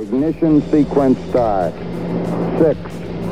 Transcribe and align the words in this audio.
Ignition 0.00 0.62
sequence 0.70 1.18
start. 1.28 1.74
Six, 2.58 2.80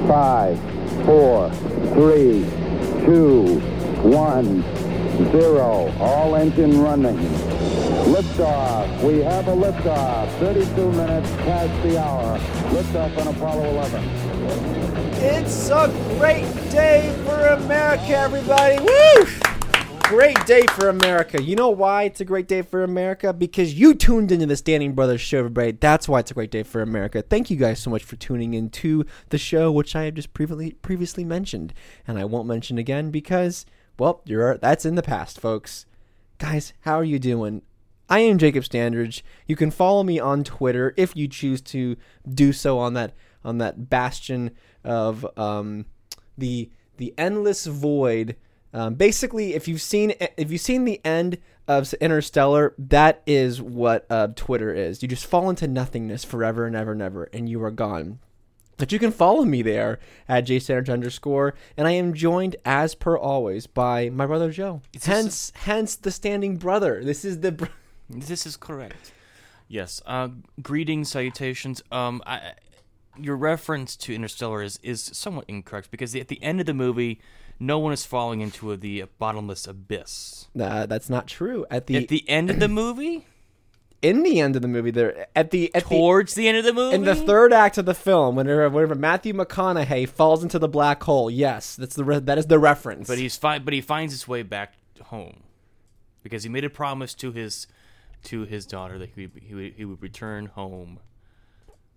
five, 0.07 0.60
four, 1.06 1.51
three, 1.94 2.44
two, 3.06 3.59
one, 4.03 4.62
zero. 5.32 5.90
All 5.98 6.36
engine 6.36 6.82
running. 6.82 7.16
Liftoff. 8.12 9.02
We 9.02 9.20
have 9.20 9.48
a 9.48 9.56
liftoff. 9.56 10.28
32 10.40 10.92
minutes 10.92 11.30
past 11.36 11.82
the 11.84 11.98
hour. 11.98 12.38
Liftoff 12.69 13.19
on 13.19 13.35
Apollo 13.35 13.64
11. 13.71 14.04
It's 15.24 15.71
a 15.71 15.88
great 16.19 16.45
day 16.71 17.19
for 17.25 17.46
America, 17.46 18.11
everybody. 18.11 18.79
Woo! 18.79 19.38
Great 20.09 20.43
day 20.47 20.63
for 20.71 20.89
America. 20.89 21.43
You 21.43 21.55
know 21.55 21.69
why 21.69 22.05
it's 22.05 22.23
a 22.23 22.25
great 22.25 22.49
day 22.49 22.63
for 22.63 22.83
America? 22.83 23.35
Because 23.35 23.75
you 23.75 23.95
tuned 23.95 24.33
into 24.33 24.47
the 24.47 24.57
Standing 24.57 24.95
Brothers 24.95 25.21
show, 25.21 25.41
everybody. 25.41 25.73
That's 25.73 26.09
why 26.09 26.21
it's 26.21 26.31
a 26.31 26.35
great 26.35 26.51
day 26.51 26.63
for 26.63 26.81
America. 26.81 27.21
Thank 27.21 27.51
you 27.51 27.59
guys 27.59 27.79
so 27.79 27.91
much 27.91 28.05
for 28.05 28.17
tuning 28.17 28.55
in 28.55 28.71
to 28.71 29.05
the 29.29 29.37
show, 29.37 29.71
which 29.71 29.95
I 29.95 30.05
have 30.05 30.15
just 30.15 30.33
previously 30.33 30.73
previously 30.80 31.25
mentioned, 31.25 31.75
and 32.07 32.19
I 32.19 32.25
won't 32.25 32.49
mention 32.49 32.79
again 32.79 33.11
because, 33.11 33.66
well, 33.99 34.23
you're 34.25 34.57
that's 34.57 34.87
in 34.87 34.95
the 34.95 35.02
past, 35.02 35.39
folks. 35.39 35.85
Guys, 36.38 36.73
how 36.80 36.95
are 36.95 37.05
you 37.05 37.19
doing? 37.19 37.61
I 38.09 38.21
am 38.21 38.38
Jacob 38.38 38.65
Standridge. 38.65 39.21
You 39.47 39.57
can 39.57 39.71
follow 39.71 40.05
me 40.05 40.19
on 40.19 40.43
Twitter 40.43 40.95
if 40.97 41.15
you 41.16 41.29
choose 41.29 41.61
to 41.61 41.99
do 42.27 42.55
so 42.55 42.79
on 42.79 42.95
that 42.95 43.13
on 43.45 43.59
that 43.59 43.91
bastion 43.91 44.52
of 44.83 45.27
um, 45.37 45.85
the 46.38 46.71
the 46.97 47.13
endless 47.19 47.66
void. 47.66 48.37
Um, 48.73 48.95
basically, 48.95 49.55
if 49.55 49.67
you've 49.67 49.83
seen 49.83 50.13
if 50.37 50.51
you've 50.51 50.61
seen 50.61 50.85
the 50.85 51.01
end 51.05 51.39
of 51.67 51.93
Interstellar, 51.95 52.75
that 52.79 53.23
is 53.27 53.61
what 53.61 54.07
uh, 54.11 54.29
Twitter 54.35 54.75
is. 54.75 55.03
You 55.03 55.09
just 55.09 55.27
fall 55.27 55.51
into 55.51 55.67
nothingness 55.67 56.25
forever 56.25 56.67
and 56.67 56.77
ever 56.77 56.93
and 56.93 57.03
ever, 57.03 57.29
and 57.33 57.49
you 57.49 57.63
are 57.63 57.71
gone. 57.71 58.19
But 58.77 58.93
you 58.93 58.99
can 58.99 59.11
follow 59.11 59.45
me 59.45 59.63
there 59.63 59.99
at 60.29 60.47
jstandridge 60.47 60.93
underscore, 60.93 61.55
and 61.77 61.88
I 61.88 61.93
am 61.93 62.15
joined 62.15 62.57
as 62.65 62.95
per 62.95 63.16
always 63.16 63.66
by 63.66 64.08
my 64.08 64.25
brother 64.25 64.50
Joe. 64.50 64.82
Is 64.92 65.03
this 65.03 65.06
hence, 65.06 65.53
hence 65.55 65.97
the 65.97 66.10
standing 66.10 66.56
brother. 66.56 67.03
This 67.03 67.25
is 67.25 67.41
the. 67.41 67.53
Br- 67.53 67.66
This 68.10 68.47
is 68.47 68.56
correct. 68.56 69.12
Yes. 69.69 70.00
Uh, 70.06 70.28
greetings, 70.62 71.10
salutations. 71.10 71.82
Um, 71.92 72.22
I, 72.27 72.53
your 73.20 73.36
reference 73.36 73.97
to 73.97 74.14
Interstellar 74.14 74.62
is, 74.62 74.78
is 74.82 75.10
somewhat 75.12 75.44
incorrect 75.47 75.91
because 75.91 76.14
at 76.16 76.28
the 76.28 76.42
end 76.42 76.60
of 76.60 76.66
the 76.66 76.72
movie, 76.72 77.20
no 77.60 77.78
one 77.78 77.92
is 77.92 78.04
falling 78.04 78.40
into 78.40 78.76
the 78.76 79.04
bottomless 79.18 79.66
abyss. 79.66 80.48
Nah, 80.54 80.86
that's 80.86 81.10
not 81.10 81.26
true. 81.26 81.66
At 81.70 81.86
the, 81.86 81.96
At 81.96 82.08
the 82.08 82.28
end 82.28 82.50
of 82.50 82.60
the 82.60 82.68
movie, 82.68 83.26
in 84.00 84.22
the 84.22 84.40
end 84.40 84.56
of 84.56 84.62
the 84.62 84.68
movie, 84.68 84.90
there 84.90 85.26
at 85.34 85.50
the 85.50 85.74
at 85.74 85.84
the 85.84 85.88
towards 85.96 86.34
the, 86.34 86.46
end 86.46 86.58
of 86.58 86.64
the 86.64 86.72
movie, 86.72 86.94
in 86.94 87.04
the 87.04 87.14
third 87.16 87.52
act 87.52 87.78
of 87.78 87.84
the 87.84 87.94
film, 87.94 88.36
whenever 88.36 88.68
whenever 88.68 88.94
Matthew 88.94 89.32
McConaughey 89.32 90.08
falls 90.08 90.42
into 90.42 90.58
the 90.58 90.68
black 90.68 91.02
hole, 91.02 91.30
yes, 91.30 91.74
that's 91.76 91.96
the 91.96 92.04
re- 92.04 92.20
that 92.20 92.38
is 92.38 92.46
the 92.46 92.58
reference. 92.58 93.08
But 93.08 93.18
he's 93.18 93.36
fi- 93.36 93.58
but 93.58 93.74
he 93.74 93.80
finds 93.80 94.12
his 94.12 94.28
way 94.28 94.42
back 94.42 94.74
home 95.04 95.42
because 96.22 96.42
he 96.44 96.48
made 96.48 96.64
a 96.64 96.70
promise 96.70 97.14
to 97.14 97.32
his 97.32 97.66
to 98.24 98.44
his 98.44 98.66
daughter 98.66 98.98
that 98.98 99.10
he 99.14 99.26
would, 99.26 99.42
he 99.42 99.54
would, 99.54 99.72
he 99.74 99.84
would 99.84 100.02
return 100.02 100.46
home. 100.46 101.00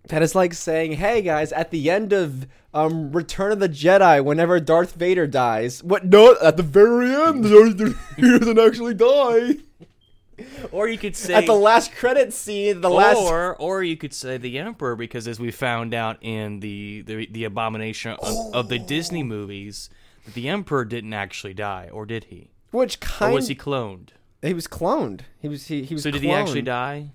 That 0.08 0.22
is 0.22 0.34
like 0.34 0.54
saying, 0.54 0.92
"Hey 0.92 1.22
guys, 1.22 1.52
at 1.52 1.70
the 1.70 1.90
end 1.90 2.12
of 2.12 2.46
um 2.74 3.12
Return 3.12 3.52
of 3.52 3.60
the 3.60 3.68
Jedi, 3.68 4.24
whenever 4.24 4.60
Darth 4.60 4.94
Vader 4.94 5.26
dies, 5.26 5.82
what? 5.82 6.04
No, 6.04 6.36
at 6.42 6.56
the 6.56 6.62
very 6.62 7.14
end, 7.14 7.44
he 8.16 8.22
doesn't 8.38 8.58
actually 8.58 8.94
die. 8.94 9.56
Or 10.72 10.88
you 10.88 10.98
could 10.98 11.14
say 11.14 11.34
At 11.34 11.46
the 11.46 11.54
last 11.54 11.92
credit 11.92 12.32
scene, 12.32 12.80
the 12.80 12.90
last 12.90 13.18
or 13.18 13.54
or 13.56 13.82
you 13.82 13.96
could 13.96 14.14
say 14.14 14.38
the 14.38 14.58
emperor 14.58 14.96
because 14.96 15.28
as 15.28 15.38
we 15.38 15.50
found 15.50 15.94
out 15.94 16.18
in 16.20 16.60
the 16.60 17.02
the, 17.02 17.26
the 17.30 17.44
abomination 17.44 18.16
of, 18.22 18.54
of 18.54 18.68
the 18.68 18.78
Disney 18.78 19.22
movies, 19.22 19.88
the 20.34 20.48
emperor 20.48 20.84
didn't 20.84 21.12
actually 21.12 21.54
die, 21.54 21.88
or 21.92 22.06
did 22.06 22.24
he? 22.24 22.50
which 22.70 23.00
kind? 23.00 23.32
Or 23.32 23.34
was 23.34 23.48
he 23.48 23.54
cloned? 23.54 24.08
he 24.40 24.54
was 24.54 24.66
cloned. 24.66 25.20
He 25.38 25.48
was 25.48 25.66
he, 25.66 25.84
he 25.84 25.94
was 25.94 26.02
So 26.02 26.10
did 26.10 26.22
he 26.22 26.32
actually 26.32 26.62
die? 26.62 27.10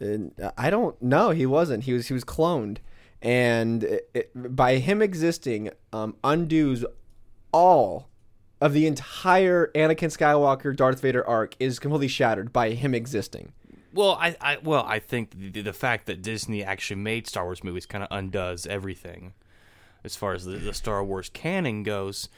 And 0.00 0.32
I 0.56 0.70
don't 0.70 1.00
know. 1.00 1.30
He 1.30 1.46
wasn't. 1.46 1.84
He 1.84 1.92
was 1.92 2.08
he 2.08 2.14
was 2.14 2.24
cloned, 2.24 2.78
and 3.20 3.84
it, 3.84 4.10
it, 4.14 4.56
by 4.56 4.76
him 4.76 5.00
existing, 5.00 5.70
um, 5.92 6.16
undoes 6.24 6.84
all 7.52 8.08
of 8.60 8.72
the 8.72 8.86
entire 8.86 9.70
Anakin 9.74 10.16
Skywalker 10.16 10.74
Darth 10.74 11.00
Vader 11.00 11.26
arc 11.26 11.54
is 11.58 11.78
completely 11.78 12.08
shattered 12.08 12.52
by 12.52 12.70
him 12.70 12.94
existing. 12.94 13.52
Well, 13.92 14.16
I, 14.20 14.36
I 14.40 14.58
well 14.62 14.84
I 14.86 14.98
think 14.98 15.52
the, 15.52 15.62
the 15.62 15.72
fact 15.72 16.06
that 16.06 16.22
Disney 16.22 16.64
actually 16.64 17.00
made 17.00 17.26
Star 17.26 17.44
Wars 17.44 17.62
movies 17.62 17.86
kind 17.86 18.02
of 18.02 18.08
undoes 18.10 18.66
everything 18.66 19.34
as 20.04 20.16
far 20.16 20.32
as 20.32 20.44
the, 20.44 20.56
the 20.56 20.74
Star 20.74 21.04
Wars 21.04 21.28
canon 21.28 21.82
goes. 21.82 22.28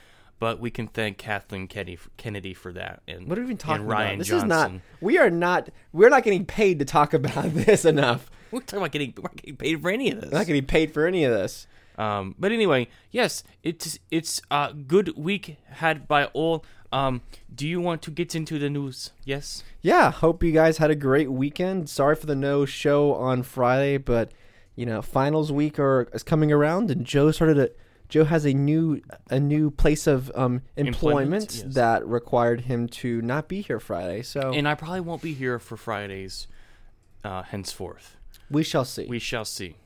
But 0.41 0.59
we 0.61 0.71
can 0.71 0.89
thank 0.89 1.17
Kathleen 1.19 1.69
Kennedy, 1.69 1.99
Kennedy 2.17 2.55
for 2.55 2.72
that. 2.72 3.03
And 3.06 3.28
What 3.28 3.39
are 3.39 3.43
we 3.43 3.47
even 3.47 3.56
talking 3.56 3.87
Ryan 3.87 4.09
about? 4.15 4.19
This 4.19 4.28
Johnson. 4.28 4.47
is 4.47 4.50
not. 4.50 4.72
We 5.00 5.19
are 5.19 5.31
not. 5.31 5.69
We're 5.93 6.11
not 6.11 6.22
getting 6.25 6.45
paid 6.45 6.81
to 6.81 6.84
talk 6.84 7.15
about 7.15 7.45
this 7.55 7.84
enough. 7.84 8.31
We're 8.50 8.61
talking 8.61 8.78
about 8.78 8.93
getting 8.93 9.15
we're 9.17 9.22
not 9.22 9.37
getting 9.37 9.56
paid 9.56 9.81
for 9.83 9.91
any 9.91 10.11
of 10.11 10.21
this. 10.21 10.31
We're 10.33 10.39
not 10.39 10.47
getting 10.47 10.67
paid 10.67 10.93
for 10.93 11.06
any 11.06 11.25
of 11.25 11.33
this. 11.33 11.67
Um, 11.97 12.34
but 12.39 12.50
anyway, 12.50 12.89
yes, 13.12 13.45
it's 13.62 13.99
it's 14.11 14.43
a 14.50 14.72
good 14.75 15.17
week 15.17 15.56
had 15.71 16.09
by 16.09 16.27
all. 16.27 16.65
Um, 16.93 17.22
do 17.53 17.66
you 17.66 17.81
want 17.81 18.03
to 18.03 18.11
get 18.11 18.34
into 18.37 18.59
the 18.59 18.71
news? 18.71 19.11
Yes. 19.25 19.65
yeah, 19.83 20.12
hope 20.12 20.45
you 20.45 20.53
guys 20.53 20.78
had 20.78 20.91
a 20.93 20.95
great 20.97 21.31
weekend. 21.31 21.89
Sorry 21.89 22.15
for 22.15 22.27
the 22.27 22.37
no 22.37 22.65
show 22.65 23.15
on 23.15 23.43
Friday, 23.43 23.97
but 23.99 24.31
you 24.77 24.87
know, 24.87 25.03
finals 25.03 25.51
week 25.53 25.78
are 25.78 26.09
is 26.12 26.22
coming 26.25 26.51
around, 26.53 26.91
and 26.91 27.05
Joe 27.05 27.31
started 27.31 27.59
a 27.59 27.71
Joe 28.09 28.25
has 28.25 28.44
a 28.44 28.53
new 28.53 29.00
a 29.31 29.41
new 29.41 29.70
place 29.70 30.06
of 30.06 30.31
um, 30.34 30.62
employment, 30.76 30.87
Employment, 30.87 31.62
yes. 31.65 31.75
that 31.75 32.06
required 32.06 32.62
him 32.62 32.87
to 32.88 33.20
not 33.22 33.48
be 33.48 33.60
here 33.62 33.81
Friday. 33.81 34.22
So 34.22 34.53
And 34.53 34.69
I 34.69 34.75
probably 34.75 35.00
won't 35.00 35.22
be 35.22 35.32
here 35.34 35.59
for 35.59 35.76
Fridays, 35.76 36.47
uh, 37.25 37.42
henceforth. 37.42 38.16
we 38.50 38.62
shall 38.62 38.84
see. 38.84 39.06
We 39.06 39.19
shall 39.19 39.44
see. 39.44 39.76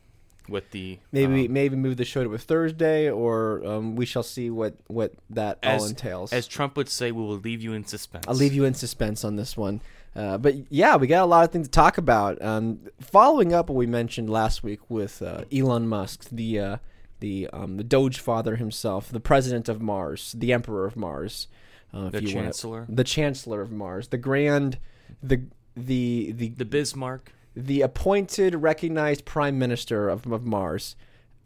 With 0.49 0.71
the 0.71 0.99
maybe 1.13 1.47
um, 1.47 1.53
maybe 1.53 1.77
move 1.77 1.99
the 1.99 2.07
show 2.07 2.25
to 2.25 2.33
a 2.33 2.39
Thursday, 2.39 3.11
or 3.11 3.63
um, 3.67 3.97
we 3.97 4.07
shall 4.07 4.23
see 4.23 4.49
what 4.49 4.75
what 4.87 5.13
that 5.29 5.59
all 5.63 5.85
entails. 5.85 6.33
as 6.33 6.49
Trump 6.49 6.75
would 6.79 6.89
say, 6.89 7.13
we 7.13 7.21
will 7.23 7.37
leave 7.37 7.61
you 7.63 7.75
in 7.75 7.85
suspense. 7.85 8.25
I'll 8.27 8.35
leave 8.35 8.55
you 8.55 8.65
in 8.65 8.73
suspense 8.73 9.25
on 9.25 9.37
this 9.37 9.59
one. 9.59 9.83
Uh, 10.17 10.39
but 10.39 10.55
yeah, 10.73 10.97
we 10.97 11.07
got 11.07 11.23
a 11.23 11.27
lot 11.27 11.45
of 11.45 11.53
things 11.53 11.67
to 11.69 11.71
talk 11.71 11.99
about. 11.99 12.41
Um, 12.41 12.81
following 12.99 13.53
up 13.53 13.69
what 13.69 13.77
we 13.77 13.85
mentioned 13.87 14.31
last 14.31 14.63
week 14.63 14.81
with 14.89 15.21
uh, 15.21 15.45
Elon 15.53 15.87
Musk, 15.87 16.31
the 16.33 16.59
uh, 16.59 16.77
the 17.21 17.49
um, 17.53 17.77
the 17.77 17.85
Doge 17.85 18.19
father 18.21 18.57
himself, 18.57 19.09
the 19.11 19.21
president 19.21 19.69
of 19.69 19.81
Mars, 19.83 20.35
the 20.37 20.53
emperor 20.53 20.87
of 20.87 20.97
Mars, 20.97 21.49
uh, 21.93 22.11
The 22.11 22.19
if 22.19 22.23
you 22.25 22.35
wanna- 22.37 22.47
chancellor. 22.49 22.87
the 22.89 23.05
chancellor 23.05 23.61
of 23.61 23.71
Mars, 23.73 24.09
the 24.09 24.19
grand, 24.19 24.79
the 25.23 25.43
the 25.77 26.33
the 26.33 26.49
the 26.51 26.65
Bismarck. 26.65 27.33
the 27.57 27.81
appointed, 27.83 28.55
recognized 28.55 29.25
prime 29.25 29.59
minister 29.59 30.09
of, 30.09 30.27
of 30.31 30.45
Mars, 30.45 30.95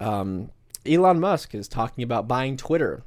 um, 0.00 0.50
Elon 0.84 1.20
Musk 1.20 1.54
is 1.54 1.68
talking 1.68 2.02
about 2.04 2.26
buying 2.28 2.56
Twitter. 2.56 3.02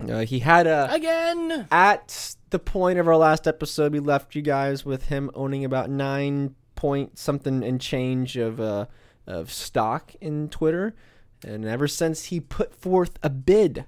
Uh, 0.00 0.20
he 0.20 0.38
had 0.40 0.66
a 0.66 0.90
Again. 0.92 1.66
at 1.70 2.34
the 2.48 2.58
point 2.58 2.98
of 2.98 3.06
our 3.06 3.16
last 3.18 3.46
episode, 3.46 3.92
we 3.92 4.00
left 4.00 4.34
you 4.34 4.40
guys 4.42 4.84
with 4.84 5.06
him 5.08 5.30
owning 5.34 5.64
about 5.64 5.90
nine 5.90 6.54
point 6.74 7.18
something 7.18 7.62
and 7.62 7.80
change 7.80 8.36
of 8.38 8.58
uh, 8.60 8.86
of 9.26 9.52
stock 9.52 10.12
in 10.20 10.48
Twitter, 10.48 10.94
and 11.44 11.64
ever 11.64 11.88
since 11.88 12.26
he 12.26 12.40
put 12.40 12.74
forth 12.74 13.18
a 13.22 13.30
bid, 13.30 13.84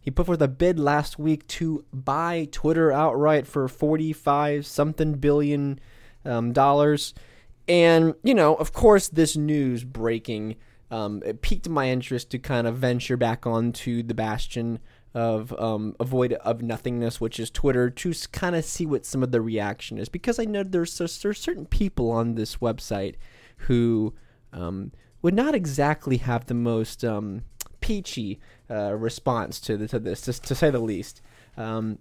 he 0.00 0.10
put 0.10 0.26
forth 0.26 0.40
a 0.40 0.48
bid 0.48 0.78
last 0.78 1.18
week 1.18 1.46
to 1.48 1.84
buy 1.92 2.48
Twitter 2.50 2.90
outright 2.92 3.46
for 3.46 3.68
forty 3.68 4.12
five 4.12 4.66
something 4.66 5.14
billion 5.14 5.78
um, 6.24 6.52
dollars, 6.52 7.14
and 7.66 8.14
you 8.22 8.34
know, 8.34 8.54
of 8.56 8.72
course, 8.72 9.08
this 9.08 9.36
news 9.36 9.84
breaking. 9.84 10.56
Um, 10.90 11.22
it 11.26 11.42
piqued 11.42 11.68
my 11.68 11.90
interest 11.90 12.30
to 12.30 12.38
kind 12.38 12.66
of 12.66 12.76
venture 12.76 13.18
back 13.18 13.46
onto 13.46 14.02
the 14.02 14.14
bastion 14.14 14.78
of 15.12 15.52
um, 15.58 15.94
avoid 16.00 16.32
of 16.32 16.62
nothingness, 16.62 17.20
which 17.20 17.38
is 17.38 17.50
Twitter, 17.50 17.90
to 17.90 18.14
kind 18.32 18.56
of 18.56 18.64
see 18.64 18.86
what 18.86 19.04
some 19.04 19.22
of 19.22 19.30
the 19.30 19.40
reaction 19.40 19.98
is, 19.98 20.08
because 20.08 20.38
I 20.38 20.44
know 20.44 20.62
there's 20.62 20.96
there's 20.96 21.38
certain 21.38 21.66
people 21.66 22.10
on 22.10 22.34
this 22.34 22.56
website 22.56 23.16
who 23.66 24.14
um, 24.52 24.92
would 25.22 25.34
not 25.34 25.54
exactly 25.54 26.18
have 26.18 26.46
the 26.46 26.54
most 26.54 27.04
um, 27.04 27.42
peachy 27.80 28.40
uh, 28.70 28.94
response 28.94 29.60
to 29.60 29.76
the, 29.76 29.88
to 29.88 29.98
this, 29.98 30.20
to, 30.22 30.32
to 30.32 30.54
say 30.54 30.70
the 30.70 30.78
least. 30.78 31.20
Um, 31.56 31.98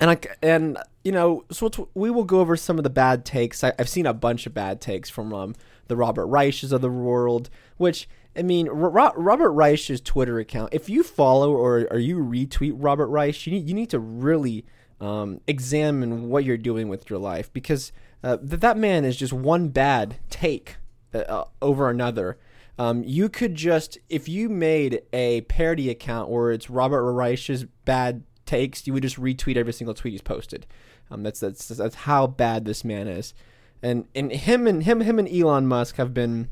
and 0.00 0.10
I 0.10 0.18
and 0.40 0.78
you 1.02 1.10
know, 1.10 1.44
so 1.50 1.88
we 1.94 2.10
will 2.10 2.24
go 2.24 2.40
over 2.40 2.56
some 2.56 2.78
of 2.78 2.84
the 2.84 2.90
bad 2.90 3.24
takes. 3.24 3.64
I, 3.64 3.72
I've 3.78 3.88
seen 3.88 4.06
a 4.06 4.14
bunch 4.14 4.46
of 4.46 4.54
bad 4.54 4.80
takes 4.80 5.10
from 5.10 5.32
um, 5.32 5.54
the 5.88 5.96
Robert 5.96 6.26
Reiches 6.26 6.72
of 6.72 6.80
the 6.80 6.90
world, 6.90 7.50
which 7.76 8.08
I 8.36 8.42
mean, 8.42 8.68
Ro- 8.68 9.12
Robert 9.16 9.50
Reich's 9.50 10.00
Twitter 10.00 10.38
account. 10.38 10.72
If 10.72 10.88
you 10.88 11.02
follow 11.02 11.52
or, 11.52 11.88
or 11.90 11.98
you 11.98 12.18
retweet 12.18 12.74
Robert 12.76 13.08
Reich, 13.08 13.46
you 13.46 13.52
need 13.52 13.68
you 13.68 13.74
need 13.74 13.90
to 13.90 13.98
really 13.98 14.64
um, 15.00 15.40
examine 15.46 16.28
what 16.28 16.44
you're 16.44 16.56
doing 16.56 16.88
with 16.88 17.10
your 17.10 17.18
life 17.18 17.52
because 17.52 17.90
uh, 18.22 18.36
th- 18.36 18.60
that 18.60 18.76
man 18.76 19.04
is 19.04 19.16
just 19.16 19.32
one 19.32 19.68
bad 19.68 20.16
take 20.28 20.76
uh, 21.14 21.44
over 21.60 21.90
another. 21.90 22.38
Um, 22.78 23.02
you 23.04 23.28
could 23.28 23.54
just 23.54 23.98
if 24.08 24.28
you 24.28 24.48
made 24.48 25.02
a 25.12 25.42
parody 25.42 25.90
account 25.90 26.30
where 26.30 26.50
it's 26.50 26.70
Robert 26.70 27.12
Reich's 27.12 27.64
bad 27.84 28.22
takes, 28.46 28.86
you 28.86 28.92
would 28.92 29.02
just 29.02 29.20
retweet 29.20 29.56
every 29.56 29.72
single 29.72 29.94
tweet 29.94 30.12
he's 30.12 30.22
posted. 30.22 30.66
Um, 31.10 31.22
that's 31.22 31.40
that's 31.40 31.68
that's 31.68 31.94
how 31.94 32.26
bad 32.26 32.64
this 32.64 32.84
man 32.84 33.08
is, 33.08 33.34
and 33.82 34.06
and 34.14 34.32
him 34.32 34.66
and 34.66 34.84
him 34.84 35.00
him 35.00 35.18
and 35.18 35.28
Elon 35.28 35.66
Musk 35.66 35.96
have 35.96 36.14
been 36.14 36.48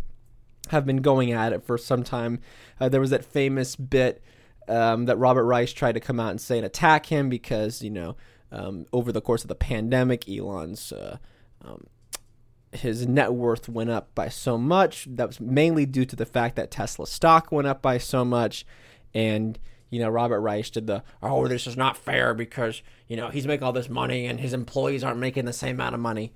have 0.70 0.84
been 0.84 0.99
going 0.99 1.32
at 1.32 1.52
it 1.52 1.64
for 1.64 1.78
some 1.78 2.02
time. 2.02 2.40
Uh, 2.81 2.88
there 2.88 3.00
was 3.00 3.11
that 3.11 3.25
famous 3.25 3.76
bit 3.76 4.22
um, 4.69 5.06
that 5.06 5.16
Robert 5.16 5.44
Reich 5.44 5.70
tried 5.70 5.93
to 5.93 6.00
come 6.00 6.20
out 6.20 6.31
and 6.31 6.40
say 6.40 6.58
and 6.58 6.66
attack 6.66 7.06
him 7.06 7.28
because 7.28 7.82
you 7.82 7.90
know 7.90 8.16
um, 8.52 8.87
over 8.93 9.12
the 9.12 9.20
course 9.20 9.43
of 9.43 9.49
the 9.49 9.54
pandemic, 9.54 10.28
Elon's 10.28 10.93
uh, 10.93 11.19
um, 11.64 11.87
his 12.72 13.06
net 13.06 13.32
worth 13.32 13.68
went 13.68 13.90
up 13.90 14.14
by 14.14 14.28
so 14.28 14.58
much. 14.58 15.06
That 15.10 15.26
was 15.26 15.40
mainly 15.40 15.86
due 15.86 16.04
to 16.04 16.16
the 16.16 16.26
fact 16.26 16.56
that 16.56 16.70
Tesla 16.70 17.06
stock 17.06 17.50
went 17.50 17.68
up 17.68 17.80
by 17.82 17.98
so 17.98 18.24
much, 18.24 18.66
and 19.14 19.58
you 19.90 20.00
know 20.00 20.08
Robert 20.08 20.40
Reich 20.40 20.70
did 20.70 20.86
the 20.86 21.02
oh 21.22 21.48
this 21.48 21.66
is 21.66 21.76
not 21.76 21.96
fair 21.96 22.34
because 22.34 22.82
you 23.06 23.16
know 23.16 23.28
he's 23.28 23.46
making 23.46 23.64
all 23.64 23.72
this 23.72 23.88
money 23.88 24.26
and 24.26 24.40
his 24.40 24.52
employees 24.52 25.02
aren't 25.02 25.18
making 25.18 25.44
the 25.44 25.52
same 25.52 25.76
amount 25.76 25.94
of 25.94 26.00
money. 26.00 26.32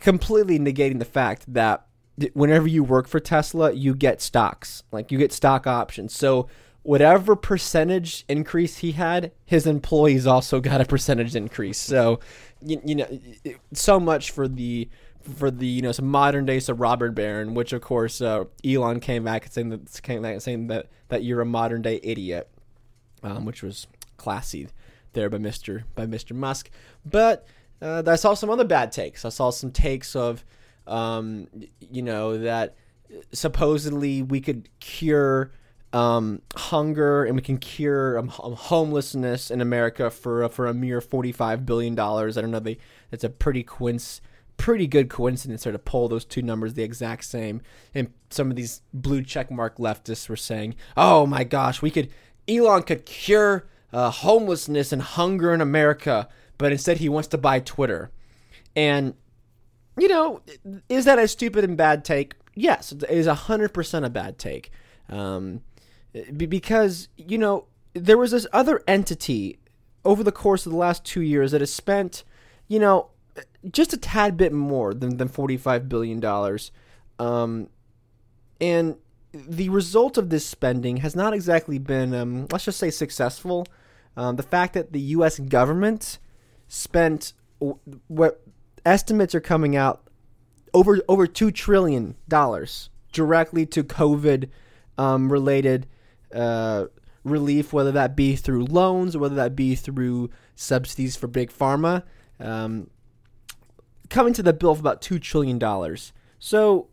Completely 0.00 0.58
negating 0.58 0.98
the 0.98 1.04
fact 1.04 1.44
that 1.52 1.86
whenever 2.32 2.66
you 2.66 2.82
work 2.82 3.06
for 3.06 3.20
Tesla, 3.20 3.72
you 3.72 3.94
get 3.94 4.20
stocks, 4.20 4.82
like 4.92 5.12
you 5.12 5.18
get 5.18 5.32
stock 5.32 5.66
options. 5.66 6.14
So 6.14 6.48
whatever 6.82 7.36
percentage 7.36 8.24
increase 8.28 8.78
he 8.78 8.92
had, 8.92 9.32
his 9.44 9.66
employees 9.66 10.26
also 10.26 10.60
got 10.60 10.80
a 10.80 10.84
percentage 10.84 11.36
increase. 11.36 11.78
So, 11.78 12.20
you, 12.62 12.80
you 12.84 12.94
know, 12.94 13.08
so 13.72 14.00
much 14.00 14.30
for 14.30 14.48
the 14.48 14.88
for 15.22 15.50
the 15.50 15.66
you 15.66 15.82
know 15.82 15.92
some 15.92 16.06
modern 16.06 16.46
day 16.46 16.58
so 16.60 16.72
robber 16.72 17.10
baron, 17.10 17.54
which 17.54 17.72
of 17.72 17.82
course 17.82 18.20
uh, 18.22 18.44
Elon 18.64 19.00
came 19.00 19.24
back 19.24 19.44
and 19.44 19.52
saying 19.52 19.68
that 19.68 20.02
came 20.02 20.22
back 20.22 20.40
saying 20.40 20.68
that 20.68 20.86
that 21.08 21.22
you're 21.24 21.42
a 21.42 21.46
modern 21.46 21.82
day 21.82 22.00
idiot, 22.02 22.48
um, 23.22 23.44
which 23.44 23.62
was 23.62 23.86
classy 24.16 24.68
there 25.12 25.28
by 25.28 25.38
Mister 25.38 25.84
by 25.94 26.06
Mister 26.06 26.34
Musk. 26.34 26.70
But 27.04 27.46
uh, 27.82 28.02
I 28.06 28.16
saw 28.16 28.34
some 28.34 28.50
other 28.50 28.64
bad 28.64 28.92
takes. 28.92 29.24
I 29.24 29.28
saw 29.28 29.50
some 29.50 29.70
takes 29.70 30.16
of 30.16 30.44
um, 30.86 31.48
you 31.80 32.02
know 32.02 32.38
that 32.38 32.74
supposedly 33.32 34.22
we 34.22 34.40
could 34.40 34.68
cure 34.80 35.52
um, 35.92 36.42
hunger 36.54 37.24
and 37.24 37.34
we 37.34 37.42
can 37.42 37.58
cure 37.58 38.18
um, 38.18 38.28
homelessness 38.28 39.50
in 39.50 39.60
America 39.60 40.10
for 40.10 40.44
uh, 40.44 40.48
for 40.48 40.66
a 40.66 40.74
mere 40.74 41.00
forty 41.00 41.32
five 41.32 41.66
billion 41.66 41.94
dollars. 41.94 42.38
I 42.38 42.40
don't 42.40 42.50
know. 42.50 42.60
They, 42.60 42.78
it's 43.10 43.24
a 43.24 43.30
pretty 43.30 43.64
coinc- 43.64 44.20
pretty 44.56 44.86
good 44.86 45.08
coincidence 45.08 45.64
there 45.64 45.72
to 45.72 45.78
pull 45.78 46.08
those 46.08 46.24
two 46.24 46.42
numbers 46.42 46.74
the 46.74 46.82
exact 46.82 47.24
same. 47.24 47.60
And 47.94 48.12
some 48.28 48.50
of 48.50 48.56
these 48.56 48.82
blue 48.92 49.22
checkmark 49.22 49.76
leftists 49.78 50.28
were 50.28 50.36
saying, 50.36 50.76
"Oh 50.96 51.26
my 51.26 51.44
gosh, 51.44 51.82
we 51.82 51.90
could 51.90 52.08
Elon 52.48 52.84
could 52.84 53.04
cure 53.04 53.66
uh, 53.92 54.10
homelessness 54.10 54.92
and 54.92 55.02
hunger 55.02 55.52
in 55.52 55.60
America, 55.60 56.28
but 56.56 56.72
instead 56.72 56.98
he 56.98 57.08
wants 57.08 57.28
to 57.28 57.38
buy 57.38 57.58
Twitter." 57.58 58.12
And 58.76 59.14
you 59.98 60.06
know, 60.06 60.42
is 60.88 61.04
that 61.04 61.18
a 61.18 61.26
stupid 61.26 61.64
and 61.64 61.76
bad 61.76 62.04
take? 62.04 62.34
Yes, 62.54 62.92
it 62.92 63.04
is 63.10 63.26
hundred 63.26 63.74
percent 63.74 64.04
a 64.04 64.10
bad 64.10 64.38
take. 64.38 64.70
Um, 65.08 65.62
because 66.36 67.08
you 67.16 67.38
know 67.38 67.66
there 67.94 68.18
was 68.18 68.30
this 68.30 68.46
other 68.52 68.82
entity 68.86 69.58
over 70.04 70.22
the 70.22 70.32
course 70.32 70.66
of 70.66 70.72
the 70.72 70.78
last 70.78 71.04
two 71.04 71.20
years 71.20 71.52
that 71.52 71.60
has 71.60 71.72
spent, 71.72 72.24
you 72.68 72.78
know, 72.78 73.10
just 73.70 73.92
a 73.92 73.96
tad 73.96 74.36
bit 74.36 74.52
more 74.52 74.94
than, 74.94 75.16
than 75.16 75.28
$45 75.28 75.88
billion. 75.88 76.24
Um, 77.18 77.68
and 78.60 78.96
the 79.32 79.68
result 79.68 80.16
of 80.16 80.30
this 80.30 80.46
spending 80.46 80.98
has 80.98 81.14
not 81.14 81.34
exactly 81.34 81.78
been, 81.78 82.14
um, 82.14 82.46
let's 82.50 82.64
just 82.64 82.78
say, 82.78 82.90
successful. 82.90 83.66
Um, 84.16 84.36
the 84.36 84.42
fact 84.42 84.74
that 84.74 84.92
the 84.92 85.00
U.S. 85.00 85.38
government 85.38 86.18
spent 86.68 87.32
what 88.08 88.42
estimates 88.86 89.34
are 89.34 89.40
coming 89.40 89.76
out 89.76 90.08
over 90.72 91.00
over 91.08 91.26
two 91.26 91.50
trillion 91.50 92.14
dollars 92.26 92.88
directly 93.12 93.66
to 93.66 93.84
COVID 93.84 94.48
um, 94.96 95.30
related 95.30 95.86
uh, 96.34 96.86
relief, 97.24 97.72
whether 97.72 97.92
that 97.92 98.16
be 98.16 98.36
through 98.36 98.64
loans 98.64 99.14
or 99.14 99.20
whether 99.20 99.34
that 99.34 99.54
be 99.54 99.74
through 99.74 100.30
subsidies 100.54 101.16
for 101.16 101.26
big 101.26 101.50
pharma, 101.50 102.02
um, 102.38 102.90
coming 104.08 104.32
to 104.32 104.42
the 104.42 104.52
bill 104.52 104.72
of 104.72 104.80
about 104.80 105.02
two 105.02 105.18
trillion 105.18 105.58
dollars. 105.58 106.12
So, 106.38 106.88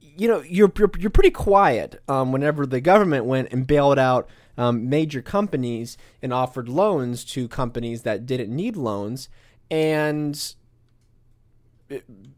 you 0.00 0.28
know, 0.28 0.42
you're 0.42 0.72
you're, 0.76 0.90
you're 0.98 1.10
pretty 1.10 1.30
quiet 1.30 2.00
um, 2.08 2.32
whenever 2.32 2.66
the 2.66 2.80
government 2.80 3.24
went 3.24 3.52
and 3.52 3.66
bailed 3.66 3.98
out 3.98 4.28
um, 4.56 4.88
major 4.88 5.20
companies 5.20 5.96
and 6.22 6.32
offered 6.32 6.68
loans 6.68 7.24
to 7.24 7.48
companies 7.48 8.02
that 8.02 8.26
didn't 8.26 8.54
need 8.54 8.76
loans 8.76 9.28
and 9.70 10.54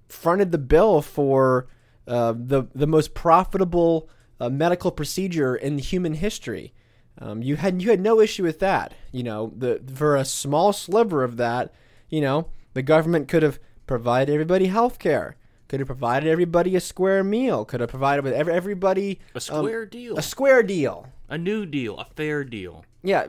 fronted 0.08 0.52
the 0.52 0.58
bill 0.58 1.02
for 1.02 1.68
uh, 2.06 2.32
the 2.36 2.64
the 2.74 2.86
most 2.86 3.14
profitable 3.14 4.08
a 4.40 4.50
medical 4.50 4.90
procedure 4.90 5.56
in 5.56 5.78
human 5.78 6.14
history. 6.14 6.72
Um, 7.18 7.42
you 7.42 7.56
had 7.56 7.80
you 7.80 7.90
had 7.90 8.00
no 8.00 8.20
issue 8.20 8.42
with 8.42 8.58
that. 8.60 8.92
You 9.12 9.22
know, 9.22 9.52
the 9.56 9.80
for 9.94 10.16
a 10.16 10.24
small 10.24 10.72
sliver 10.72 11.24
of 11.24 11.36
that, 11.38 11.72
you 12.10 12.20
know, 12.20 12.48
the 12.74 12.82
government 12.82 13.28
could 13.28 13.42
have 13.42 13.58
provided 13.86 14.32
everybody 14.32 14.66
health 14.66 14.98
care, 14.98 15.36
could 15.68 15.80
have 15.80 15.86
provided 15.86 16.28
everybody 16.28 16.76
a 16.76 16.80
square 16.80 17.24
meal, 17.24 17.64
could 17.64 17.80
have 17.80 17.88
provided 17.88 18.22
with 18.22 18.34
every, 18.34 18.52
everybody 18.52 19.18
a 19.34 19.40
square 19.40 19.82
um, 19.82 19.88
deal, 19.88 20.18
a 20.18 20.22
square 20.22 20.62
deal, 20.62 21.08
a 21.28 21.38
new 21.38 21.64
deal, 21.64 21.98
a 21.98 22.04
fair 22.04 22.44
deal. 22.44 22.84
Yeah, 23.02 23.28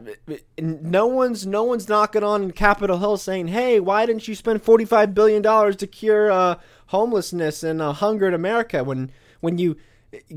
no 0.60 1.08
one's 1.08 1.46
no 1.46 1.64
one's 1.64 1.88
knocking 1.88 2.24
on 2.24 2.52
Capitol 2.52 2.98
Hill 2.98 3.16
saying, 3.16 3.50
"Hey, 3.50 3.80
why 3.80 4.06
didn't 4.06 4.28
you 4.28 4.36
spend 4.36 4.64
forty 4.64 4.84
five 4.84 5.14
billion 5.14 5.42
dollars 5.42 5.78
to 5.78 5.88
cure 5.88 6.30
uh, 6.30 6.56
homelessness 6.88 7.64
and 7.64 7.82
uh, 7.82 7.94
hunger 7.94 8.28
in 8.28 8.34
America 8.34 8.84
when 8.84 9.12
when 9.40 9.58
you 9.60 9.78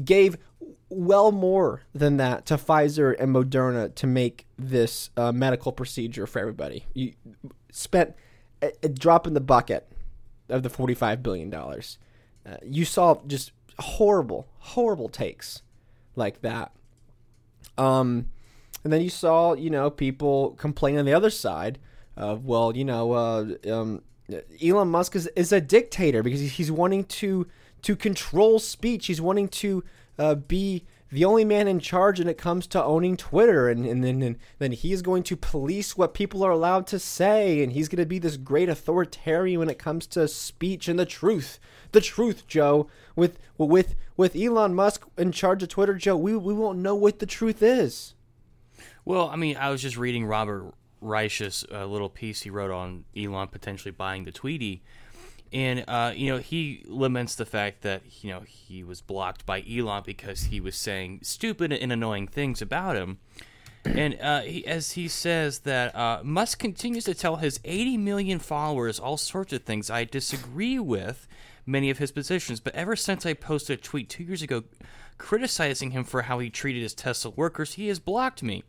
gave 0.05 0.37
well 0.89 1.33
more 1.33 1.83
than 1.95 2.17
that 2.17 2.47
to 2.47 2.55
Pfizer 2.55 3.15
and 3.19 3.35
Moderna 3.35 3.95
to 3.95 4.07
make 4.07 4.47
this 4.59 5.11
uh, 5.17 5.33
medical 5.33 5.73
procedure 5.73 6.27
for 6.27 6.41
everybody. 6.41 6.85
You 6.93 7.13
spent 7.71 8.15
a, 8.63 8.73
a, 8.83 8.89
drop 8.89 9.27
in 9.27 9.35
the 9.35 9.41
bucket 9.41 9.89
of 10.49 10.63
the 10.63 10.69
$45 10.69 11.23
billion. 11.23 11.55
Uh, 11.55 11.83
you 12.65 12.85
saw 12.85 13.21
just 13.27 13.53
horrible, 13.79 14.49
horrible 14.59 15.09
takes 15.09 15.63
like 16.17 16.43
that. 16.43 16.73
Um, 17.79 18.27
and 18.83 18.93
then 18.93 19.01
you 19.01 19.11
saw, 19.11 19.55
you 19.55 19.71
know, 19.71 19.91
people 19.91 20.51
complain 20.53 20.99
on 20.99 21.05
the 21.05 21.15
other 21.15 21.31
side 21.31 21.79
of, 22.17 22.45
well, 22.45 22.77
you 22.77 22.85
know, 22.85 23.13
uh, 23.13 23.47
um, 23.71 24.03
Elon 24.63 24.89
Musk 24.89 25.17
is, 25.17 25.27
is 25.37 25.53
a 25.53 25.61
dictator 25.61 26.23
because 26.23 26.41
he's 26.41 26.71
wanting 26.71 27.05
to 27.05 27.47
to 27.83 27.97
control 27.97 28.59
speech. 28.59 29.07
He's 29.07 29.21
wanting 29.21 29.49
to 29.49 29.85
uh, 30.19 30.35
be 30.35 30.85
the 31.13 31.25
only 31.25 31.45
man 31.45 31.67
in 31.67 31.81
charge 31.81 32.19
when 32.19 32.29
it 32.29 32.39
comes 32.39 32.67
to 32.69 32.83
owning 32.83 33.17
Twitter, 33.17 33.69
and, 33.69 33.85
and 33.85 34.05
then 34.05 34.23
and 34.23 34.37
then 34.59 34.73
he's 34.73 35.03
going 35.03 35.25
to 35.25 35.37
police 35.37 35.97
what 35.97 36.15
people 36.15 36.45
are 36.45 36.53
allowed 36.53 36.87
to 36.89 36.99
say, 36.99 37.63
and 37.63 37.73
he's 37.73 37.89
going 37.89 38.03
to 38.03 38.07
be 38.07 38.19
this 38.19 38.37
great 38.37 38.69
authoritarian 38.69 39.59
when 39.59 39.71
it 39.71 39.79
comes 39.79 40.07
to 40.09 40.29
speech 40.29 40.89
and 40.89 40.99
the 40.99 41.07
truth. 41.07 41.59
The 41.93 42.01
truth, 42.01 42.47
Joe. 42.47 42.89
With 43.17 43.39
with 43.59 43.97
with 44.17 44.37
Elon 44.37 44.75
Musk 44.75 45.05
in 45.19 45.33
charge 45.33 45.63
of 45.63 45.69
Twitter, 45.69 45.95
Joe, 45.95 46.17
we 46.17 46.37
we 46.37 46.55
won't 46.55 46.79
know 46.79 46.95
what 46.95 47.19
the 47.19 47.27
truth 47.27 47.63
is. 47.63 48.15
Well, 49.05 49.29
I 49.29 49.37
mean, 49.37 49.57
I 49.57 49.71
was 49.71 49.83
just 49.83 49.97
reading 49.97 50.27
Robert 50.27 50.73
Reich's 51.01 51.65
uh, 51.73 51.87
little 51.87 52.11
piece 52.11 52.43
he 52.43 52.51
wrote 52.51 52.71
on 52.71 53.05
Elon 53.17 53.49
potentially 53.49 53.91
buying 53.91 54.25
the 54.25 54.33
Tweety, 54.33 54.83
and 55.53 55.85
uh, 55.89 56.13
you 56.15 56.31
know 56.31 56.39
he 56.39 56.85
laments 56.87 57.35
the 57.35 57.47
fact 57.47 57.83
that 57.83 58.03
you 58.23 58.31
know 58.31 58.41
he 58.47 58.85
was 58.85 59.01
blocked 59.01 59.45
by 59.47 59.65
Elon 59.69 60.03
because 60.05 60.45
he 60.45 60.61
was 60.61 60.77
saying 60.77 61.21
stupid 61.23 61.73
and 61.73 61.93
annoying 61.93 62.27
things 62.27 62.63
about 62.63 62.97
him. 62.97 63.19
And 63.85 64.19
uh, 64.21 64.43
he, 64.43 64.67
as 64.67 64.93
he 64.93 65.09
says 65.09 65.61
that 65.61 65.97
uh, 65.97 66.21
Musk 66.23 66.59
continues 66.59 67.05
to 67.05 67.15
tell 67.15 67.37
his 67.37 67.61
80 67.65 67.97
million 67.97 68.39
followers 68.39 69.01
all 69.01 69.17
sorts 69.17 69.55
of 69.55 69.63
things 69.63 69.89
I 69.89 70.05
disagree 70.05 70.79
with 70.79 71.27
many 71.65 71.89
of 71.89 71.97
his 71.97 72.13
positions, 72.13 72.61
but 72.61 72.75
ever 72.75 72.95
since 72.95 73.25
I 73.25 73.33
posted 73.33 73.79
a 73.79 73.83
tweet 73.83 74.11
two 74.11 74.25
years 74.25 74.43
ago 74.43 74.65
criticizing 75.17 75.93
him 75.93 76.05
for 76.05 76.23
how 76.23 76.39
he 76.39 76.51
treated 76.51 76.83
his 76.83 76.95
Tesla 76.95 77.31
workers, 77.31 77.75
he 77.75 77.89
has 77.89 77.99
blocked 77.99 78.43
me. 78.43 78.65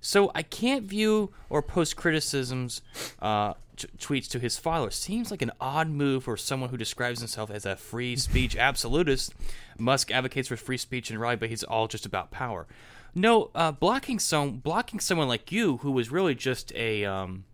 So 0.00 0.30
I 0.34 0.42
can't 0.42 0.84
view 0.84 1.32
or 1.48 1.62
post 1.62 1.96
criticisms 1.96 2.82
uh, 3.20 3.54
t- 3.76 3.88
tweets 3.98 4.28
to 4.30 4.38
his 4.38 4.58
followers. 4.58 4.94
Seems 4.94 5.30
like 5.30 5.42
an 5.42 5.52
odd 5.60 5.88
move 5.88 6.24
for 6.24 6.36
someone 6.36 6.70
who 6.70 6.76
describes 6.76 7.20
himself 7.20 7.50
as 7.50 7.66
a 7.66 7.76
free 7.76 8.16
speech 8.16 8.56
absolutist. 8.56 9.34
Musk 9.78 10.10
advocates 10.10 10.48
for 10.48 10.56
free 10.56 10.76
speech 10.76 11.10
and 11.10 11.20
right, 11.20 11.38
but 11.38 11.48
he's 11.48 11.64
all 11.64 11.88
just 11.88 12.06
about 12.06 12.30
power. 12.30 12.66
No, 13.14 13.50
uh, 13.54 13.72
blocking 13.72 14.18
some 14.18 14.58
blocking 14.58 15.00
someone 15.00 15.28
like 15.28 15.52
you 15.52 15.78
who 15.78 15.92
was 15.92 16.10
really 16.10 16.34
just 16.34 16.72
a 16.74 17.04
um, 17.04 17.44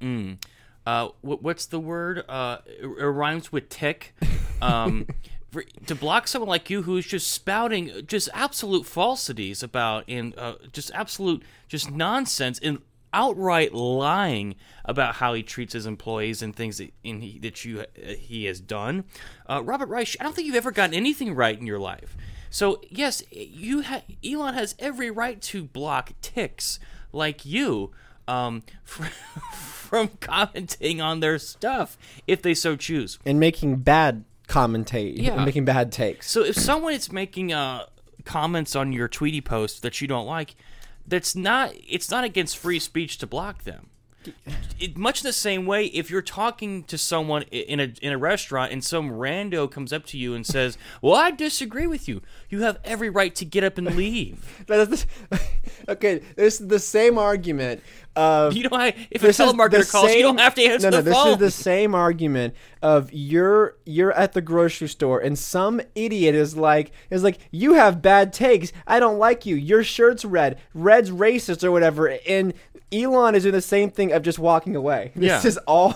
mm, 0.00 0.38
uh, 0.86 1.08
what's 1.20 1.66
the 1.66 1.80
word? 1.80 2.24
Uh, 2.28 2.58
it, 2.66 2.86
it 2.86 3.06
rhymes 3.06 3.52
with 3.52 3.68
tick. 3.68 4.14
Um, 4.62 5.06
for, 5.50 5.64
to 5.86 5.94
block 5.94 6.28
someone 6.28 6.48
like 6.48 6.70
you 6.70 6.82
who's 6.82 7.06
just 7.06 7.30
spouting 7.30 7.90
just 8.06 8.28
absolute 8.34 8.86
falsities 8.86 9.62
about 9.62 10.04
and 10.08 10.36
uh, 10.38 10.54
just 10.72 10.90
absolute 10.94 11.42
just 11.68 11.90
nonsense 11.90 12.58
and 12.62 12.78
outright 13.18 13.74
lying 13.74 14.54
about 14.84 15.16
how 15.16 15.34
he 15.34 15.42
treats 15.42 15.72
his 15.72 15.86
employees 15.86 16.40
and 16.42 16.54
things 16.54 16.78
that 16.78 16.92
in 17.02 17.20
he, 17.20 17.38
that 17.40 17.64
you 17.64 17.80
uh, 17.80 17.84
he 18.18 18.44
has 18.44 18.60
done. 18.60 19.04
Uh, 19.48 19.60
Robert 19.64 19.88
Reich, 19.88 20.16
I 20.20 20.22
don't 20.24 20.34
think 20.36 20.46
you've 20.46 20.56
ever 20.56 20.70
gotten 20.70 20.94
anything 20.94 21.34
right 21.34 21.58
in 21.58 21.66
your 21.66 21.78
life. 21.80 22.16
So 22.50 22.80
yes, 22.88 23.22
you 23.30 23.82
ha- 23.82 24.02
Elon 24.24 24.54
has 24.54 24.74
every 24.78 25.10
right 25.10 25.40
to 25.42 25.64
block 25.64 26.12
ticks 26.22 26.78
like 27.12 27.44
you 27.44 27.90
um, 28.26 28.62
from 29.52 30.08
commenting 30.20 31.00
on 31.00 31.20
their 31.20 31.38
stuff 31.38 31.98
if 32.26 32.40
they 32.42 32.54
so 32.54 32.76
choose. 32.76 33.18
and 33.26 33.40
making 33.40 33.76
bad 33.76 34.24
commentate, 34.48 35.14
Yeah. 35.16 35.44
making 35.44 35.64
bad 35.64 35.92
takes. 35.92 36.30
So 36.30 36.42
if 36.44 36.56
someone 36.56 36.94
is 36.94 37.12
making 37.12 37.52
uh, 37.52 37.84
comments 38.24 38.74
on 38.76 38.92
your 38.92 39.08
Tweety 39.08 39.40
post 39.42 39.82
that 39.82 40.00
you 40.00 40.08
don't 40.08 40.26
like, 40.26 40.54
that's 41.08 41.34
not 41.34 41.72
it's 41.86 42.10
not 42.10 42.24
against 42.24 42.56
free 42.56 42.78
speech 42.78 43.18
to 43.18 43.26
block 43.26 43.64
them. 43.64 43.90
It, 44.78 44.96
much 44.96 45.22
the 45.22 45.32
same 45.32 45.66
way, 45.66 45.86
if 45.86 46.10
you're 46.10 46.22
talking 46.22 46.84
to 46.84 46.98
someone 46.98 47.42
in 47.50 47.80
a 47.80 47.92
in 48.00 48.12
a 48.12 48.18
restaurant 48.18 48.72
and 48.72 48.82
some 48.82 49.10
rando 49.10 49.70
comes 49.70 49.92
up 49.92 50.06
to 50.06 50.18
you 50.18 50.34
and 50.34 50.46
says, 50.46 50.78
"Well, 51.02 51.14
I 51.14 51.30
disagree 51.30 51.86
with 51.86 52.08
you," 52.08 52.22
you 52.48 52.62
have 52.62 52.78
every 52.84 53.10
right 53.10 53.34
to 53.34 53.44
get 53.44 53.64
up 53.64 53.78
and 53.78 53.94
leave. 53.96 54.64
Okay, 55.88 56.20
this 56.36 56.60
is 56.60 56.68
the 56.68 56.78
same 56.78 57.16
argument 57.18 57.82
of 58.18 58.54
You 58.54 58.64
know, 58.64 58.76
I, 58.76 58.88
if 59.10 59.22
a 59.22 59.26
This 59.28 59.38
is 59.40 59.46
the 59.46 59.52
telemarketer 59.52 59.90
calls, 59.90 60.12
you 60.12 60.22
don't 60.22 60.38
have 60.38 60.54
to 60.56 60.62
answer 60.62 60.90
no, 60.90 60.98
no, 60.98 61.02
the 61.02 61.12
phone. 61.12 61.24
This 61.26 61.32
is 61.34 61.56
the 61.56 61.62
same 61.62 61.94
argument 61.94 62.54
of 62.82 63.12
you're 63.12 63.76
you're 63.84 64.12
at 64.12 64.32
the 64.32 64.40
grocery 64.40 64.88
store 64.88 65.20
and 65.20 65.38
some 65.38 65.80
idiot 65.94 66.34
is 66.34 66.56
like 66.56 66.92
is 67.10 67.22
like 67.22 67.38
you 67.50 67.74
have 67.74 68.02
bad 68.02 68.32
takes. 68.32 68.72
I 68.86 68.98
don't 68.98 69.18
like 69.18 69.46
you. 69.46 69.54
Your 69.54 69.84
shirt's 69.84 70.24
red. 70.24 70.58
Red's 70.74 71.10
racist 71.10 71.62
or 71.62 71.70
whatever. 71.70 72.18
And 72.26 72.54
Elon 72.92 73.34
is 73.34 73.42
doing 73.42 73.54
the 73.54 73.60
same 73.60 73.90
thing 73.90 74.12
of 74.12 74.22
just 74.22 74.38
walking 74.38 74.74
away. 74.76 75.12
This 75.14 75.44
Yeah. 75.44 75.48
is 75.48 75.58
all, 75.66 75.94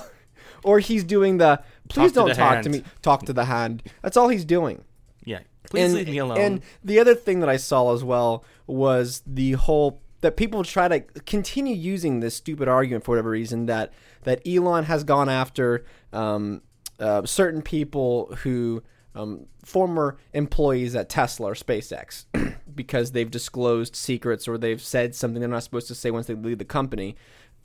or 0.64 0.78
he's 0.78 1.04
doing 1.04 1.38
the 1.38 1.60
please 1.88 2.12
to 2.12 2.14
don't 2.16 2.28
the 2.28 2.34
talk 2.34 2.52
hand." 2.54 2.64
to 2.64 2.70
me. 2.70 2.84
Talk 3.02 3.24
to 3.26 3.32
the 3.32 3.46
hand. 3.46 3.82
That's 4.02 4.16
all 4.16 4.28
he's 4.28 4.44
doing. 4.44 4.84
yeah, 5.24 5.40
please 5.70 5.84
and, 5.86 5.94
leave 5.94 6.08
me 6.08 6.18
alone. 6.18 6.38
And 6.38 6.60
the 6.84 6.98
other 6.98 7.14
thing 7.14 7.40
that 7.40 7.48
I 7.48 7.56
saw 7.56 7.92
as 7.94 8.02
well 8.04 8.44
was 8.66 9.22
the 9.26 9.52
whole 9.52 10.00
that 10.20 10.36
people 10.36 10.62
try 10.62 10.86
to 10.86 11.00
continue 11.26 11.74
using 11.74 12.20
this 12.20 12.34
stupid 12.36 12.68
argument 12.68 13.04
for 13.04 13.12
whatever 13.12 13.30
reason 13.30 13.66
that 13.66 13.92
that 14.22 14.40
Elon 14.46 14.84
has 14.84 15.02
gone 15.02 15.28
after 15.28 15.84
um, 16.12 16.62
uh, 17.00 17.26
certain 17.26 17.60
people 17.62 18.32
who 18.42 18.82
um, 19.16 19.46
former 19.64 20.16
employees 20.32 20.94
at 20.94 21.08
Tesla 21.08 21.50
or 21.50 21.54
SpaceX 21.54 22.24
because 22.74 23.12
they've 23.12 23.30
disclosed 23.30 23.96
secrets 23.96 24.48
or 24.48 24.58
they've 24.58 24.82
said 24.82 25.14
something 25.14 25.40
they're 25.40 25.48
not 25.48 25.62
supposed 25.62 25.88
to 25.88 25.94
say 25.94 26.10
once 26.10 26.26
they 26.26 26.34
leave 26.34 26.58
the 26.58 26.64
company. 26.64 27.16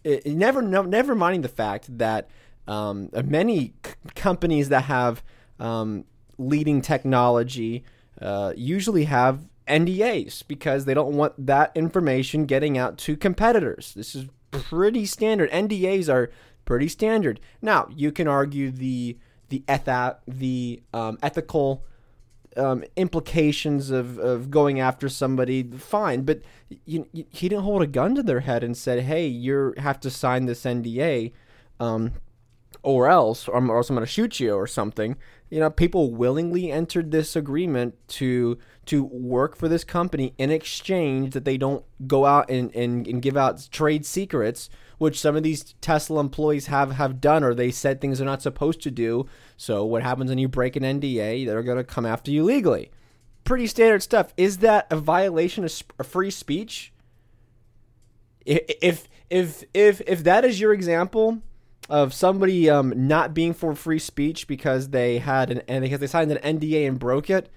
It, 0.04 0.26
it 0.26 0.36
never, 0.36 0.62
no, 0.62 0.84
never 0.84 1.16
minding 1.16 1.42
the 1.42 1.50
fact 1.50 1.98
that 1.98 2.30
um, 2.68 3.10
many 3.26 3.74
c- 3.86 3.94
companies 4.16 4.70
that 4.70 4.84
have 4.84 5.24
um, 5.60 6.06
leading 6.38 6.82
technology 6.82 7.84
uh, 8.22 8.54
usually 8.56 9.06
have 9.06 9.48
NDAs 9.68 10.48
because 10.48 10.86
they 10.86 10.94
don't 10.94 11.16
want 11.16 11.34
that 11.46 11.72
information 11.76 12.46
getting 12.46 12.78
out 12.78 12.98
to 13.00 13.18
competitors. 13.18 13.94
This 13.94 14.16
is 14.16 14.26
pretty 14.52 15.06
standard. 15.06 15.52
NDAs 15.52 16.12
are 16.12 16.32
pretty 16.66 16.88
standard. 16.88 17.40
Now 17.62 17.88
you 17.94 18.12
can 18.12 18.28
argue 18.28 18.72
the 18.72 19.18
the 19.50 19.64
the 20.28 20.82
um, 20.94 21.18
ethical 21.22 21.86
um, 22.58 22.84
implications 22.96 23.92
of, 23.92 24.18
of 24.18 24.50
going 24.52 24.80
after 24.80 25.10
somebody, 25.10 25.64
fine. 25.64 26.24
But 26.24 26.42
you, 26.86 27.08
you, 27.12 27.26
he 27.30 27.50
didn't 27.50 27.64
hold 27.64 27.82
a 27.82 27.88
gun 27.88 28.16
to 28.16 28.24
their 28.24 28.42
head 28.42 28.64
and 28.64 28.76
said, 28.76 29.04
"Hey, 29.04 29.28
you 29.28 29.74
have 29.78 30.00
to 30.02 30.10
sign 30.10 30.46
this 30.46 30.64
NDA, 30.64 31.32
um, 31.80 32.14
or 32.84 33.10
else, 33.10 33.48
or, 33.48 33.56
or 33.56 33.78
else 33.78 33.90
I'm 33.90 33.96
going 33.96 34.06
to 34.06 34.12
shoot 34.12 34.40
you 34.40 34.54
or 34.54 34.68
something." 34.68 35.18
You 35.50 35.60
know, 35.60 35.70
people 35.70 36.14
willingly 36.14 36.72
entered 36.72 37.12
this 37.12 37.36
agreement 37.36 37.96
to 38.10 38.58
to 38.88 39.04
work 39.04 39.56
for 39.56 39.68
this 39.68 39.84
company 39.84 40.34
in 40.38 40.50
exchange 40.50 41.34
that 41.34 41.46
they 41.46 41.58
don't 41.58 41.84
go 42.08 42.26
out 42.26 42.50
and, 42.50 42.74
and, 42.74 43.06
and 43.06 43.22
give 43.22 43.36
out 43.38 43.68
trade 43.72 44.06
secrets, 44.06 44.70
which 44.98 45.20
some 45.20 45.36
of 45.36 45.44
these 45.44 45.76
Tesla 45.82 46.20
employees 46.20 46.68
have, 46.68 46.92
have 46.94 47.22
done, 47.22 47.44
or 47.44 47.54
they 47.54 47.72
said 47.72 48.02
things 48.02 48.18
they're 48.18 48.26
not 48.26 48.42
supposed 48.42 48.82
to 48.82 48.92
do. 48.92 49.28
So 49.56 49.86
what 49.86 50.04
happens 50.04 50.30
when 50.30 50.40
you 50.40 50.48
break 50.48 50.76
an 50.76 50.84
NDA? 50.84 51.46
They're 51.46 51.64
going 51.64 51.78
to 51.78 51.84
come 51.84 52.06
after 52.06 52.32
you 52.32 52.44
legally. 52.44 52.92
Pretty 53.44 53.68
standard 53.68 54.04
stuff. 54.04 54.34
Is 54.38 54.58
that 54.60 54.88
a 54.92 54.98
violation 54.98 55.64
of 55.64 55.72
free 56.08 56.32
speech? 56.32 56.92
If 58.46 59.08
if 59.30 59.64
if 59.74 60.02
if 60.08 60.24
that 60.24 60.46
is 60.46 60.60
your 60.60 60.74
example 60.74 61.42
of 61.90 62.14
somebody 62.14 62.70
um, 62.70 62.94
not 62.96 63.34
being 63.34 63.54
for 63.54 63.74
free 63.76 64.00
speech 64.00 64.48
because 64.48 64.90
they 64.90 65.20
had 65.20 65.50
an 65.52 65.62
and 65.68 65.84
because 65.84 66.00
they 66.00 66.08
signed 66.08 66.32
an 66.32 66.60
NDA 66.60 66.88
and 66.88 67.00
broke 67.00 67.30
it, 67.30 67.50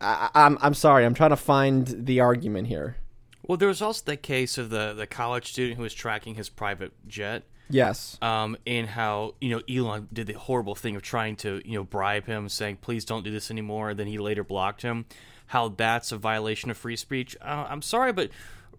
I- 0.00 0.30
I'm 0.34 0.58
I'm 0.60 0.74
sorry. 0.74 1.04
I'm 1.04 1.14
trying 1.14 1.30
to 1.30 1.36
find 1.36 1.86
the 2.06 2.20
argument 2.20 2.68
here. 2.68 2.96
Well, 3.42 3.58
there 3.58 3.68
was 3.68 3.82
also 3.82 4.02
the 4.04 4.16
case 4.16 4.58
of 4.58 4.70
the 4.70 4.94
the 4.94 5.06
college 5.06 5.50
student 5.52 5.76
who 5.76 5.82
was 5.82 5.94
tracking 5.94 6.34
his 6.34 6.48
private 6.48 6.92
jet. 7.08 7.44
Yes. 7.70 8.18
um, 8.20 8.58
and 8.66 8.86
how 8.86 9.34
you 9.40 9.48
know 9.48 9.62
Elon 9.68 10.08
did 10.12 10.26
the 10.26 10.34
horrible 10.34 10.74
thing 10.74 10.94
of 10.94 11.02
trying 11.02 11.36
to 11.36 11.62
you 11.64 11.74
know 11.74 11.84
bribe 11.84 12.26
him, 12.26 12.48
saying 12.48 12.78
please 12.82 13.04
don't 13.04 13.24
do 13.24 13.30
this 13.30 13.50
anymore. 13.50 13.90
And 13.90 13.98
then 13.98 14.06
he 14.06 14.18
later 14.18 14.44
blocked 14.44 14.82
him. 14.82 15.06
How 15.46 15.68
that's 15.68 16.12
a 16.12 16.16
violation 16.16 16.70
of 16.70 16.76
free 16.76 16.96
speech. 16.96 17.36
Uh, 17.40 17.66
I'm 17.68 17.82
sorry, 17.82 18.12
but 18.12 18.30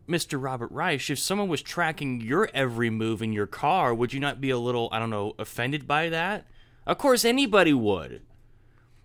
Mr. 0.08 0.42
Robert 0.42 0.72
Reich, 0.72 1.10
if 1.10 1.20
someone 1.20 1.48
was 1.48 1.62
tracking 1.62 2.22
your 2.22 2.50
every 2.54 2.90
move 2.90 3.22
in 3.22 3.34
your 3.34 3.48
car, 3.48 3.94
would 3.94 4.14
you 4.14 4.20
not 4.20 4.42
be 4.42 4.50
a 4.50 4.58
little 4.58 4.90
I 4.92 5.00
don't 5.00 5.10
know 5.10 5.34
offended 5.40 5.88
by 5.88 6.10
that? 6.10 6.46
Of 6.86 6.98
course, 6.98 7.26
anybody 7.26 7.74
would. 7.74 8.22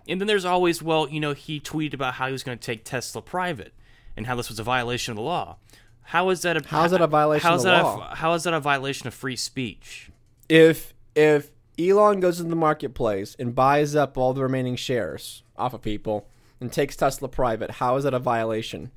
And 0.08 0.20
then 0.20 0.26
there's 0.26 0.46
always, 0.46 0.82
well, 0.82 1.08
you 1.08 1.20
know, 1.20 1.34
he 1.34 1.60
tweeted 1.60 1.94
about 1.94 2.14
how 2.14 2.26
he 2.26 2.32
was 2.32 2.42
going 2.42 2.58
to 2.58 2.64
take 2.64 2.84
Tesla 2.84 3.20
private 3.20 3.72
and 4.18 4.26
how 4.26 4.34
this 4.34 4.48
was 4.50 4.58
a 4.58 4.62
violation 4.62 5.12
of 5.12 5.16
the 5.16 5.22
law. 5.22 5.56
How 6.02 6.28
is 6.30 6.42
that 6.42 6.56
a 6.56 6.68
How 6.68 6.84
is 6.84 6.90
that 6.90 7.00
a 7.00 7.06
violation 7.06 7.46
how 7.48 7.54
of 7.54 7.58
is 7.58 7.62
the 7.64 7.70
that 7.70 7.82
law? 7.84 8.10
A, 8.12 8.16
how 8.16 8.34
is 8.34 8.42
that 8.44 8.52
a 8.54 8.60
violation 8.60 9.06
of 9.06 9.14
free 9.14 9.36
speech? 9.36 10.10
If 10.48 10.92
if 11.14 11.50
Elon 11.78 12.20
goes 12.20 12.40
into 12.40 12.50
the 12.50 12.56
marketplace 12.56 13.36
and 13.38 13.54
buys 13.54 13.94
up 13.94 14.18
all 14.18 14.34
the 14.34 14.42
remaining 14.42 14.76
shares 14.76 15.42
off 15.56 15.72
of 15.74 15.80
people 15.82 16.26
and 16.60 16.72
takes 16.72 16.96
Tesla 16.96 17.28
private, 17.28 17.72
how 17.72 17.96
is 17.96 18.04
that 18.04 18.12
a 18.14 18.18
violation? 18.18 18.90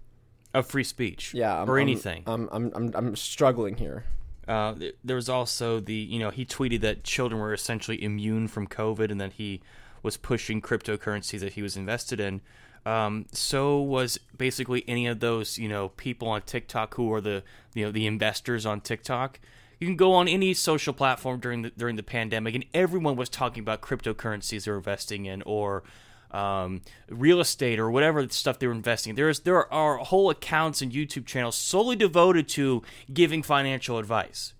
of 0.53 0.65
free 0.67 0.83
speech 0.83 1.33
Yeah, 1.33 1.61
I'm, 1.61 1.69
or 1.69 1.77
anything 1.79 2.23
I'm 2.27 2.49
I'm 2.51 2.71
I'm, 2.75 2.91
I'm 2.93 3.15
struggling 3.15 3.75
here. 3.77 4.03
uh, 4.49 4.75
there 5.01 5.15
was 5.15 5.29
also 5.29 5.79
the 5.79 5.93
you 5.93 6.19
know 6.19 6.29
he 6.29 6.45
tweeted 6.45 6.81
that 6.81 7.05
children 7.05 7.39
were 7.39 7.53
essentially 7.53 8.03
immune 8.03 8.49
from 8.49 8.67
covid 8.67 9.11
and 9.11 9.21
that 9.21 9.33
he 9.33 9.61
was 10.03 10.17
pushing 10.17 10.61
cryptocurrency 10.61 11.39
that 11.39 11.53
he 11.53 11.61
was 11.61 11.77
invested 11.77 12.19
in 12.19 12.41
um, 12.85 13.25
so 13.31 13.79
was 13.79 14.19
basically 14.37 14.83
any 14.87 15.07
of 15.07 15.19
those 15.19 15.57
you 15.57 15.69
know 15.69 15.89
people 15.89 16.27
on 16.27 16.41
tiktok 16.41 16.95
who 16.95 17.11
are 17.13 17.21
the 17.21 17.43
you 17.73 17.85
know 17.85 17.91
the 17.91 18.07
investors 18.07 18.65
on 18.65 18.81
tiktok 18.81 19.39
you 19.79 19.87
can 19.87 19.95
go 19.95 20.13
on 20.13 20.27
any 20.27 20.53
social 20.53 20.93
platform 20.93 21.39
during 21.39 21.61
the 21.63 21.69
during 21.71 21.95
the 21.95 22.03
pandemic 22.03 22.55
and 22.55 22.65
everyone 22.73 23.15
was 23.15 23.29
talking 23.29 23.61
about 23.61 23.81
cryptocurrencies 23.81 24.65
they're 24.65 24.77
investing 24.77 25.25
in 25.25 25.41
or 25.43 25.83
um, 26.31 26.81
real 27.09 27.39
estate 27.39 27.79
or 27.79 27.91
whatever 27.91 28.27
stuff 28.29 28.59
they 28.59 28.67
were 28.67 28.73
investing 28.73 29.11
in. 29.11 29.15
There's 29.15 29.41
there 29.41 29.71
are 29.71 29.97
whole 29.97 30.29
accounts 30.29 30.81
and 30.81 30.91
YouTube 30.91 31.25
channels 31.25 31.55
solely 31.55 31.95
devoted 31.95 32.47
to 32.49 32.81
giving 33.13 33.43
financial 33.43 33.97
advice. 33.97 34.53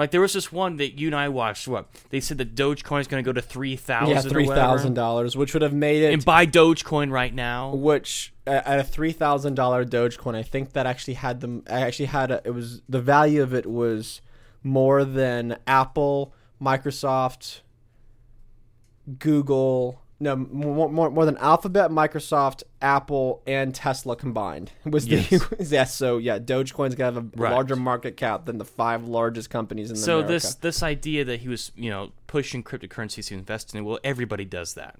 Like 0.00 0.12
there 0.12 0.22
was 0.22 0.32
this 0.32 0.50
one 0.50 0.78
that 0.78 0.98
you 0.98 1.08
and 1.08 1.14
I 1.14 1.28
watched. 1.28 1.68
What 1.68 1.86
they 2.08 2.20
said 2.20 2.38
that 2.38 2.54
Dogecoin 2.54 3.02
is 3.02 3.06
going 3.06 3.22
to 3.22 3.28
go 3.28 3.34
to 3.34 3.42
three 3.42 3.76
thousand. 3.76 4.14
Yeah, 4.14 4.22
three 4.22 4.46
thousand 4.46 4.94
dollars, 4.94 5.36
which 5.36 5.52
would 5.52 5.60
have 5.60 5.74
made 5.74 6.02
it 6.02 6.14
And 6.14 6.24
buy 6.24 6.46
Dogecoin 6.46 7.12
right 7.12 7.34
now. 7.34 7.74
which 7.74 8.32
at 8.46 8.66
at 8.66 8.78
a 8.78 8.82
three 8.82 9.12
thousand 9.12 9.56
dollar 9.56 9.84
Dogecoin, 9.84 10.34
I 10.34 10.42
think 10.42 10.72
that 10.72 10.86
actually 10.86 11.14
had 11.14 11.42
them. 11.42 11.64
I 11.68 11.82
actually 11.82 12.06
had 12.06 12.30
a, 12.30 12.40
it 12.46 12.52
was 12.52 12.80
the 12.88 13.02
value 13.02 13.42
of 13.42 13.52
it 13.52 13.66
was 13.66 14.22
more 14.62 15.04
than 15.04 15.58
Apple, 15.66 16.32
Microsoft, 16.62 17.60
Google. 19.18 20.00
No, 20.22 20.36
more, 20.36 20.90
more, 20.90 21.10
more 21.10 21.24
than 21.24 21.38
Alphabet, 21.38 21.90
Microsoft, 21.90 22.62
Apple, 22.82 23.42
and 23.46 23.74
Tesla 23.74 24.16
combined 24.16 24.70
was 24.84 25.06
the 25.06 25.16
Yes. 25.16 25.42
yeah. 25.72 25.84
So 25.84 26.18
yeah, 26.18 26.38
Dogecoin's 26.38 26.94
gonna 26.94 27.14
have 27.14 27.24
a 27.24 27.26
Right. 27.40 27.52
larger 27.52 27.74
market 27.74 28.18
cap 28.18 28.44
than 28.44 28.58
the 28.58 28.66
five 28.66 29.04
largest 29.08 29.48
companies 29.48 29.88
in 29.88 29.96
the. 29.96 30.00
So 30.02 30.18
America. 30.18 30.32
this 30.32 30.54
this 30.56 30.82
idea 30.82 31.24
that 31.24 31.40
he 31.40 31.48
was 31.48 31.72
you 31.74 31.88
know 31.88 32.12
pushing 32.26 32.62
cryptocurrencies 32.62 33.28
to 33.28 33.34
invest 33.34 33.74
in, 33.74 33.82
well, 33.84 33.98
everybody 34.04 34.44
does 34.44 34.74
that. 34.74 34.96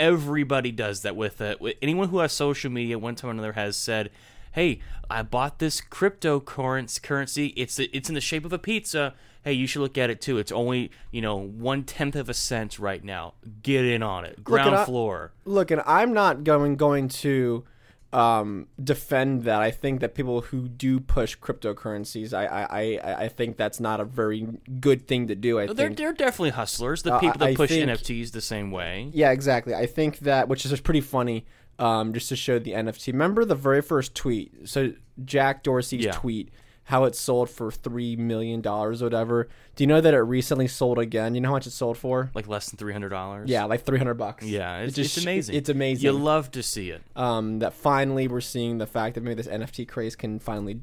Everybody 0.00 0.72
does 0.72 1.02
that 1.02 1.14
with 1.14 1.40
it. 1.40 1.58
Anyone 1.80 2.08
who 2.08 2.18
has 2.18 2.32
social 2.32 2.70
media, 2.70 2.98
one 2.98 3.14
time 3.14 3.28
or 3.30 3.32
another 3.34 3.52
has 3.52 3.76
said, 3.76 4.10
hey, 4.50 4.80
I 5.08 5.22
bought 5.22 5.60
this 5.60 5.80
cryptocurrency. 5.80 7.52
It's 7.56 7.78
it's 7.78 8.08
in 8.08 8.14
the 8.16 8.20
shape 8.20 8.44
of 8.44 8.52
a 8.52 8.58
pizza. 8.58 9.14
Hey, 9.44 9.52
you 9.52 9.66
should 9.66 9.82
look 9.82 9.98
at 9.98 10.08
it 10.10 10.20
too. 10.20 10.38
It's 10.38 10.50
only 10.52 10.90
you 11.10 11.20
know 11.20 11.36
one 11.36 11.84
tenth 11.84 12.16
of 12.16 12.28
a 12.28 12.34
cent 12.34 12.78
right 12.78 13.04
now. 13.04 13.34
Get 13.62 13.84
in 13.84 14.02
on 14.02 14.24
it. 14.24 14.42
Ground 14.42 14.74
I- 14.74 14.84
floor. 14.84 15.32
Look, 15.44 15.70
and 15.70 15.82
I'm 15.86 16.12
not 16.14 16.44
going 16.44 16.76
going 16.76 17.08
to 17.08 17.64
um, 18.12 18.68
defend 18.82 19.42
that. 19.42 19.60
I 19.60 19.70
think 19.72 20.00
that 20.00 20.14
people 20.14 20.40
who 20.42 20.68
do 20.68 21.00
push 21.00 21.36
cryptocurrencies, 21.36 22.32
I 22.32 22.46
I, 22.46 22.62
I, 23.02 23.14
I 23.24 23.28
think 23.28 23.56
that's 23.56 23.80
not 23.80 24.00
a 24.00 24.04
very 24.04 24.46
good 24.80 25.06
thing 25.08 25.26
to 25.28 25.34
do. 25.34 25.58
I 25.58 25.66
They're 25.66 25.88
think 25.88 25.98
they're 25.98 26.12
definitely 26.12 26.50
hustlers. 26.50 27.02
The 27.02 27.14
Uh, 27.14 27.18
people 27.18 27.38
that 27.40 27.48
I 27.48 27.54
push 27.54 27.70
think- 27.70 27.88
NFTs 27.90 28.30
the 28.32 28.40
same 28.40 28.70
way. 28.70 29.10
Yeah, 29.12 29.30
exactly. 29.32 29.74
I 29.74 29.86
think 29.86 30.20
that, 30.20 30.48
which 30.48 30.64
is 30.64 30.80
pretty 30.80 31.00
funny, 31.00 31.44
um, 31.78 32.12
just 32.14 32.28
to 32.28 32.36
show 32.36 32.58
the 32.60 32.72
NFT. 32.72 33.08
Remember 33.12 33.44
the 33.44 33.56
very 33.56 33.82
first 33.82 34.14
tweet? 34.14 34.68
So 34.68 34.92
Jack 35.24 35.64
Dorsey's 35.64 36.04
Yeah. 36.04 36.12
tweet, 36.12 36.50
how 36.88 37.04
it 37.04 37.14
sold 37.16 37.48
for 37.48 37.70
three 37.70 38.14
million 38.14 38.60
dollars 38.60 39.00
or 39.00 39.06
whatever. 39.06 39.48
Do 39.74 39.82
you 39.82 39.88
know 39.88 40.00
that 40.00 40.12
it 40.14 40.18
recently 40.18 40.68
sold 40.68 40.98
again? 40.98 41.34
You 41.34 41.40
know 41.40 41.48
how 41.48 41.54
much 41.54 41.66
it 41.66 41.70
sold 41.70 41.96
for? 41.98 42.30
Like 42.34 42.46
less 42.46 42.68
than 42.70 42.76
three 42.76 42.92
hundred 42.92 43.08
dollars. 43.08 43.48
Yeah, 43.48 43.64
like 43.64 43.84
three 43.84 43.98
hundred 43.98 44.14
bucks. 44.14 44.44
Yeah, 44.44 44.78
It 44.80 44.84
it's, 44.88 44.96
just- 44.96 45.16
it's 45.16 45.24
amazing. 45.24 45.54
It's 45.56 45.68
amazing. 45.70 46.04
You 46.04 46.12
love 46.12 46.50
to 46.52 46.62
see 46.62 46.90
it. 46.90 47.02
um, 47.16 47.60
that 47.60 47.72
finally 47.72 48.28
we're 48.28 48.40
seeing 48.42 48.78
the 48.78 48.86
fact 48.86 49.14
that 49.14 49.22
maybe 49.22 49.34
this 49.36 49.46
NFT 49.48 49.88
craze 49.88 50.14
can 50.14 50.38
finally 50.38 50.80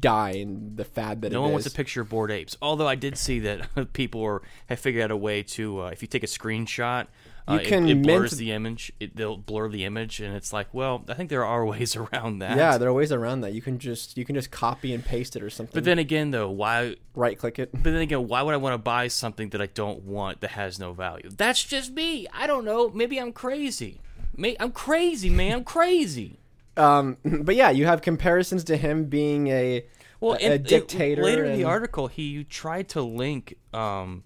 die 0.00 0.32
and 0.32 0.76
the 0.76 0.84
fad 0.84 1.22
that 1.22 1.32
No 1.32 1.40
one 1.42 1.50
is. 1.50 1.52
wants 1.54 1.66
a 1.66 1.70
picture 1.70 2.00
of 2.00 2.08
bored 2.08 2.30
apes. 2.30 2.56
Although 2.60 2.88
I 2.88 2.94
did 2.96 3.16
see 3.16 3.38
that 3.40 3.92
people 3.92 4.22
are, 4.24 4.42
have 4.66 4.78
figured 4.78 5.04
out 5.04 5.10
a 5.10 5.16
way 5.16 5.42
to, 5.42 5.82
uh, 5.82 5.86
if 5.88 6.02
you 6.02 6.08
take 6.08 6.22
a 6.22 6.26
screenshot, 6.26 7.06
You 7.46 7.56
it- 7.56 7.66
can 7.66 7.86
it, 7.86 8.02
blurs 8.02 8.32
mint- 8.32 8.38
the 8.38 8.52
image. 8.52 8.90
It, 9.00 9.16
they'll 9.16 9.36
blur 9.36 9.68
the 9.68 9.84
image, 9.84 10.18
and 10.20 10.34
it's 10.34 10.50
like, 10.52 10.72
well, 10.72 11.04
I 11.08 11.14
think 11.14 11.28
there 11.28 11.44
are 11.44 11.64
ways 11.72 11.94
around 11.94 12.38
that. 12.38 12.56
yeah, 12.56 12.78
there 12.78 12.88
are 12.88 12.92
ways 12.94 13.12
around 13.12 13.42
that. 13.42 13.52
You 13.52 13.60
can 13.60 13.78
just 13.78 14.16
you 14.16 14.24
can 14.24 14.34
just 14.34 14.50
copy 14.50 14.94
and 14.94 15.04
paste 15.04 15.36
it 15.36 15.42
or 15.42 15.50
something. 15.50 15.74
But 15.74 15.84
then 15.84 15.98
again, 15.98 16.30
though, 16.30 16.48
why? 16.50 16.96
right 17.14 17.38
click 17.38 17.58
it. 17.58 17.70
But 17.72 17.84
then 17.84 17.96
again, 17.96 18.26
why 18.28 18.40
would 18.42 18.54
I 18.54 18.56
want 18.56 18.72
to 18.74 18.78
buy 18.78 19.08
something 19.08 19.50
that 19.50 19.60
I 19.60 19.66
don't 19.66 20.04
want 20.04 20.40
that 20.40 20.50
has 20.52 20.78
no 20.78 20.92
value? 20.94 21.28
That's 21.36 21.62
just 21.62 21.92
me. 21.92 22.26
I 22.32 22.46
don't 22.46 22.64
know. 22.64 22.88
Maybe 22.90 23.18
I'm 23.20 23.32
crazy. 23.32 24.00
May 24.36 24.56
I'm 24.58 24.72
crazy, 24.72 25.28
man. 25.30 25.52
I'm 25.58 25.64
crazy. 25.64 26.38
Um, 26.78 27.18
but 27.24 27.54
yeah, 27.56 27.70
you 27.70 27.84
have 27.86 28.00
comparisons 28.02 28.64
to 28.64 28.76
him 28.78 29.04
being 29.04 29.48
a 29.48 29.84
well, 30.18 30.32
a, 30.32 30.36
and 30.38 30.52
a 30.52 30.56
it- 30.56 30.64
dictator. 30.66 31.22
later 31.22 31.44
in 31.44 31.58
the 31.58 31.64
article, 31.64 32.06
he 32.08 32.42
tried 32.44 32.88
to 32.90 33.02
link 33.02 33.54
um, 33.74 34.24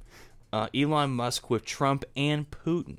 uh, 0.53 0.69
Elon 0.73 1.11
Musk 1.11 1.51
with 1.51 1.65
Trump 1.65 2.05
and 2.17 2.49
Putin. 2.51 2.99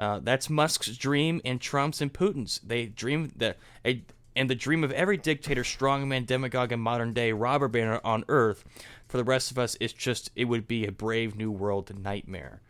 Uh, 0.00 0.18
that's 0.22 0.48
Musk's 0.48 0.96
dream 0.96 1.42
and 1.44 1.60
Trump's 1.60 2.00
and 2.00 2.12
Putin's. 2.12 2.58
They 2.64 2.86
dream 2.86 3.30
that 3.36 3.58
a, 3.84 4.02
and 4.34 4.48
the 4.48 4.54
dream 4.54 4.82
of 4.82 4.92
every 4.92 5.18
dictator, 5.18 5.62
strongman, 5.62 6.24
demagogue, 6.24 6.72
and 6.72 6.80
modern 6.80 7.12
day 7.12 7.32
robber 7.32 7.68
baron 7.68 8.00
on 8.02 8.24
Earth. 8.28 8.64
For 9.08 9.18
the 9.18 9.24
rest 9.24 9.50
of 9.50 9.58
us, 9.58 9.76
it's 9.78 9.92
just 9.92 10.30
it 10.34 10.46
would 10.46 10.66
be 10.66 10.86
a 10.86 10.92
brave 10.92 11.36
new 11.36 11.50
world 11.50 11.92
nightmare, 12.02 12.62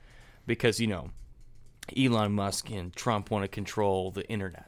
because 0.44 0.80
you 0.80 0.88
know, 0.88 1.10
Elon 1.96 2.32
Musk 2.32 2.68
and 2.68 2.92
Trump 2.92 3.30
want 3.30 3.44
to 3.44 3.48
control 3.48 4.10
the 4.10 4.28
internet. 4.28 4.66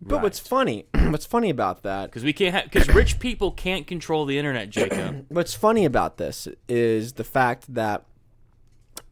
But 0.00 0.22
what's 0.22 0.38
funny, 0.38 0.86
what's 0.94 1.26
funny 1.26 1.50
about 1.50 1.82
that, 1.82 2.06
because 2.06 2.24
we 2.24 2.32
can't 2.32 2.72
because 2.72 2.88
rich 2.88 3.18
people 3.18 3.50
can't 3.50 3.86
control 3.86 4.24
the 4.24 4.38
internet, 4.38 4.70
Jacob. 4.70 5.26
what's 5.28 5.52
funny 5.52 5.84
about 5.84 6.16
this 6.16 6.48
is 6.70 7.14
the 7.14 7.24
fact 7.24 7.74
that 7.74 8.06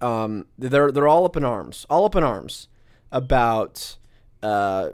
um, 0.00 0.46
they're 0.58 0.90
they're 0.92 1.08
all 1.08 1.24
up 1.24 1.36
in 1.36 1.44
arms, 1.44 1.86
all 1.88 2.04
up 2.04 2.16
in 2.16 2.24
arms 2.24 2.68
about 3.12 3.96
uh, 4.42 4.90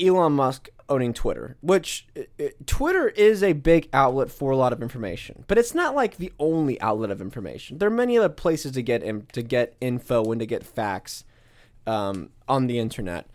Elon 0.00 0.32
Musk 0.32 0.68
owning 0.88 1.12
Twitter, 1.12 1.56
which 1.60 2.06
uh, 2.16 2.22
uh, 2.38 2.48
Twitter 2.66 3.08
is 3.08 3.42
a 3.42 3.52
big 3.52 3.88
outlet 3.92 4.30
for 4.30 4.50
a 4.50 4.56
lot 4.56 4.72
of 4.72 4.82
information, 4.82 5.44
but 5.48 5.58
it's 5.58 5.74
not 5.74 5.94
like 5.94 6.16
the 6.16 6.32
only 6.38 6.80
outlet 6.80 7.10
of 7.10 7.20
information. 7.20 7.78
There 7.78 7.88
are 7.88 7.90
many 7.90 8.18
other 8.18 8.28
places 8.28 8.72
to 8.72 8.82
get 8.82 9.02
in, 9.02 9.26
to 9.32 9.42
get 9.42 9.74
info 9.80 10.30
and 10.30 10.40
to 10.40 10.46
get 10.46 10.64
facts 10.64 11.24
um, 11.86 12.30
on 12.48 12.66
the 12.66 12.78
internet. 12.78 13.26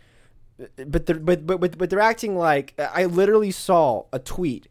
But 0.84 1.06
they're 1.06 1.18
but 1.20 1.46
but 1.46 1.78
but 1.78 1.90
they're 1.90 2.00
acting 2.00 2.36
like 2.36 2.74
I 2.78 3.04
literally 3.04 3.52
saw 3.52 4.06
a 4.12 4.18
tweet 4.18 4.66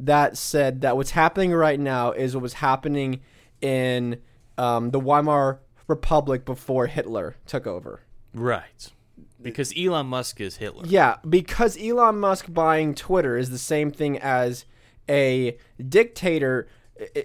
that 0.00 0.36
said 0.36 0.80
that 0.80 0.96
what's 0.96 1.12
happening 1.12 1.52
right 1.52 1.78
now 1.78 2.10
is 2.10 2.34
what 2.34 2.42
was 2.42 2.54
happening 2.54 3.20
in 3.60 4.20
um, 4.58 4.90
the 4.90 5.00
Weimar 5.00 5.58
Republic 5.86 6.44
before 6.44 6.86
Hitler 6.86 7.36
took 7.46 7.66
over. 7.66 8.00
Right. 8.34 8.90
Because 9.40 9.72
Elon 9.78 10.06
Musk 10.06 10.40
is 10.40 10.56
Hitler. 10.56 10.84
Yeah, 10.86 11.16
because 11.28 11.78
Elon 11.80 12.18
Musk 12.18 12.52
buying 12.52 12.94
Twitter 12.94 13.36
is 13.36 13.50
the 13.50 13.58
same 13.58 13.90
thing 13.90 14.18
as 14.18 14.64
a 15.08 15.56
dictator 15.88 16.68
i- 17.00 17.08
i- 17.16 17.24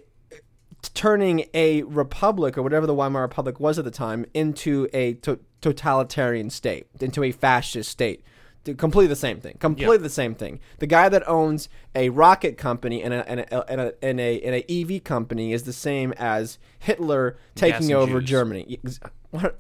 turning 0.94 1.46
a 1.54 1.82
republic 1.84 2.58
or 2.58 2.62
whatever 2.62 2.86
the 2.86 2.94
Weimar 2.94 3.22
Republic 3.22 3.60
was 3.60 3.80
at 3.80 3.86
the 3.86 3.92
time 3.92 4.26
into 4.34 4.88
a 4.94 5.14
to- 5.16 5.40
totalitarian 5.62 6.50
state, 6.50 6.88
into 7.00 7.24
a 7.24 7.32
fascist 7.32 7.90
state. 7.90 8.24
Completely 8.66 9.08
the 9.08 9.16
same 9.16 9.40
thing. 9.42 9.58
Completely 9.60 9.98
the 9.98 10.10
same 10.10 10.36
thing. 10.36 10.60
The 10.80 10.88
guy 10.88 11.10
that 11.10 11.28
owns 11.28 11.68
a 11.96 12.10
rocket 12.10 12.58
company 12.58 13.04
and 13.04 13.14
a 13.14 13.30
and 13.30 13.42
a, 13.42 13.72
and 13.72 13.82
a, 13.82 13.94
and 14.02 14.20
a, 14.20 14.42
and 14.42 14.56
a 14.56 14.72
EV 14.96 15.04
company 15.04 15.52
is 15.52 15.64
the 15.64 15.74
same 15.74 16.14
as 16.14 16.58
Hitler 16.80 17.38
taking 17.56 17.94
over 17.94 18.20
Jews. 18.20 18.30
Germany. 18.30 18.80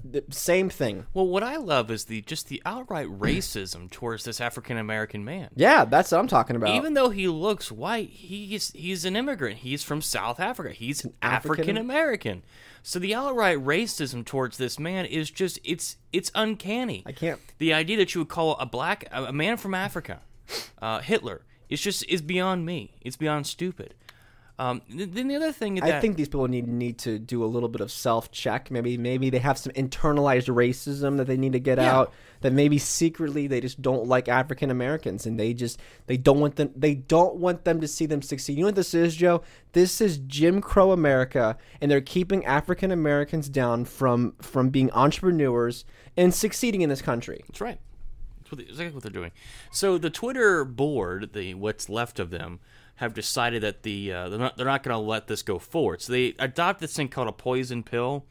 The 0.03 0.23
Same 0.29 0.69
thing. 0.69 1.07
Well, 1.15 1.27
what 1.27 1.41
I 1.41 1.55
love 1.57 1.89
is 1.89 2.05
the 2.05 2.21
just 2.21 2.47
the 2.47 2.61
outright 2.63 3.07
racism 3.07 3.89
towards 3.89 4.23
this 4.23 4.39
African 4.39 4.77
American 4.77 5.25
man. 5.25 5.49
Yeah, 5.55 5.83
that's 5.85 6.11
what 6.11 6.19
I'm 6.19 6.27
talking 6.27 6.55
about. 6.55 6.75
Even 6.75 6.93
though 6.93 7.09
he 7.09 7.27
looks 7.27 7.71
white, 7.71 8.09
he's 8.09 8.71
he's 8.73 9.03
an 9.03 9.15
immigrant. 9.15 9.57
He's 9.59 9.83
from 9.83 10.01
South 10.01 10.39
Africa. 10.39 10.73
He's 10.73 10.99
African- 10.99 11.17
African 11.23 11.77
American. 11.77 12.43
So 12.83 12.99
the 12.99 13.15
outright 13.15 13.57
racism 13.57 14.25
towards 14.25 14.57
this 14.57 14.77
man 14.77 15.05
is 15.05 15.31
just 15.31 15.59
it's 15.63 15.97
it's 16.11 16.31
uncanny. 16.35 17.03
I 17.05 17.13
can't 17.13 17.39
The 17.57 17.73
idea 17.73 17.97
that 17.97 18.13
you 18.13 18.21
would 18.21 18.29
call 18.29 18.57
a 18.57 18.65
black 18.65 19.07
a 19.11 19.33
man 19.33 19.57
from 19.57 19.73
Africa 19.73 20.21
uh, 20.81 20.99
Hitler 20.99 21.41
it's 21.73 21.81
just 21.81 22.05
is 22.07 22.21
beyond 22.21 22.67
me. 22.67 22.93
It's 23.01 23.17
beyond 23.17 23.47
stupid. 23.47 23.95
Um, 24.59 24.83
then 24.87 25.27
the 25.27 25.35
other 25.35 25.51
thing 25.51 25.75
that 25.75 25.83
I 25.83 25.99
think 25.99 26.15
these 26.15 26.27
people 26.27 26.47
need 26.47 26.67
need 26.67 26.99
to 26.99 27.17
do 27.17 27.43
a 27.43 27.47
little 27.47 27.69
bit 27.69 27.81
of 27.81 27.91
self 27.91 28.31
check. 28.31 28.69
Maybe 28.69 28.97
maybe 28.99 29.31
they 29.31 29.39
have 29.39 29.57
some 29.57 29.71
internalized 29.73 30.47
racism 30.47 31.17
that 31.17 31.25
they 31.25 31.37
need 31.37 31.53
to 31.53 31.59
get 31.59 31.79
Yeah. 31.79 31.95
out. 31.95 32.13
That 32.41 32.53
maybe 32.53 32.77
secretly 32.77 33.47
they 33.47 33.61
just 33.61 33.81
don't 33.81 34.05
like 34.05 34.27
African 34.27 34.69
Americans 34.69 35.25
and 35.25 35.39
they 35.39 35.53
just 35.55 35.79
they 36.05 36.17
don't 36.17 36.39
want 36.39 36.57
them 36.57 36.69
they 36.75 36.93
don't 36.93 37.35
want 37.37 37.63
them 37.65 37.81
to 37.81 37.87
see 37.87 38.05
them 38.05 38.21
succeed. 38.21 38.57
You 38.57 38.63
know 38.63 38.67
what 38.67 38.75
this 38.75 38.93
is, 38.93 39.15
Joe? 39.15 39.41
This 39.71 39.99
is 39.99 40.19
Jim 40.19 40.61
Crow 40.61 40.91
America, 40.91 41.57
and 41.81 41.89
they're 41.89 42.01
keeping 42.01 42.45
African 42.45 42.91
Americans 42.91 43.49
down 43.49 43.85
from 43.85 44.35
from 44.39 44.69
being 44.69 44.91
entrepreneurs 44.91 45.83
and 46.15 46.31
succeeding 46.31 46.81
in 46.81 46.89
this 46.89 47.01
country. 47.01 47.41
That's 47.47 47.61
right. 47.61 47.79
That's 48.39 48.51
what 48.51 48.57
they, 48.59 48.65
exactly 48.65 48.93
what 48.93 49.01
they're 49.03 49.11
doing. 49.11 49.31
So 49.71 49.97
the 49.97 50.11
Twitter 50.11 50.63
board, 50.63 51.31
the 51.33 51.55
what's 51.55 51.89
left 51.89 52.19
of 52.19 52.29
them, 52.29 52.59
have 53.03 53.13
decided 53.13 53.61
that 53.61 53.83
the 53.83 54.11
uh, 54.11 54.29
they're 54.29 54.39
not 54.39 54.57
they're 54.57 54.65
not 54.65 54.83
going 54.83 54.95
to 54.95 54.99
let 54.99 55.27
this 55.27 55.43
go 55.43 55.59
forward. 55.59 56.01
So 56.01 56.11
they 56.11 56.33
adopt 56.39 56.79
this 56.79 56.95
thing 56.95 57.09
called 57.09 57.27
a 57.27 57.33
poison 57.33 57.83
pill. 57.83 58.25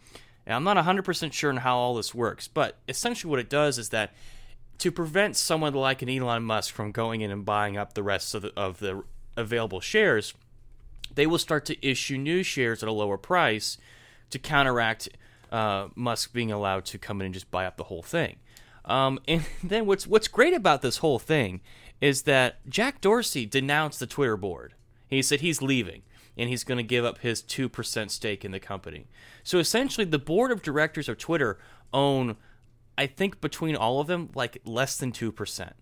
And 0.45 0.57
I'm 0.57 0.65
not 0.65 0.77
100% 0.77 1.33
sure 1.33 1.51
on 1.51 1.59
how 1.59 1.77
all 1.77 1.95
this 1.95 2.13
works, 2.13 2.49
but 2.49 2.79
essentially 2.89 3.31
what 3.31 3.39
it 3.39 3.49
does 3.49 3.79
is 3.79 3.91
that 3.91 4.13
to 4.79 4.91
prevent 4.91 5.37
someone 5.37 5.73
like 5.73 6.03
an 6.03 6.09
Elon 6.09 6.43
Musk 6.43 6.75
from 6.75 6.91
going 6.91 7.21
in 7.21 7.31
and 7.31 7.45
buying 7.45 7.77
up 7.77 7.95
the 7.95 8.03
rest 8.03 8.35
of 8.35 8.43
the, 8.43 8.53
of 8.57 8.81
the 8.81 9.05
available 9.37 9.81
shares, 9.81 10.35
they 11.15 11.29
will 11.29 11.39
start 11.39 11.65
to 11.67 11.87
issue 11.87 12.19
new 12.19 12.43
shares 12.43 12.83
at 12.83 12.89
a 12.89 12.93
lower 12.93 13.17
price 13.17 13.79
to 14.31 14.39
counteract 14.41 15.09
uh, 15.53 15.89
Musk 15.95 16.33
being 16.33 16.51
allowed 16.51 16.85
to 16.87 16.99
come 16.99 17.21
in 17.21 17.27
and 17.27 17.35
just 17.35 17.51
buy 17.53 17.65
up 17.65 17.77
the 17.77 17.85
whole 17.85 18.03
thing. 18.03 18.41
Um, 18.85 19.21
and 19.29 19.45
then 19.63 19.87
what's 19.87 20.07
what's 20.07 20.27
great 20.27 20.55
about 20.55 20.83
this 20.83 20.97
whole 20.97 21.21
thing 21.21 21.61
is 22.03 22.23
that 22.23 22.69
Jack 22.69 23.01
Dorsey 23.01 23.47
denounced 23.47 24.01
the 24.01 24.09
Twitter 24.09 24.37
board. 24.37 24.75
He 25.07 25.23
said 25.23 25.41
he's 25.41 25.63
leaving 25.63 26.03
and 26.37 26.51
he's 26.51 26.65
going 26.65 26.79
to 26.79 26.83
give 26.83 27.05
up 27.05 27.19
his 27.19 27.41
two 27.41 27.69
percent 27.69 28.11
stake 28.11 28.45
in 28.45 28.51
the 28.51 28.61
company. 28.61 29.07
So 29.45 29.59
essentially, 29.59 30.05
the 30.05 30.19
board 30.19 30.51
of 30.51 30.63
directors 30.63 31.09
of 31.09 31.17
Twitter 31.17 31.59
own, 31.95 32.37
I 32.99 33.07
think, 33.07 33.41
between 33.41 33.77
all 33.77 34.01
of 34.01 34.09
them, 34.09 34.31
like 34.35 34.59
less 34.65 34.97
than 34.97 35.13
two 35.13 35.31
percent. 35.31 35.75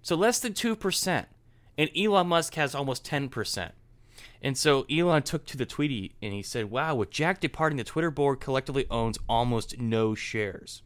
So 0.00 0.16
less 0.16 0.38
than 0.38 0.54
two 0.54 0.74
percent, 0.74 1.28
and 1.76 1.90
Elon 1.96 2.28
Musk 2.28 2.54
has 2.54 2.74
almost 2.74 3.04
ten 3.04 3.28
percent. 3.28 3.74
And 4.40 4.56
so 4.56 4.86
Elon 4.90 5.22
took 5.22 5.44
to 5.46 5.56
the 5.56 5.66
Tweety 5.66 6.14
and 6.22 6.32
he 6.32 6.42
said, 6.42 6.70
"Wow, 6.70 6.94
with 6.94 7.10
Jack 7.10 7.40
departing, 7.40 7.76
the 7.76 7.84
Twitter 7.84 8.10
board 8.10 8.40
collectively 8.40 8.86
owns 8.90 9.18
almost 9.28 9.78
no 9.78 10.14
shares. 10.14 10.82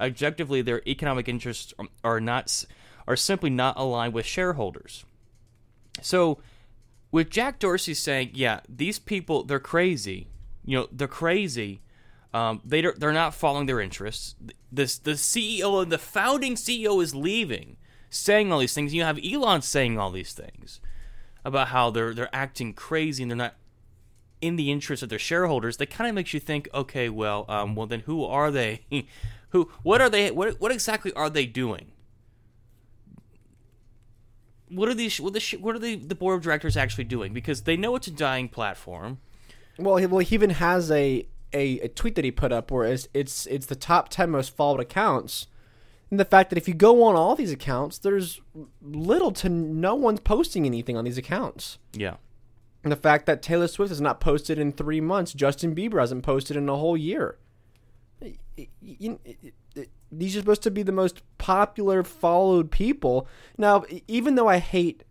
Objectively, 0.00 0.62
their 0.62 0.82
economic 0.86 1.28
interests 1.28 1.74
are 2.04 2.20
not 2.20 2.64
are 3.06 3.16
simply 3.16 3.50
not 3.50 3.76
aligned 3.76 4.14
with 4.14 4.26
shareholders." 4.26 5.04
So, 6.02 6.38
with 7.10 7.30
Jack 7.30 7.58
Dorsey 7.58 7.94
saying, 7.94 8.30
"Yeah, 8.34 8.60
these 8.68 8.98
people 8.98 9.44
they're 9.44 9.58
crazy," 9.58 10.28
you 10.64 10.78
know, 10.78 10.88
they're 10.92 11.08
crazy. 11.08 11.80
Um, 12.34 12.60
they 12.64 12.82
they're 12.82 13.12
not 13.12 13.34
following 13.34 13.66
their 13.66 13.80
interests. 13.80 14.34
This 14.70 14.98
the 14.98 15.12
CEO 15.12 15.82
and 15.82 15.90
the 15.90 15.98
founding 15.98 16.54
CEO 16.54 17.02
is 17.02 17.14
leaving 17.14 17.76
saying 18.10 18.52
all 18.52 18.58
these 18.58 18.74
things. 18.74 18.94
You 18.94 19.02
have 19.02 19.18
Elon 19.24 19.62
saying 19.62 19.98
all 19.98 20.10
these 20.10 20.32
things 20.32 20.80
about 21.44 21.68
how 21.68 21.90
they're 21.90 22.14
they're 22.14 22.34
acting 22.34 22.74
crazy 22.74 23.22
and 23.22 23.30
they're 23.30 23.36
not 23.36 23.54
in 24.40 24.56
the 24.56 24.70
interest 24.70 25.02
of 25.02 25.08
their 25.08 25.18
shareholders. 25.18 25.76
That 25.78 25.90
kind 25.90 26.08
of 26.08 26.14
makes 26.14 26.32
you 26.32 26.40
think, 26.40 26.68
okay, 26.72 27.08
well, 27.08 27.44
um, 27.48 27.74
well 27.74 27.86
then 27.86 28.00
who 28.00 28.24
are 28.24 28.50
they? 28.50 28.84
who? 29.50 29.70
What 29.82 30.00
are 30.00 30.10
they? 30.10 30.30
What 30.30 30.60
what 30.60 30.72
exactly 30.72 31.12
are 31.14 31.30
they 31.30 31.46
doing? 31.46 31.92
What 34.70 34.88
are 34.88 34.94
these? 34.94 35.18
What, 35.18 35.32
the, 35.32 35.56
what 35.60 35.74
are 35.74 35.78
the 35.78 35.96
the 35.96 36.14
board 36.14 36.36
of 36.36 36.42
directors 36.42 36.76
actually 36.76 37.04
doing? 37.04 37.32
Because 37.32 37.62
they 37.62 37.76
know 37.76 37.96
it's 37.96 38.06
a 38.06 38.10
dying 38.10 38.48
platform. 38.48 39.18
Well, 39.78 39.96
he, 39.96 40.06
well, 40.06 40.18
he 40.18 40.34
even 40.34 40.50
has 40.50 40.90
a, 40.90 41.26
a, 41.52 41.80
a 41.80 41.88
tweet 41.88 42.16
that 42.16 42.24
he 42.24 42.32
put 42.32 42.52
up 42.52 42.70
where 42.70 42.84
it's, 42.84 43.08
it's 43.14 43.46
it's 43.46 43.66
the 43.66 43.76
top 43.76 44.08
ten 44.08 44.30
most 44.30 44.54
followed 44.54 44.80
accounts, 44.80 45.46
and 46.10 46.18
the 46.18 46.24
fact 46.24 46.50
that 46.50 46.58
if 46.58 46.68
you 46.68 46.74
go 46.74 47.02
on 47.04 47.14
all 47.14 47.34
these 47.34 47.52
accounts, 47.52 47.96
there's 47.96 48.40
little 48.82 49.30
to 49.32 49.48
no 49.48 49.94
one's 49.94 50.20
posting 50.20 50.66
anything 50.66 50.96
on 50.96 51.04
these 51.04 51.16
accounts. 51.16 51.78
Yeah. 51.92 52.16
And 52.84 52.92
the 52.92 52.96
fact 52.96 53.26
that 53.26 53.42
Taylor 53.42 53.68
Swift 53.68 53.90
has 53.90 54.00
not 54.00 54.20
posted 54.20 54.58
in 54.58 54.72
three 54.72 55.00
months, 55.00 55.32
Justin 55.32 55.74
Bieber 55.74 56.00
hasn't 56.00 56.22
posted 56.22 56.56
in 56.56 56.68
a 56.68 56.76
whole 56.76 56.96
year. 56.96 57.38
These 58.80 60.36
are 60.36 60.40
supposed 60.40 60.62
to 60.62 60.70
be 60.70 60.82
the 60.82 60.92
most 60.92 61.22
popular, 61.38 62.02
followed 62.02 62.70
people. 62.70 63.28
Now, 63.56 63.84
even 64.06 64.34
though 64.34 64.48
I 64.48 64.58
hate 64.58 65.04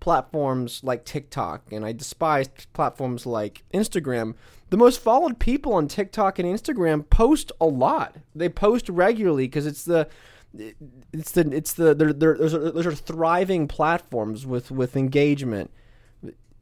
platforms 0.00 0.80
like 0.82 1.04
TikTok 1.04 1.72
and 1.72 1.84
I 1.84 1.92
despise 1.92 2.48
platforms 2.72 3.24
like 3.24 3.62
Instagram, 3.72 4.34
the 4.70 4.76
most 4.76 5.00
followed 5.00 5.38
people 5.38 5.74
on 5.74 5.86
TikTok 5.86 6.38
and 6.38 6.48
Instagram 6.48 7.08
post 7.08 7.52
a 7.60 7.66
lot. 7.66 8.16
They 8.34 8.48
post 8.48 8.88
regularly 8.88 9.44
because 9.44 9.66
it's 9.66 9.84
the 9.84 10.08
it's 11.12 11.32
the 11.32 11.48
it's 11.52 11.74
the 11.74 11.94
they're, 11.94 12.12
they're, 12.12 12.36
those, 12.36 12.54
are, 12.54 12.70
those 12.70 12.86
are 12.86 12.94
thriving 12.94 13.68
platforms 13.68 14.46
with 14.46 14.70
with 14.70 14.96
engagement. 14.96 15.70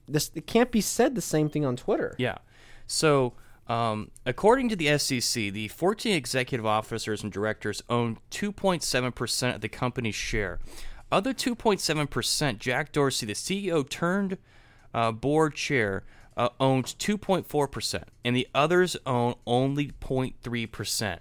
This 0.06 0.30
it 0.34 0.46
can't 0.46 0.70
be 0.70 0.80
said 0.80 1.14
the 1.14 1.20
same 1.20 1.48
thing 1.48 1.64
on 1.64 1.76
Twitter. 1.76 2.14
Yeah. 2.18 2.38
So, 2.86 3.34
um, 3.70 4.10
according 4.26 4.68
to 4.70 4.74
the 4.74 4.98
SEC, 4.98 5.52
the 5.52 5.68
14 5.68 6.12
executive 6.12 6.66
officers 6.66 7.22
and 7.22 7.30
directors 7.30 7.84
own 7.88 8.18
2.7% 8.32 9.54
of 9.54 9.60
the 9.60 9.68
company's 9.68 10.16
share. 10.16 10.58
Other 11.12 11.32
2.7%, 11.32 12.58
Jack 12.58 12.90
Dorsey, 12.90 13.26
the 13.26 13.32
CEO 13.34 13.88
turned 13.88 14.38
uh, 14.92 15.12
board 15.12 15.54
chair, 15.54 16.02
uh, 16.36 16.48
owns 16.58 16.94
2.4%, 16.94 18.02
and 18.24 18.34
the 18.34 18.48
others 18.52 18.96
own 19.06 19.36
only 19.46 19.92
0.3%. 20.00 21.18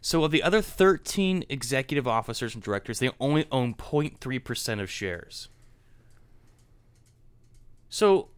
So, 0.00 0.24
of 0.24 0.30
the 0.30 0.42
other 0.42 0.62
13 0.62 1.44
executive 1.50 2.08
officers 2.08 2.54
and 2.54 2.64
directors, 2.64 3.00
they 3.00 3.10
only 3.20 3.46
own 3.52 3.74
0.3% 3.74 4.80
of 4.80 4.90
shares. 4.90 5.50
So, 7.90 8.28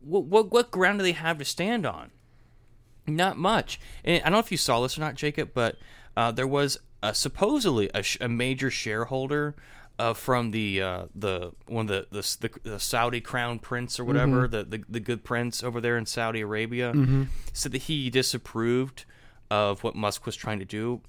what, 0.00 0.24
what, 0.24 0.50
what 0.50 0.70
ground 0.70 1.00
do 1.00 1.02
they 1.02 1.12
have 1.12 1.36
to 1.36 1.44
stand 1.44 1.84
on? 1.84 2.10
Not 3.16 3.36
much. 3.36 3.80
And 4.04 4.22
I 4.22 4.24
don't 4.24 4.32
know 4.32 4.38
if 4.38 4.50
you 4.50 4.58
saw 4.58 4.80
this 4.80 4.96
or 4.96 5.00
not, 5.00 5.14
Jacob, 5.14 5.50
but 5.54 5.76
uh, 6.16 6.30
there 6.32 6.46
was 6.46 6.78
uh, 7.02 7.12
supposedly 7.12 7.90
a, 7.94 8.02
sh- 8.02 8.18
a, 8.20 8.28
major 8.28 8.70
shareholder 8.70 9.54
uh, 9.98 10.14
from 10.14 10.50
the 10.50 10.82
uh, 10.82 11.04
the 11.14 11.52
one 11.66 11.88
of 11.90 12.06
the, 12.10 12.38
the, 12.40 12.70
the 12.70 12.80
Saudi 12.80 13.20
crown 13.20 13.58
prince 13.58 13.98
or 13.98 14.04
whatever 14.04 14.48
mm-hmm. 14.48 14.70
the, 14.70 14.78
the, 14.78 14.84
the 14.88 15.00
good 15.00 15.24
prince 15.24 15.62
over 15.62 15.80
there 15.80 15.96
in 15.96 16.06
Saudi 16.06 16.40
Arabia 16.40 16.92
mm-hmm. 16.92 17.24
said 17.52 17.72
that 17.72 17.82
he 17.82 18.10
disapproved 18.10 19.04
of 19.50 19.82
what 19.82 19.94
Musk 19.94 20.26
was 20.26 20.36
trying 20.36 20.58
to 20.58 20.64
do, 20.64 21.00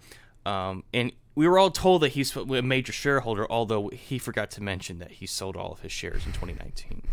um, 0.46 0.84
and 0.94 1.12
we 1.36 1.48
were 1.48 1.58
all 1.58 1.72
told 1.72 2.02
that 2.02 2.10
he's 2.10 2.36
a 2.36 2.62
major 2.62 2.92
shareholder, 2.92 3.50
although 3.50 3.90
he 3.90 4.18
forgot 4.18 4.52
to 4.52 4.64
mention 4.64 5.00
that 5.00 5.12
he 5.12 5.26
sold 5.26 5.56
all 5.56 5.72
of 5.72 5.82
his 5.82 5.92
shares 5.92 6.26
in 6.26 6.34
2019. 6.34 7.04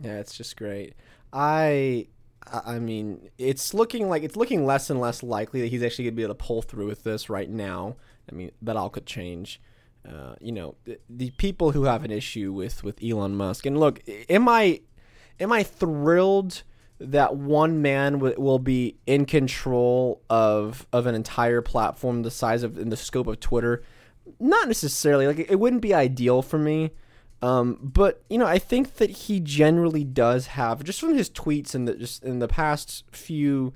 Yeah, 0.00 0.18
it's 0.18 0.36
just 0.36 0.56
great. 0.56 0.94
I 1.32 2.06
I 2.52 2.78
mean, 2.78 3.30
it's 3.38 3.74
looking 3.74 4.08
like 4.08 4.22
it's 4.22 4.36
looking 4.36 4.64
less 4.64 4.90
and 4.90 5.00
less 5.00 5.22
likely 5.22 5.60
that 5.60 5.68
he's 5.68 5.82
actually 5.82 6.04
going 6.04 6.14
to 6.14 6.16
be 6.16 6.22
able 6.22 6.34
to 6.34 6.44
pull 6.44 6.62
through 6.62 6.86
with 6.86 7.04
this 7.04 7.28
right 7.28 7.48
now. 7.48 7.96
I 8.30 8.34
mean, 8.34 8.50
that 8.62 8.76
all 8.76 8.90
could 8.90 9.06
change. 9.06 9.60
Uh, 10.08 10.34
you 10.40 10.52
know, 10.52 10.74
the, 10.84 10.98
the, 11.10 11.30
people 11.32 11.72
who 11.72 11.84
have 11.84 12.04
an 12.04 12.10
issue 12.10 12.52
with 12.52 12.82
with 12.84 13.02
Elon 13.02 13.34
Musk. 13.34 13.66
And 13.66 13.78
look, 13.78 14.00
am 14.28 14.48
I 14.48 14.80
am 15.38 15.52
I 15.52 15.62
thrilled 15.62 16.62
that 17.00 17.36
one 17.36 17.82
man 17.82 18.14
w- 18.14 18.34
will 18.38 18.58
be 18.58 18.96
in 19.06 19.26
control 19.26 20.22
of 20.30 20.86
of 20.92 21.06
an 21.06 21.14
entire 21.14 21.60
platform 21.60 22.22
the 22.22 22.30
size 22.30 22.62
of 22.62 22.78
in 22.78 22.88
the 22.88 22.96
scope 22.96 23.26
of 23.26 23.40
Twitter? 23.40 23.82
Not 24.40 24.68
necessarily. 24.68 25.26
Like 25.26 25.50
it 25.50 25.58
wouldn't 25.58 25.82
be 25.82 25.92
ideal 25.92 26.42
for 26.42 26.58
me. 26.58 26.92
Um, 27.40 27.78
but 27.80 28.22
you 28.28 28.38
know, 28.38 28.46
I 28.46 28.58
think 28.58 28.94
that 28.96 29.10
he 29.10 29.40
generally 29.40 30.04
does 30.04 30.48
have 30.48 30.82
just 30.82 31.00
from 31.00 31.14
his 31.14 31.30
tweets 31.30 31.74
in 31.74 31.84
the 31.84 31.94
just 31.94 32.24
in 32.24 32.40
the 32.40 32.48
past 32.48 33.04
few 33.12 33.72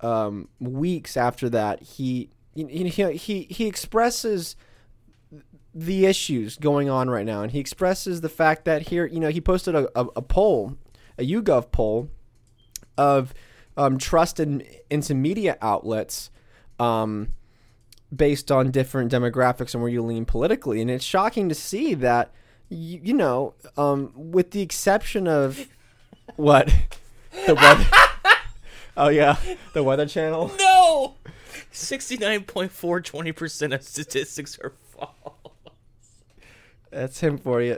um, 0.00 0.48
weeks 0.60 1.16
after 1.16 1.48
that, 1.48 1.82
he 1.82 2.30
he 2.54 2.88
he 2.88 3.42
he 3.44 3.66
expresses 3.66 4.56
the 5.74 6.06
issues 6.06 6.56
going 6.56 6.90
on 6.90 7.08
right 7.08 7.24
now, 7.24 7.42
and 7.42 7.52
he 7.52 7.60
expresses 7.60 8.20
the 8.20 8.28
fact 8.28 8.64
that 8.64 8.88
here, 8.88 9.06
you 9.06 9.20
know, 9.20 9.28
he 9.28 9.40
posted 9.40 9.74
a, 9.74 9.88
a, 9.98 10.06
a 10.16 10.22
poll, 10.22 10.76
a 11.18 11.22
YouGov 11.22 11.70
poll 11.70 12.10
of 12.96 13.32
um, 13.76 13.96
trust 13.96 14.40
in, 14.40 14.64
into 14.90 15.14
media 15.14 15.56
outlets. 15.62 16.30
Um, 16.78 17.32
based 18.14 18.50
on 18.50 18.70
different 18.70 19.12
demographics 19.12 19.74
and 19.74 19.82
where 19.82 19.90
you 19.90 20.02
lean 20.02 20.24
politically. 20.24 20.80
And 20.80 20.90
it's 20.90 21.04
shocking 21.04 21.48
to 21.48 21.54
see 21.54 21.94
that 21.94 22.32
you, 22.68 23.00
you 23.02 23.14
know, 23.14 23.54
um, 23.76 24.12
with 24.14 24.50
the 24.50 24.60
exception 24.60 25.26
of 25.26 25.68
what 26.36 26.72
the 27.46 27.54
weather. 27.54 27.86
oh 28.96 29.08
yeah, 29.08 29.36
the 29.72 29.82
Weather 29.82 30.06
Channel. 30.06 30.52
No, 30.58 31.14
sixty 31.70 32.16
nine 32.16 32.44
point 32.44 32.72
four 32.72 33.00
twenty 33.00 33.32
percent 33.32 33.72
of 33.72 33.82
statistics 33.82 34.58
are 34.62 34.72
false. 34.90 35.37
That's 36.90 37.20
him 37.20 37.38
for 37.38 37.60
you. 37.60 37.76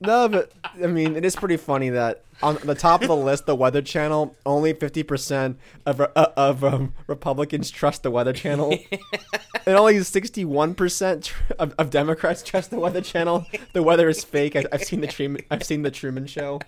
No, 0.00 0.28
but 0.28 0.52
I 0.82 0.86
mean, 0.86 1.14
it 1.14 1.24
is 1.24 1.36
pretty 1.36 1.58
funny 1.58 1.90
that 1.90 2.24
on 2.42 2.58
the 2.64 2.74
top 2.74 3.02
of 3.02 3.08
the 3.08 3.16
list, 3.16 3.44
the 3.44 3.54
Weather 3.54 3.82
Channel, 3.82 4.34
only 4.46 4.72
fifty 4.72 5.02
percent 5.02 5.58
of 5.84 6.00
uh, 6.00 6.06
of 6.36 6.64
um, 6.64 6.94
Republicans 7.06 7.70
trust 7.70 8.02
the 8.02 8.10
Weather 8.10 8.32
Channel, 8.32 8.78
and 9.66 9.76
only 9.76 10.02
sixty-one 10.02 10.74
percent 10.74 11.34
of, 11.58 11.74
of 11.78 11.90
Democrats 11.90 12.42
trust 12.42 12.70
the 12.70 12.78
Weather 12.78 13.02
Channel. 13.02 13.46
The 13.74 13.82
weather 13.82 14.08
is 14.08 14.24
fake. 14.24 14.56
I, 14.56 14.64
have 14.72 14.84
seen 14.84 15.02
the 15.02 15.06
Truman. 15.06 15.42
I've 15.50 15.64
seen 15.64 15.82
the 15.82 15.90
Truman 15.90 16.26
Show. 16.26 16.60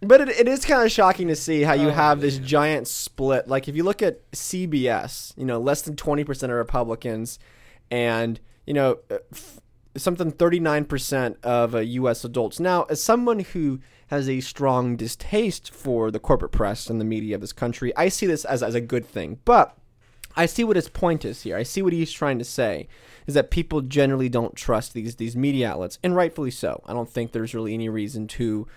But 0.00 0.22
it, 0.22 0.28
it 0.28 0.48
is 0.48 0.64
kind 0.64 0.84
of 0.84 0.90
shocking 0.92 1.28
to 1.28 1.36
see 1.36 1.62
how 1.62 1.72
you 1.74 1.88
oh, 1.88 1.92
have 1.92 2.20
this 2.20 2.38
giant 2.38 2.88
split. 2.88 3.48
Like 3.48 3.68
if 3.68 3.76
you 3.76 3.84
look 3.84 4.02
at 4.02 4.30
CBS, 4.32 5.36
you 5.36 5.44
know, 5.44 5.58
less 5.58 5.82
than 5.82 5.94
twenty 5.94 6.24
percent 6.24 6.50
of 6.50 6.56
Republicans, 6.56 7.38
and 7.90 8.40
you 8.66 8.72
know. 8.72 8.98
F- 9.10 9.60
something 9.96 10.32
39% 10.32 11.36
of 11.42 11.74
uh, 11.74 11.78
U.S. 11.78 12.24
adults. 12.24 12.60
Now, 12.60 12.84
as 12.84 13.02
someone 13.02 13.40
who 13.40 13.80
has 14.08 14.28
a 14.28 14.40
strong 14.40 14.96
distaste 14.96 15.72
for 15.72 16.10
the 16.10 16.20
corporate 16.20 16.52
press 16.52 16.88
and 16.88 17.00
the 17.00 17.04
media 17.04 17.34
of 17.34 17.40
this 17.40 17.52
country, 17.52 17.94
I 17.96 18.08
see 18.08 18.26
this 18.26 18.44
as, 18.44 18.62
as 18.62 18.74
a 18.74 18.80
good 18.80 19.06
thing. 19.06 19.40
But 19.44 19.76
I 20.36 20.46
see 20.46 20.64
what 20.64 20.76
his 20.76 20.88
point 20.88 21.24
is 21.24 21.42
here. 21.42 21.56
I 21.56 21.62
see 21.62 21.82
what 21.82 21.92
he's 21.92 22.12
trying 22.12 22.38
to 22.38 22.44
say 22.44 22.88
is 23.26 23.34
that 23.34 23.50
people 23.50 23.80
generally 23.80 24.28
don't 24.28 24.54
trust 24.54 24.92
these 24.92 25.16
these 25.16 25.34
media 25.34 25.70
outlets, 25.70 25.98
and 26.02 26.14
rightfully 26.14 26.50
so. 26.50 26.82
I 26.86 26.92
don't 26.92 27.08
think 27.08 27.32
there's 27.32 27.54
really 27.54 27.74
any 27.74 27.88
reason 27.88 28.28
to 28.28 28.68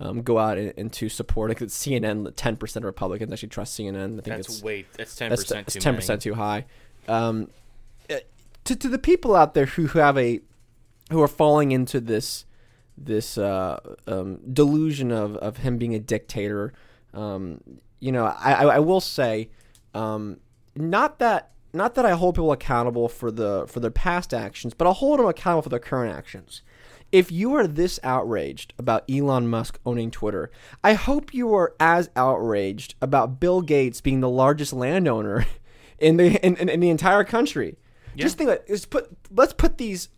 um, 0.00 0.22
go 0.22 0.38
out 0.38 0.58
and, 0.58 0.72
and, 0.76 0.92
to 0.94 1.08
support 1.08 1.50
like 1.50 1.58
CNN. 1.58 2.32
Ten 2.36 2.56
percent 2.56 2.84
of 2.84 2.86
Republicans 2.86 3.32
actually 3.32 3.48
trust 3.48 3.78
CNN. 3.78 4.18
I 4.18 4.22
think 4.22 4.24
that's 4.24 4.48
it's 4.48 4.62
wait, 4.62 4.86
that's 4.94 5.16
ten 5.16 5.30
percent. 5.30 5.66
That's 5.66 5.84
ten 5.84 5.94
percent 5.96 6.22
too 6.22 6.34
high. 6.34 6.66
Um, 7.08 7.50
eh, 8.08 8.20
to 8.64 8.76
to 8.76 8.88
the 8.88 8.98
people 8.98 9.34
out 9.34 9.54
there 9.54 9.66
who, 9.66 9.88
who 9.88 9.98
have 9.98 10.16
a 10.16 10.40
who 11.10 11.22
are 11.22 11.28
falling 11.28 11.72
into 11.72 12.00
this 12.00 12.44
this 12.96 13.38
uh, 13.38 13.78
um, 14.06 14.40
delusion 14.52 15.12
of, 15.12 15.36
of 15.36 15.58
him 15.58 15.78
being 15.78 15.94
a 15.94 16.00
dictator. 16.00 16.72
Um, 17.14 17.60
you 18.00 18.12
know, 18.12 18.26
I, 18.26 18.64
I 18.64 18.78
will 18.80 19.00
say, 19.00 19.50
um, 19.94 20.38
not 20.74 21.18
that 21.18 21.52
not 21.72 21.94
that 21.94 22.06
I 22.06 22.12
hold 22.12 22.34
people 22.34 22.52
accountable 22.52 23.08
for 23.08 23.30
the 23.30 23.66
for 23.68 23.80
their 23.80 23.90
past 23.90 24.32
actions, 24.32 24.74
but 24.74 24.86
I'll 24.86 24.94
hold 24.94 25.20
them 25.20 25.26
accountable 25.26 25.62
for 25.62 25.68
their 25.68 25.78
current 25.78 26.14
actions. 26.16 26.62
If 27.10 27.32
you 27.32 27.54
are 27.54 27.66
this 27.66 27.98
outraged 28.02 28.74
about 28.78 29.10
Elon 29.10 29.48
Musk 29.48 29.78
owning 29.86 30.10
Twitter, 30.10 30.50
I 30.84 30.92
hope 30.92 31.32
you 31.32 31.54
are 31.54 31.74
as 31.80 32.10
outraged 32.14 32.94
about 33.00 33.40
Bill 33.40 33.62
Gates 33.62 34.00
being 34.02 34.20
the 34.20 34.28
largest 34.28 34.72
landowner 34.72 35.46
in 35.98 36.16
the 36.16 36.44
in, 36.44 36.56
in, 36.56 36.68
in 36.68 36.80
the 36.80 36.90
entire 36.90 37.24
country. 37.24 37.76
Yeah. 38.14 38.24
Just 38.24 38.38
think, 38.38 38.50
like, 38.50 38.90
put 38.90 39.08
let's 39.30 39.52
put 39.52 39.78
these 39.78 40.08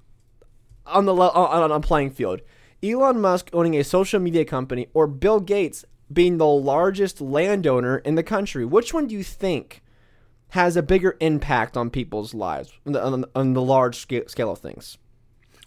on 0.91 1.07
the 1.07 1.15
on, 1.15 1.71
on 1.71 1.83
playing 1.83 2.11
field. 2.11 2.41
Elon 2.83 3.21
Musk 3.21 3.51
owning 3.53 3.77
a 3.77 3.85
social 3.85 4.21
media 4.21 4.45
company 4.45 4.89
or 4.95 5.07
Bill 5.07 5.41
Gates 5.41 5.85
being 6.13 6.39
the 6.39 6.47
largest 6.47 7.21
landowner 7.21 7.99
in 7.99 8.15
the 8.15 8.23
country. 8.23 8.65
Which 8.65 8.93
one 8.93 9.07
do 9.07 9.15
you 9.15 9.23
think 9.23 9.83
has 10.51 10.77
a 10.77 10.83
bigger 10.83 11.17
impact 11.21 11.77
on 11.77 11.91
people's 11.91 12.35
lives 12.35 12.73
on 12.87 12.93
the, 12.93 13.05
on, 13.05 13.25
on 13.35 13.53
the 13.55 13.63
large 13.63 13.97
scale, 13.97 14.25
scale 14.27 14.51
of 14.51 14.59
things. 14.59 14.99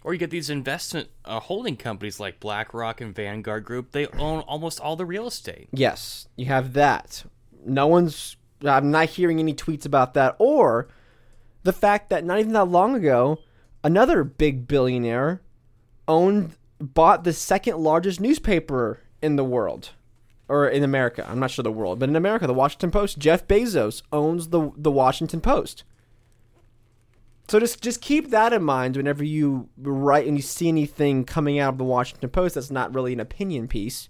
Or 0.02 0.12
you 0.12 0.18
get 0.18 0.30
these 0.30 0.50
investment 0.50 1.08
uh, 1.24 1.40
holding 1.40 1.76
companies 1.76 2.20
like 2.20 2.38
BlackRock 2.38 3.00
and 3.00 3.14
Vanguard 3.14 3.64
Group. 3.64 3.92
They 3.92 4.06
own 4.06 4.40
almost 4.40 4.78
all 4.78 4.96
the 4.96 5.06
real 5.06 5.26
estate. 5.26 5.68
Yes, 5.72 6.28
you 6.36 6.46
have 6.46 6.74
that. 6.74 7.24
No 7.64 7.86
one's. 7.86 8.36
I'm 8.62 8.90
not 8.90 9.08
hearing 9.08 9.40
any 9.40 9.54
tweets 9.54 9.86
about 9.86 10.12
that. 10.14 10.36
Or 10.38 10.88
the 11.62 11.72
fact 11.72 12.10
that 12.10 12.22
not 12.22 12.38
even 12.38 12.52
that 12.52 12.66
long 12.66 12.94
ago, 12.94 13.38
another 13.84 14.24
big 14.24 14.66
billionaire 14.66 15.42
owned, 16.08 16.56
bought 16.80 17.22
the 17.22 17.32
second 17.32 17.78
largest 17.78 18.20
newspaper 18.20 19.00
in 19.22 19.36
the 19.36 19.44
world, 19.44 19.90
or 20.48 20.66
in 20.66 20.82
America. 20.82 21.24
I'm 21.28 21.38
not 21.38 21.50
sure 21.50 21.62
the 21.62 21.70
world, 21.70 22.00
but 22.00 22.08
in 22.08 22.16
America, 22.16 22.46
the 22.46 22.54
Washington 22.54 22.90
Post. 22.90 23.18
Jeff 23.18 23.46
Bezos 23.46 24.02
owns 24.12 24.48
the 24.48 24.72
the 24.76 24.90
Washington 24.90 25.40
Post. 25.40 25.84
So 27.46 27.60
just 27.60 27.82
just 27.82 28.00
keep 28.00 28.30
that 28.30 28.52
in 28.52 28.62
mind 28.64 28.96
whenever 28.96 29.22
you 29.22 29.68
write 29.78 30.26
and 30.26 30.36
you 30.36 30.42
see 30.42 30.68
anything 30.68 31.24
coming 31.24 31.58
out 31.58 31.74
of 31.74 31.78
the 31.78 31.84
Washington 31.84 32.30
Post 32.30 32.54
that's 32.54 32.70
not 32.70 32.94
really 32.94 33.12
an 33.12 33.20
opinion 33.20 33.68
piece. 33.68 34.08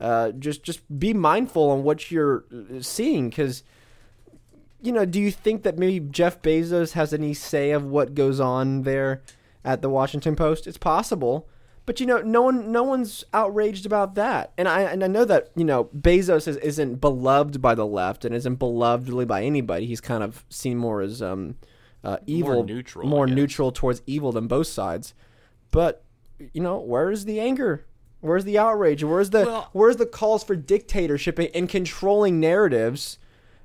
Uh, 0.00 0.30
just 0.30 0.62
just 0.62 0.80
be 0.98 1.12
mindful 1.12 1.70
on 1.70 1.82
what 1.82 2.10
you're 2.10 2.44
uh, 2.52 2.80
seeing 2.80 3.30
because 3.30 3.64
you 4.80 4.92
know 4.92 5.04
do 5.04 5.20
you 5.20 5.30
think 5.30 5.62
that 5.62 5.78
maybe 5.78 6.06
Jeff 6.10 6.40
Bezos 6.42 6.92
has 6.92 7.12
any 7.12 7.34
say 7.34 7.70
of 7.70 7.84
what 7.84 8.14
goes 8.14 8.40
on 8.40 8.82
there 8.82 9.22
at 9.64 9.82
the 9.82 9.88
Washington 9.88 10.36
Post? 10.36 10.66
It's 10.66 10.78
possible, 10.78 11.48
but 11.86 12.00
you 12.00 12.06
know 12.06 12.18
no 12.18 12.42
one 12.42 12.70
no 12.70 12.82
one's 12.82 13.24
outraged 13.34 13.86
about 13.86 14.14
that. 14.14 14.52
And 14.56 14.68
I 14.68 14.82
and 14.82 15.02
I 15.02 15.06
know 15.06 15.24
that 15.24 15.50
you 15.56 15.64
know 15.64 15.84
Bezos 15.96 16.46
is, 16.46 16.56
isn't 16.58 17.00
beloved 17.00 17.60
by 17.60 17.74
the 17.74 17.86
left 17.86 18.24
and 18.24 18.34
isn't 18.34 18.56
beloved 18.56 19.08
really 19.08 19.24
by 19.24 19.42
anybody. 19.42 19.86
He's 19.86 20.00
kind 20.00 20.22
of 20.22 20.44
seen 20.48 20.78
more 20.78 21.00
as 21.00 21.20
um 21.22 21.56
uh, 22.04 22.18
evil, 22.26 22.62
neutral, 22.62 23.08
more 23.08 23.26
neutral 23.26 23.72
towards 23.72 24.02
evil 24.06 24.30
than 24.30 24.46
both 24.46 24.68
sides. 24.68 25.14
But 25.72 26.04
you 26.52 26.60
know, 26.62 26.78
where's 26.78 27.24
the 27.24 27.40
anger? 27.40 27.84
Where's 28.20 28.44
the 28.44 28.58
outrage? 28.58 29.02
Where's 29.02 29.30
the 29.30 29.44
Well- 29.44 29.68
where's 29.72 29.96
the 29.96 30.06
calls 30.06 30.44
for 30.44 30.54
dictatorship 30.56 31.38
and, 31.38 31.50
and 31.54 31.68
controlling 31.68 32.38
narratives? 32.40 33.18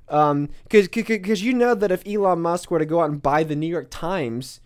Um, 0.08 0.48
because 0.64 0.88
because 0.88 1.42
you 1.42 1.54
know 1.54 1.74
that 1.74 1.90
if 1.90 2.06
Elon 2.06 2.40
Musk 2.40 2.70
were 2.70 2.78
to 2.78 2.86
go 2.86 3.00
out 3.00 3.10
and 3.10 3.22
buy 3.22 3.42
the 3.42 3.56
New 3.56 3.66
York 3.66 3.88
Times, 3.90 4.60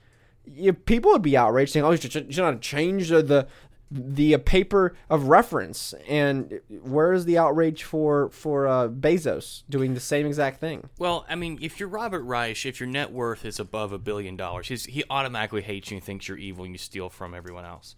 you, 0.44 0.72
people 0.72 1.12
would 1.12 1.22
be 1.22 1.37
outraged, 1.37 1.72
saying, 1.72 1.85
"Oh, 1.85 1.90
you 1.92 1.96
should, 1.96 2.14
you 2.14 2.33
should 2.33 2.42
not 2.42 2.61
change 2.61 3.09
the 3.09 3.46
the, 3.90 4.35
uh, 4.35 4.38
paper 4.38 4.96
of 5.09 5.29
reference." 5.29 5.94
And 6.09 6.61
where 6.83 7.12
is 7.12 7.24
the 7.24 7.38
outrage 7.38 7.85
for 7.85 8.31
for 8.31 8.66
uh, 8.66 8.88
Bezos 8.88 9.62
doing 9.70 9.94
the 9.94 10.01
same 10.01 10.27
exact 10.27 10.59
thing? 10.59 10.88
Well, 10.98 11.24
I 11.29 11.37
mean, 11.37 11.59
if 11.62 11.79
you're 11.79 11.88
Robert 11.88 12.22
Reich, 12.22 12.66
if 12.66 12.81
your 12.81 12.88
net 12.88 13.12
worth 13.12 13.44
is 13.44 13.61
above 13.61 13.92
a 13.92 13.98
billion 13.98 14.37
dollars, 14.37 14.68
he 14.68 15.05
automatically 15.09 15.62
hates 15.62 15.90
you 15.90 15.98
and 15.98 16.05
thinks 16.05 16.27
you're 16.27 16.38
evil 16.38 16.64
and 16.64 16.74
you 16.74 16.79
steal 16.79 17.09
from 17.09 17.35
everyone 17.35 17.64
else. 17.64 17.94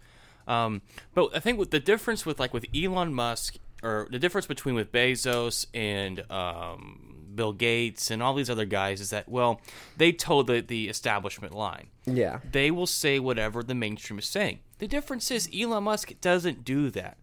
Um, 0.47 0.81
but 1.13 1.35
I 1.35 1.39
think 1.39 1.57
with 1.57 1.71
the 1.71 1.79
difference 1.79 2.25
with 2.25 2.39
like 2.39 2.53
with 2.53 2.65
Elon 2.75 3.13
Musk, 3.13 3.57
or 3.83 4.07
the 4.11 4.19
difference 4.19 4.45
between 4.47 4.75
with 4.75 4.91
Bezos 4.91 5.65
and 5.73 6.23
um, 6.31 7.10
Bill 7.35 7.53
Gates 7.53 8.11
and 8.11 8.21
all 8.21 8.33
these 8.33 8.49
other 8.49 8.65
guys 8.65 9.01
is 9.01 9.09
that 9.09 9.29
well, 9.29 9.61
they 9.97 10.11
told 10.11 10.47
the 10.47 10.61
the 10.61 10.89
establishment 10.89 11.53
line. 11.53 11.87
Yeah, 12.05 12.39
They 12.51 12.71
will 12.71 12.87
say 12.87 13.19
whatever 13.19 13.63
the 13.63 13.75
mainstream 13.75 14.19
is 14.19 14.25
saying. 14.25 14.59
The 14.79 14.87
difference 14.87 15.29
is 15.31 15.49
Elon 15.55 15.83
Musk 15.83 16.13
doesn't 16.21 16.63
do 16.65 16.89
that. 16.91 17.17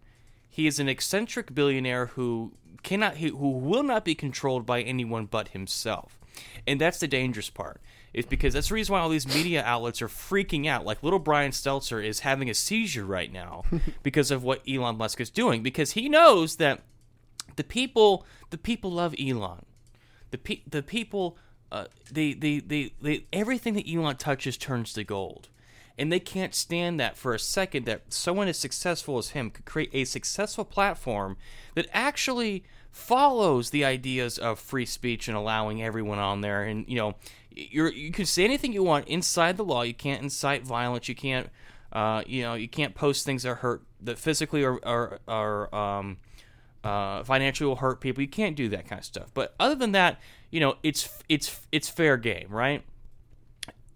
He 0.49 0.67
is 0.67 0.79
an 0.79 0.89
eccentric 0.89 1.53
billionaire 1.53 2.07
who 2.07 2.53
cannot 2.83 3.17
who 3.17 3.35
who 3.37 3.49
will 3.51 3.83
not 3.83 4.05
be 4.05 4.15
controlled 4.15 4.65
by 4.65 4.81
anyone 4.81 5.25
but 5.25 5.49
himself. 5.49 6.19
And 6.65 6.79
that's 6.79 6.99
the 6.99 7.07
dangerous 7.07 7.49
part. 7.49 7.81
Is 8.11 8.25
because 8.25 8.55
that's 8.55 8.69
the 8.69 8.73
reason 8.73 8.93
why 8.93 9.01
all 9.01 9.09
these 9.09 9.27
media 9.27 9.63
outlets 9.63 10.01
are 10.01 10.07
freaking 10.07 10.65
out. 10.65 10.83
Like 10.83 11.03
little 11.03 11.19
Brian 11.19 11.51
Stelter 11.51 12.03
is 12.03 12.21
having 12.21 12.49
a 12.49 12.55
seizure 12.55 13.05
right 13.05 13.31
now 13.31 13.63
because 14.03 14.31
of 14.31 14.43
what 14.43 14.63
Elon 14.67 14.97
Musk 14.97 15.21
is 15.21 15.29
doing 15.29 15.61
because 15.61 15.91
he 15.91 16.09
knows 16.09 16.55
that 16.55 16.81
the 17.55 17.63
people 17.63 18.25
the 18.49 18.57
people 18.57 18.91
love 18.91 19.13
Elon. 19.19 19.65
The 20.31 20.37
pe- 20.37 20.61
the 20.67 20.83
people 20.83 21.37
uh, 21.71 21.85
they, 22.11 22.33
they, 22.33 22.59
they, 22.59 22.93
they 23.01 23.25
everything 23.31 23.75
that 23.75 23.87
Elon 23.87 24.15
touches 24.15 24.57
turns 24.57 24.93
to 24.93 25.03
gold. 25.03 25.49
And 25.97 26.11
they 26.11 26.19
can't 26.19 26.55
stand 26.55 26.97
that 26.99 27.17
for 27.17 27.33
a 27.33 27.39
second 27.39 27.85
that 27.85 28.13
someone 28.13 28.47
as 28.47 28.57
successful 28.57 29.17
as 29.17 29.29
him 29.29 29.49
could 29.51 29.65
create 29.65 29.89
a 29.93 30.05
successful 30.05 30.63
platform 30.63 31.35
that 31.75 31.87
actually 31.91 32.63
follows 32.89 33.69
the 33.69 33.83
ideas 33.83 34.37
of 34.37 34.59
free 34.59 34.85
speech 34.85 35.27
and 35.27 35.35
allowing 35.35 35.83
everyone 35.83 36.17
on 36.17 36.39
there. 36.39 36.63
And 36.63 36.87
you 36.87 36.95
know 36.95 37.15
you're 37.51 37.91
you 37.91 38.11
can 38.11 38.25
say 38.25 38.45
anything 38.45 38.71
you 38.71 38.83
want 38.83 39.09
inside 39.09 39.57
the 39.57 39.65
law. 39.65 39.81
You 39.81 39.93
can't 39.93 40.23
incite 40.23 40.63
violence. 40.63 41.09
You 41.09 41.15
can't 41.15 41.49
uh, 41.91 42.23
you 42.25 42.43
know 42.43 42.53
you 42.53 42.69
can't 42.69 42.95
post 42.95 43.25
things 43.25 43.43
that 43.43 43.55
hurt 43.55 43.83
that 44.01 44.17
physically 44.17 44.63
or 44.63 44.79
or, 44.85 45.19
or 45.27 45.75
um, 45.75 46.17
uh, 46.83 47.23
financially 47.23 47.67
will 47.67 47.77
hurt 47.77 48.01
people. 48.01 48.21
You 48.21 48.29
can't 48.29 48.55
do 48.55 48.69
that 48.69 48.87
kind 48.87 48.99
of 48.99 49.05
stuff. 49.05 49.31
But 49.33 49.53
other 49.59 49.75
than 49.75 49.91
that, 49.93 50.19
you 50.51 50.59
know, 50.59 50.75
it's 50.83 51.09
it's 51.27 51.59
it's 51.71 51.89
fair 51.89 52.17
game, 52.17 52.47
right? 52.49 52.83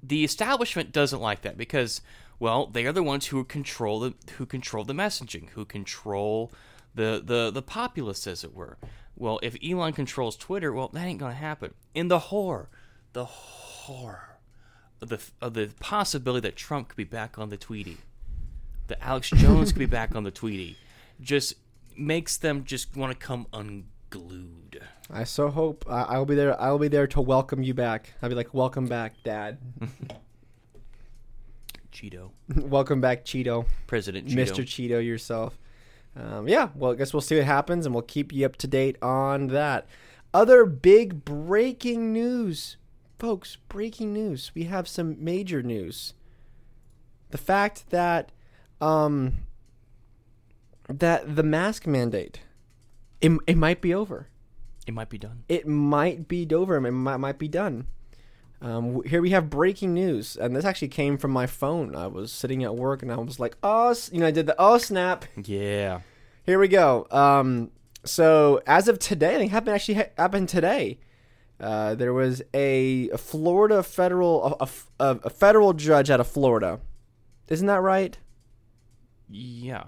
The 0.01 0.23
establishment 0.23 0.91
doesn't 0.91 1.21
like 1.21 1.41
that 1.43 1.57
because, 1.57 2.01
well, 2.39 2.67
they 2.67 2.85
are 2.85 2.91
the 2.91 3.03
ones 3.03 3.27
who 3.27 3.43
control 3.43 3.99
the 4.01 4.13
who 4.37 4.45
control 4.45 4.83
the 4.83 4.93
messaging, 4.93 5.49
who 5.49 5.65
control 5.65 6.51
the 6.93 7.21
the 7.23 7.51
the 7.51 7.61
populace, 7.61 8.27
as 8.27 8.43
it 8.43 8.53
were. 8.53 8.77
Well, 9.15 9.39
if 9.43 9.55
Elon 9.63 9.93
controls 9.93 10.35
Twitter, 10.35 10.73
well, 10.73 10.89
that 10.89 11.05
ain't 11.05 11.19
gonna 11.19 11.33
happen. 11.33 11.73
In 11.93 12.07
the 12.07 12.19
horror, 12.19 12.69
the 13.13 13.25
horror 13.25 14.39
of 15.01 15.09
the 15.09 15.21
of 15.41 15.53
the 15.53 15.71
possibility 15.79 16.47
that 16.47 16.55
Trump 16.55 16.89
could 16.89 16.97
be 16.97 17.03
back 17.03 17.37
on 17.37 17.49
the 17.49 17.57
Tweety, 17.57 17.97
that 18.87 19.01
Alex 19.01 19.29
Jones 19.29 19.71
could 19.71 19.79
be 19.79 19.85
back 19.85 20.15
on 20.15 20.23
the 20.23 20.31
Tweety, 20.31 20.77
just 21.21 21.55
makes 21.97 22.37
them 22.37 22.63
just 22.63 22.95
want 22.95 23.11
to 23.11 23.17
come 23.17 23.47
unglued. 23.53 24.81
I 25.09 25.23
so 25.23 25.49
hope 25.49 25.85
I 25.89 26.03
I 26.03 26.17
will 26.17 26.25
be 26.25 26.35
there. 26.35 26.59
I 26.59 26.71
will 26.71 26.79
be 26.79 26.87
there 26.87 27.07
to 27.07 27.21
welcome 27.21 27.63
you 27.63 27.73
back. 27.73 28.13
I'll 28.21 28.29
be 28.29 28.35
like, 28.35 28.53
"Welcome 28.53 28.87
back, 28.87 29.15
Dad. 29.23 29.57
Cheeto, 31.91 32.31
welcome 32.55 33.01
back, 33.01 33.23
Cheeto, 33.23 33.65
President 33.87 34.27
Cheeto. 34.27 34.35
Mr. 34.35 34.63
Cheeto 34.63 35.05
yourself." 35.05 35.57
Um, 36.15 36.47
yeah, 36.47 36.69
well, 36.75 36.91
I 36.91 36.95
guess 36.95 37.11
we'll 37.13 37.21
see 37.21 37.37
what 37.37 37.45
happens, 37.45 37.85
and 37.85 37.93
we'll 37.95 38.03
keep 38.03 38.31
you 38.31 38.45
up 38.45 38.55
to 38.57 38.67
date 38.67 38.97
on 39.01 39.47
that. 39.47 39.87
Other 40.33 40.65
big 40.65 41.25
breaking 41.25 42.13
news, 42.13 42.77
folks. 43.19 43.57
Breaking 43.67 44.13
news. 44.13 44.51
We 44.53 44.63
have 44.63 44.87
some 44.87 45.23
major 45.23 45.61
news. 45.63 46.13
The 47.31 47.37
fact 47.37 47.89
that, 47.89 48.31
um, 48.79 49.37
that 50.99 51.35
the 51.35 51.43
mask 51.43 51.87
mandate, 51.87 52.41
it, 53.21 53.31
it 53.47 53.57
might 53.57 53.81
be 53.81 53.93
over. 53.93 54.27
It 54.85 54.93
might 54.93 55.09
be 55.09 55.17
done. 55.17 55.43
it 55.47 55.67
might 55.67 56.27
be 56.27 56.47
over. 56.51 56.75
It 56.75 56.91
might, 56.91 57.17
might 57.17 57.39
be 57.39 57.47
done. 57.47 57.87
Um, 58.61 59.03
here 59.03 59.21
we 59.21 59.31
have 59.31 59.49
breaking 59.49 59.93
news, 59.93 60.37
and 60.37 60.55
this 60.55 60.63
actually 60.63 60.87
came 60.87 61.17
from 61.17 61.31
my 61.31 61.47
phone. 61.47 61.95
I 61.95 62.07
was 62.07 62.31
sitting 62.31 62.63
at 62.63 62.75
work, 62.75 63.01
and 63.01 63.11
I 63.11 63.17
was 63.17 63.37
like, 63.37 63.57
"Oh, 63.61 63.93
you 64.09 64.19
know, 64.19 64.27
I 64.27 64.31
did 64.31 64.45
the 64.45 64.55
oh 64.57 64.77
snap." 64.77 65.25
Yeah. 65.43 65.99
Here 66.45 66.57
we 66.57 66.69
go. 66.69 67.05
Um, 67.11 67.71
so 68.05 68.61
as 68.65 68.87
of 68.87 68.99
today, 68.99 69.35
I 69.35 69.37
think 69.37 69.51
happened 69.51 69.75
actually 69.75 69.95
ha- 69.95 70.09
happened 70.17 70.47
today. 70.47 70.99
Uh, 71.59 71.95
there 71.95 72.13
was 72.13 72.41
a, 72.53 73.09
a 73.09 73.17
Florida 73.17 73.83
federal 73.83 74.57
a, 74.59 74.67
a, 74.99 75.19
a 75.23 75.29
federal 75.29 75.73
judge 75.73 76.09
out 76.09 76.19
of 76.19 76.27
Florida. 76.27 76.79
Isn't 77.49 77.67
that 77.67 77.81
right? 77.81 78.17
Yeah. 79.29 79.85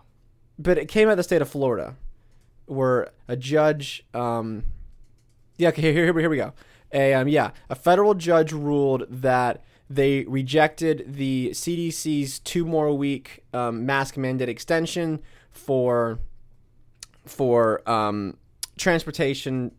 But 0.57 0.77
it 0.77 0.87
came 0.87 1.07
out 1.07 1.11
of 1.11 1.17
the 1.17 1.23
state 1.23 1.41
of 1.41 1.49
Florida, 1.49 1.95
where 2.65 3.09
a 3.27 3.35
judge, 3.35 4.05
um, 4.13 4.63
yeah, 5.57 5.69
okay, 5.69 5.81
here, 5.81 5.93
here, 5.93 6.19
here 6.19 6.29
we 6.29 6.37
go. 6.37 6.53
A, 6.93 7.13
um, 7.13 7.27
yeah, 7.27 7.51
a 7.69 7.75
federal 7.75 8.13
judge 8.13 8.53
ruled 8.53 9.05
that 9.09 9.63
they 9.89 10.23
rejected 10.23 11.05
the 11.07 11.49
CDC's 11.51 12.39
two 12.39 12.65
more 12.65 12.95
week 12.95 13.43
um, 13.53 13.85
mask 13.85 14.17
mandate 14.17 14.49
extension 14.49 15.21
for 15.51 16.19
for 17.25 17.87
um, 17.89 18.37
transportation, 18.77 19.71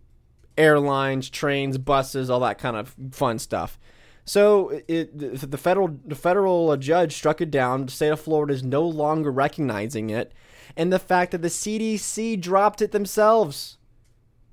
airlines, 0.58 1.30
trains, 1.30 1.78
buses, 1.78 2.28
all 2.28 2.40
that 2.40 2.58
kind 2.58 2.76
of 2.76 2.94
fun 3.12 3.38
stuff. 3.38 3.78
So 4.24 4.80
it, 4.88 5.16
the 5.16 5.58
federal 5.58 5.98
the 6.04 6.16
federal 6.16 6.76
judge 6.76 7.14
struck 7.14 7.40
it 7.40 7.50
down. 7.50 7.86
The 7.86 7.92
state 7.92 8.08
of 8.08 8.20
Florida 8.20 8.52
is 8.52 8.64
no 8.64 8.82
longer 8.82 9.30
recognizing 9.30 10.10
it, 10.10 10.32
and 10.76 10.92
the 10.92 10.98
fact 10.98 11.32
that 11.32 11.42
the 11.42 11.48
CDC 11.48 12.40
dropped 12.40 12.80
it 12.80 12.92
themselves. 12.92 13.78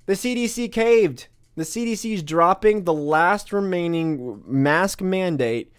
The 0.06 0.14
CDC 0.14 0.70
caved. 0.70 1.28
The 1.56 1.62
CDC 1.62 2.14
is 2.14 2.22
dropping 2.22 2.84
the 2.84 2.92
last 2.92 3.52
remaining 3.52 4.42
mask 4.46 5.00
mandate 5.00 5.72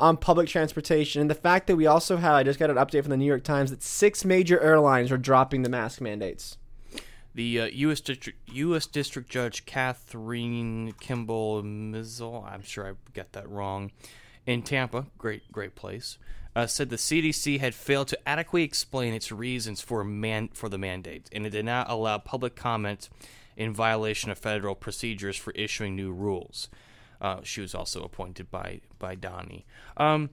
on 0.00 0.16
public 0.16 0.48
transportation, 0.48 1.20
and 1.20 1.30
the 1.30 1.34
fact 1.34 1.68
that 1.68 1.76
we 1.76 1.86
also 1.86 2.16
had 2.16 2.32
I 2.32 2.42
just 2.42 2.58
got 2.58 2.70
an 2.70 2.76
update 2.76 3.02
from 3.02 3.10
the 3.10 3.16
New 3.16 3.24
York 3.24 3.44
Times 3.44 3.70
that 3.70 3.82
six 3.82 4.24
major 4.24 4.58
airlines 4.58 5.12
are 5.12 5.18
dropping 5.18 5.62
the 5.62 5.68
mask 5.68 6.00
mandates. 6.00 6.56
The 7.34 7.60
uh, 7.60 7.66
U.S. 7.66 8.00
District 8.00 8.38
U.S. 8.50 8.86
District 8.86 9.30
Judge 9.30 9.64
Kathryn 9.64 10.98
Kimball 10.98 11.62
Mizelle, 11.62 12.44
I'm 12.44 12.62
sure 12.62 12.86
I 12.88 12.92
got 13.14 13.32
that 13.32 13.48
wrong, 13.48 13.92
in 14.44 14.62
Tampa, 14.62 15.06
great 15.18 15.50
great 15.52 15.76
place, 15.76 16.18
uh, 16.54 16.66
said 16.66 16.90
the 16.90 16.96
CDC 16.96 17.60
had 17.60 17.74
failed 17.74 18.08
to 18.08 18.28
adequately 18.28 18.62
explain 18.62 19.14
its 19.14 19.32
reasons 19.32 19.80
for 19.80 20.04
man 20.04 20.48
for 20.48 20.68
the 20.68 20.78
mandate, 20.78 21.28
and 21.32 21.46
it 21.46 21.50
did 21.50 21.64
not 21.64 21.90
allow 21.90 22.18
public 22.18 22.56
comment 22.56 23.08
in 23.56 23.72
violation 23.72 24.30
of 24.30 24.38
federal 24.38 24.74
procedures 24.74 25.36
for 25.36 25.52
issuing 25.52 25.96
new 25.96 26.12
rules. 26.12 26.68
Uh, 27.20 27.40
she 27.42 27.60
was 27.60 27.74
also 27.74 28.02
appointed 28.02 28.50
by 28.50 28.80
by 28.98 29.14
Donnie. 29.14 29.64
Um, 29.96 30.30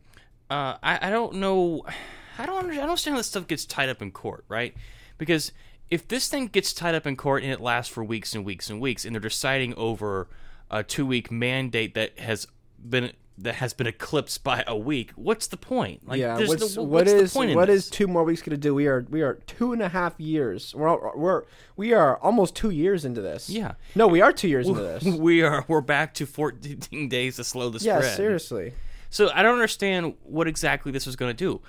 uh, 0.50 0.78
I, 0.82 1.08
I 1.08 1.10
don't 1.10 1.36
know. 1.36 1.84
I 2.38 2.46
don't 2.46 2.70
I 2.72 2.76
don't 2.76 2.84
understand 2.84 3.14
how 3.14 3.20
this 3.20 3.28
stuff 3.28 3.48
gets 3.48 3.66
tied 3.66 3.90
up 3.90 4.02
in 4.02 4.12
court, 4.12 4.44
right? 4.48 4.74
Because 5.18 5.52
if 5.90 6.08
this 6.08 6.28
thing 6.28 6.48
gets 6.48 6.74
tied 6.74 6.96
up 6.96 7.08
in 7.08 7.16
court 7.16 7.44
and 7.44 7.52
it 7.52 7.62
lasts 7.62 7.92
for 7.92 8.04
weeks 8.04 8.36
and 8.36 8.46
weeks 8.46 8.70
and 8.70 8.82
weeks, 8.82 9.06
and 9.06 9.16
they're 9.16 9.22
deciding 9.22 9.74
over 9.76 10.28
a 10.72 10.84
two 10.84 11.06
week 11.06 11.32
mandate 11.32 11.94
that 11.94 12.18
has 12.20 12.48
been 12.88 13.12
that 13.42 13.56
has 13.56 13.74
been 13.74 13.88
eclipsed 13.88 14.44
by 14.44 14.64
a 14.68 14.78
week, 14.78 15.12
what's 15.16 15.48
the 15.48 15.58
point? 15.58 16.08
Like, 16.08 16.20
yeah, 16.20 16.38
what's, 16.46 16.76
no- 16.76 16.84
what 16.84 17.06
what's 17.06 17.12
the 17.12 17.18
is 17.20 17.34
point 17.34 17.52
in 17.52 17.56
what 17.56 17.70
is 17.70 17.90
two 17.90 18.08
more 18.08 18.24
weeks 18.24 18.42
going 18.42 18.52
to 18.52 18.58
do? 18.58 18.76
We 18.76 18.88
are 18.88 19.06
we 19.10 19.22
are 19.22 19.36
two 19.48 19.74
and 19.74 19.82
a 19.82 19.90
half 19.90 20.20
years. 20.20 20.76
We're 20.76 20.88
all, 20.88 21.14
we're 21.16 21.44
we 21.76 21.94
are 21.94 22.18
almost 22.18 22.56
two 22.56 22.70
years 22.70 23.06
into 23.06 23.22
this. 23.22 23.50
Yeah. 23.50 23.74
no, 23.96 24.08
we 24.08 24.22
are 24.22 24.32
two 24.32 24.48
years 24.48 24.68
into 24.68 24.82
this. 25.00 25.04
we 25.04 25.42
are 25.42 25.66
we're 25.68 25.82
back 25.82 26.14
to 26.16 26.26
14 26.26 27.10
days 27.10 27.38
to 27.38 27.44
slow 27.44 27.70
the 27.70 27.80
yeah, 27.80 28.00
spread. 28.00 28.16
seriously. 28.18 28.74
So 29.10 29.32
I 29.34 29.42
don't 29.42 29.54
understand 29.54 30.16
what 30.24 30.48
exactly 30.48 30.92
this 30.92 31.06
was 31.06 31.16
going 31.16 31.30
to 31.30 31.38
do. 31.38 31.62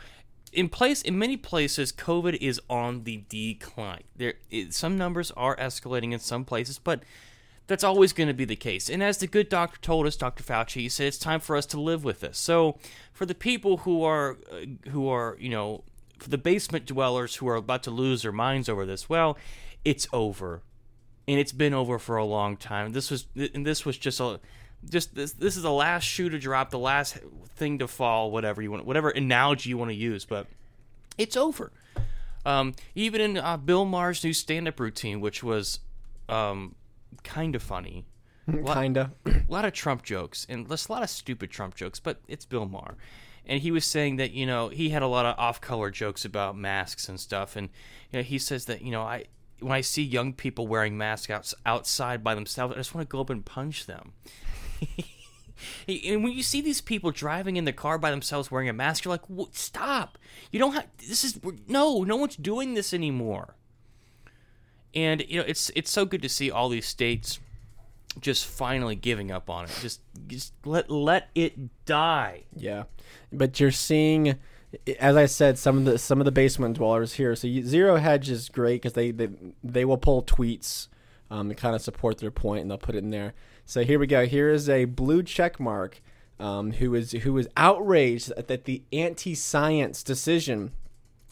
In 0.52 0.68
place, 0.68 1.00
in 1.00 1.16
many 1.16 1.37
places, 1.37 1.92
COVID 1.92 2.37
is 2.40 2.61
on 2.68 3.04
the 3.04 3.24
decline. 3.28 4.02
There, 4.16 4.35
it, 4.50 4.74
some 4.74 4.98
numbers 4.98 5.30
are 5.37 5.56
escalating 5.56 6.12
in 6.12 6.18
some 6.18 6.44
places, 6.44 6.78
but 6.78 7.02
that's 7.70 7.85
always 7.85 8.12
going 8.12 8.26
to 8.26 8.35
be 8.35 8.44
the 8.44 8.56
case. 8.56 8.90
And 8.90 9.00
as 9.00 9.18
the 9.18 9.28
good 9.28 9.48
doctor 9.48 9.78
told 9.80 10.04
us, 10.04 10.16
Dr. 10.16 10.42
Fauci, 10.42 10.80
he 10.80 10.88
said 10.88 11.06
it's 11.06 11.18
time 11.18 11.38
for 11.38 11.54
us 11.54 11.66
to 11.66 11.80
live 11.80 12.02
with 12.02 12.18
this. 12.18 12.37
So 12.37 12.80
for 13.12 13.26
the 13.26 13.35
people 13.35 13.78
who 13.78 14.02
are, 14.02 14.38
uh, 14.50 14.88
who 14.90 15.09
are, 15.09 15.37
you 15.38 15.50
know, 15.50 15.85
for 16.18 16.30
the 16.30 16.37
basement 16.37 16.85
dwellers 16.85 17.37
who 17.37 17.46
are 17.46 17.54
about 17.54 17.85
to 17.85 17.92
lose 17.92 18.22
their 18.22 18.33
minds 18.33 18.68
over 18.68 18.85
this, 18.85 19.09
well, 19.09 19.38
it's 19.85 20.09
over 20.12 20.62
and 21.28 21.38
it's 21.38 21.52
been 21.52 21.72
over 21.72 22.00
for 22.00 22.16
a 22.16 22.24
long 22.24 22.56
time. 22.56 22.90
This 22.90 23.09
was 23.09 23.28
and 23.37 23.64
this 23.64 23.87
was 23.87 23.96
just 23.96 24.18
a 24.18 24.40
just 24.90 25.14
this 25.14 25.35
this 25.35 25.56
is 25.56 25.62
the 25.62 25.70
last 25.70 26.02
shoe 26.02 26.28
to 26.28 26.40
drop, 26.40 26.70
the 26.70 26.78
last 26.78 27.18
thing 27.54 27.78
to 27.78 27.87
fall, 27.87 28.33
whatever 28.33 28.61
you 28.61 28.72
want, 28.72 28.85
whatever 28.85 29.11
analogy 29.11 29.70
you 29.70 29.78
want 29.78 29.92
to 29.92 29.96
use, 29.96 30.24
but 30.24 30.48
it's 31.16 31.37
over. 31.37 31.70
Um, 32.44 32.74
even 32.96 33.20
in 33.20 33.37
uh, 33.37 33.59
Bill 33.59 33.85
Maher's 33.85 34.24
new 34.24 34.33
stand-up 34.33 34.80
routine, 34.80 35.20
which 35.20 35.44
was 35.44 35.78
um, 36.28 36.74
kind 37.23 37.55
of 37.55 37.62
funny, 37.62 38.05
Kinda. 38.66 39.12
a 39.27 39.42
lot 39.49 39.64
of 39.64 39.73
Trump 39.73 40.03
jokes 40.03 40.46
and 40.49 40.68
there's 40.68 40.88
a 40.88 40.92
lot 40.92 41.03
of 41.03 41.11
stupid 41.11 41.51
Trump 41.51 41.75
jokes, 41.75 42.01
but 42.01 42.20
it's 42.29 42.44
Bill 42.44 42.66
Maher. 42.66 42.96
And 43.46 43.61
he 43.62 43.70
was 43.70 43.85
saying 43.85 44.16
that, 44.16 44.33
you 44.33 44.46
know, 44.46 44.68
he 44.68 44.90
had 44.90 45.03
a 45.03 45.07
lot 45.07 45.27
of 45.27 45.38
off 45.38 45.61
color 45.61 45.90
jokes 45.90 46.25
about 46.25 46.57
masks 46.57 47.09
and 47.09 47.18
stuff. 47.18 47.57
And, 47.57 47.68
you 48.12 48.18
know, 48.18 48.23
he 48.23 48.38
says 48.38 48.66
that, 48.66 48.83
you 48.83 48.90
know, 48.90 49.03
I, 49.03 49.25
when 49.61 49.73
I 49.73 49.81
see 49.81 50.03
young 50.03 50.33
people 50.35 50.68
wearing 50.68 50.96
masks 50.96 51.31
outs 51.31 51.55
outside 51.64 52.23
by 52.23 52.35
themselves, 52.35 52.75
I 52.75 52.77
just 52.77 52.94
want 52.94 53.09
to 53.09 53.12
go 53.12 53.20
up 53.20 53.31
and 53.31 53.44
punch 53.44 53.87
them. 53.87 54.12
And 55.87 56.25
when 56.25 56.33
you 56.33 56.42
see 56.42 56.61
these 56.61 56.81
people 56.81 57.11
driving 57.11 57.57
in 57.57 57.64
the 57.66 57.73
car 57.73 57.99
by 57.99 58.11
themselves 58.11 58.51
wearing 58.51 58.68
a 58.68 58.73
mask, 58.73 59.05
you're 59.05 59.12
like, 59.12 59.49
stop. 59.53 60.18
You 60.51 60.59
don't 60.59 60.73
have, 60.73 60.87
this 60.99 61.25
is, 61.25 61.38
no, 61.68 62.03
no 62.03 62.16
one's 62.16 62.37
doing 62.37 62.75
this 62.75 62.94
anymore. 62.94 63.57
And, 64.94 65.24
you 65.29 65.38
know, 65.38 65.44
it's, 65.46 65.70
it's 65.74 65.90
so 65.90 66.05
good 66.05 66.22
to 66.22 66.29
see 66.29 66.50
all 66.50 66.68
these 66.68 66.87
states 66.87 67.38
just 68.18 68.44
finally 68.44 68.96
giving 68.96 69.31
up 69.31 69.48
on 69.48 69.66
it. 69.66 69.79
Just 69.81 70.00
just 70.26 70.53
let 70.64 70.90
let 70.90 71.29
it 71.35 71.85
die. 71.85 72.44
Yeah, 72.57 72.85
but 73.33 73.61
you're 73.61 73.70
seeing, 73.70 74.37
as 74.98 75.16
I 75.16 75.26
said, 75.26 75.59
some 75.59 75.79
of 75.79 75.85
the 75.85 75.98
some 75.98 76.20
of 76.20 76.24
the 76.24 76.33
basement 76.33 76.76
dwellers 76.76 77.14
here. 77.14 77.37
So 77.37 77.48
Zero 77.62 77.96
Hedge 77.96 78.29
is 78.29 78.48
great 78.48 78.83
because 78.83 78.94
they, 78.94 79.12
they 79.12 79.29
they 79.62 79.85
will 79.85 79.96
pull 79.96 80.22
tweets 80.24 80.88
um, 81.31 81.48
to 81.48 81.55
kind 81.55 81.74
of 81.76 81.83
support 81.83 82.18
their 82.18 82.33
point, 82.33 82.62
and 82.62 82.70
they'll 82.70 82.79
put 82.79 82.96
it 82.96 83.05
in 83.05 83.11
there. 83.11 83.35
So 83.64 83.85
here 83.85 83.98
we 83.98 84.09
go. 84.09 84.26
Here 84.26 84.50
is 84.50 84.68
a 84.68 84.87
blue 84.87 85.22
check 85.22 85.61
mark 85.61 86.03
um, 86.40 86.72
who 86.72 86.94
is 86.94 87.12
who 87.12 87.38
is 87.38 87.48
outraged 87.57 88.33
at, 88.33 88.48
that 88.48 88.64
the 88.64 88.83
anti-science 88.92 90.03
decision. 90.03 90.72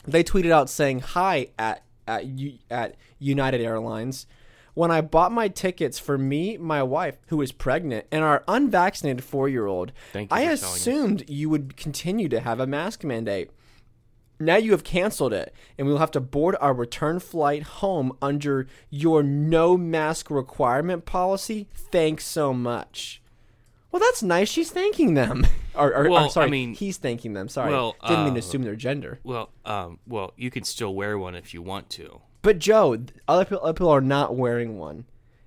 They 0.06 0.22
tweeted 0.24 0.52
out 0.52 0.70
saying 0.70 1.00
hi 1.00 1.48
at 1.58 1.82
at 2.08 2.24
U, 2.24 2.58
at 2.70 2.96
United 3.20 3.60
Airlines. 3.60 4.26
When 4.74 4.90
I 4.90 5.00
bought 5.00 5.32
my 5.32 5.48
tickets 5.48 5.98
for 5.98 6.16
me, 6.16 6.56
my 6.56 6.82
wife, 6.82 7.18
who 7.28 7.40
is 7.42 7.50
pregnant, 7.52 8.06
and 8.12 8.22
our 8.24 8.44
unvaccinated 8.46 9.24
four 9.24 9.48
year 9.48 9.66
old, 9.66 9.92
I 10.30 10.42
assumed 10.42 11.28
you 11.28 11.50
would 11.50 11.76
continue 11.76 12.28
to 12.28 12.40
have 12.40 12.60
a 12.60 12.66
mask 12.66 13.04
mandate. 13.04 13.50
Now 14.40 14.56
you 14.56 14.70
have 14.70 14.84
canceled 14.84 15.32
it, 15.32 15.52
and 15.76 15.86
we 15.86 15.92
will 15.92 15.98
have 15.98 16.12
to 16.12 16.20
board 16.20 16.56
our 16.60 16.72
return 16.72 17.18
flight 17.18 17.64
home 17.64 18.16
under 18.22 18.68
your 18.88 19.24
no 19.24 19.76
mask 19.76 20.30
requirement 20.30 21.04
policy. 21.04 21.66
Thanks 21.74 22.24
so 22.24 22.52
much. 22.52 23.20
Well, 23.90 24.00
that's 24.00 24.22
nice. 24.22 24.48
She's 24.48 24.70
thanking 24.70 25.14
them. 25.14 25.46
or, 25.74 25.88
or, 25.94 26.06
or 26.06 26.10
Well, 26.10 26.24
I 26.26 26.28
sorry, 26.28 26.50
mean- 26.50 26.74
he's 26.74 26.98
thanking 26.98 27.32
them. 27.32 27.48
Sorry, 27.48 27.70
Well, 27.70 27.96
didn't 28.06 28.24
mean 28.24 28.30
uh, 28.32 28.34
to 28.34 28.40
assume 28.40 28.62
their 28.62 28.76
gender. 28.76 29.18
Well, 29.24 29.50
um, 29.64 29.98
well, 30.06 30.32
you 30.36 30.50
can 30.50 30.64
still 30.64 30.94
wear 30.94 31.18
one 31.18 31.34
if 31.34 31.54
you 31.54 31.62
want 31.62 31.88
to. 31.90 32.20
But 32.42 32.58
Joe, 32.58 32.98
other 33.26 33.44
people, 33.44 33.60
other 33.62 33.72
people 33.72 33.88
are 33.88 34.00
not 34.00 34.36
wearing 34.36 34.78
one, 34.78 35.06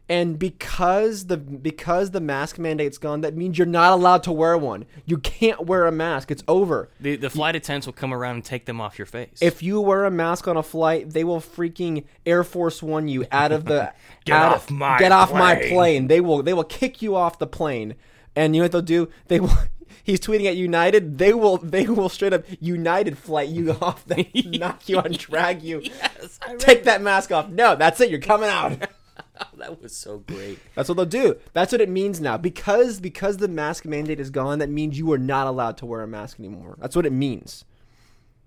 and 0.10 0.38
because 0.38 1.28
the 1.28 1.38
because 1.38 2.12
the 2.12 2.20
mask 2.20 2.60
mandate's 2.60 2.98
gone, 2.98 3.22
that 3.22 3.34
means 3.36 3.58
you're 3.58 3.66
not 3.66 3.94
allowed 3.94 4.24
to 4.24 4.32
wear 4.34 4.58
one. 4.58 4.86
You 5.06 5.18
can't 5.20 5.66
wear 5.68 5.86
a 5.88 5.92
mask. 5.92 6.32
It's 6.32 6.44
over. 6.50 6.90
The 7.00 7.16
the 7.16 7.30
flight 7.30 7.56
attendants 7.56 7.88
will 7.88 7.94
come 7.94 8.14
around 8.14 8.36
and 8.36 8.44
take 8.44 8.66
them 8.66 8.82
off 8.82 9.00
your 9.00 9.06
face. 9.06 9.38
If 9.42 9.64
you 9.64 9.80
wear 9.80 10.04
a 10.04 10.12
mask 10.12 10.50
on 10.50 10.58
a 10.58 10.64
flight, 10.64 11.12
they 11.12 11.24
will 11.24 11.40
freaking 11.40 12.04
Air 12.26 12.44
Force 12.44 12.84
One 12.84 13.08
you 13.08 13.26
out 13.32 13.54
of 13.54 13.64
the 13.64 13.94
Get 14.26 14.36
out 14.36 14.54
off 14.56 14.70
my 14.70 15.00
get 15.00 15.14
off 15.14 15.32
my 15.32 15.56
plane. 15.56 15.70
plane. 15.72 16.08
They 16.08 16.20
will 16.20 16.44
they 16.44 16.54
will 16.54 16.66
kick 16.66 17.02
you 17.02 17.16
off 17.16 17.40
the 17.40 17.48
plane, 17.48 17.96
and 18.36 18.56
you 18.56 18.62
know 18.62 18.66
what 18.66 18.72
they'll 18.72 18.82
do? 18.82 19.10
They 19.28 19.40
will. 19.40 19.52
He's 20.04 20.20
tweeting 20.20 20.46
at 20.48 20.56
United. 20.58 21.18
They 21.20 21.34
will 21.34 21.58
they 21.58 21.86
will 21.86 22.10
straight 22.10 22.34
up 22.34 22.44
United 22.60 23.18
flight 23.18 23.50
you 23.50 23.72
off, 23.82 24.04
They 24.06 24.32
knock 24.46 24.90
you 24.90 24.98
out, 24.98 25.12
drag 25.12 25.62
you. 25.62 25.82
yes, 25.84 26.40
Take 26.58 26.86
that 26.86 27.02
mask 27.02 27.32
off. 27.32 27.50
No, 27.50 27.76
that's 27.76 28.02
it. 28.02 28.10
You're 28.10 28.20
coming 28.20 28.50
out. 28.50 28.90
Oh, 29.40 29.46
that 29.58 29.82
was 29.82 29.96
so 29.96 30.20
great. 30.20 30.60
That's 30.76 30.90
what 30.90 30.96
they'll 30.96 31.06
do. 31.06 31.36
That's 31.54 31.72
what 31.72 31.82
it 31.82 31.90
means 31.90 32.20
now. 32.20 32.38
Because 32.38 33.00
because 33.00 33.38
the 33.38 33.48
mask 33.48 33.86
mandate 33.86 34.20
is 34.20 34.30
gone, 34.32 34.60
that 34.60 34.70
means 34.70 34.98
you 34.98 35.12
are 35.12 35.18
not 35.20 35.46
allowed 35.48 35.78
to 35.78 35.86
wear 35.86 36.02
a 36.02 36.08
mask 36.08 36.40
anymore. 36.40 36.78
That's 36.80 36.96
what 36.96 37.06
it 37.06 37.14
means. 37.14 37.64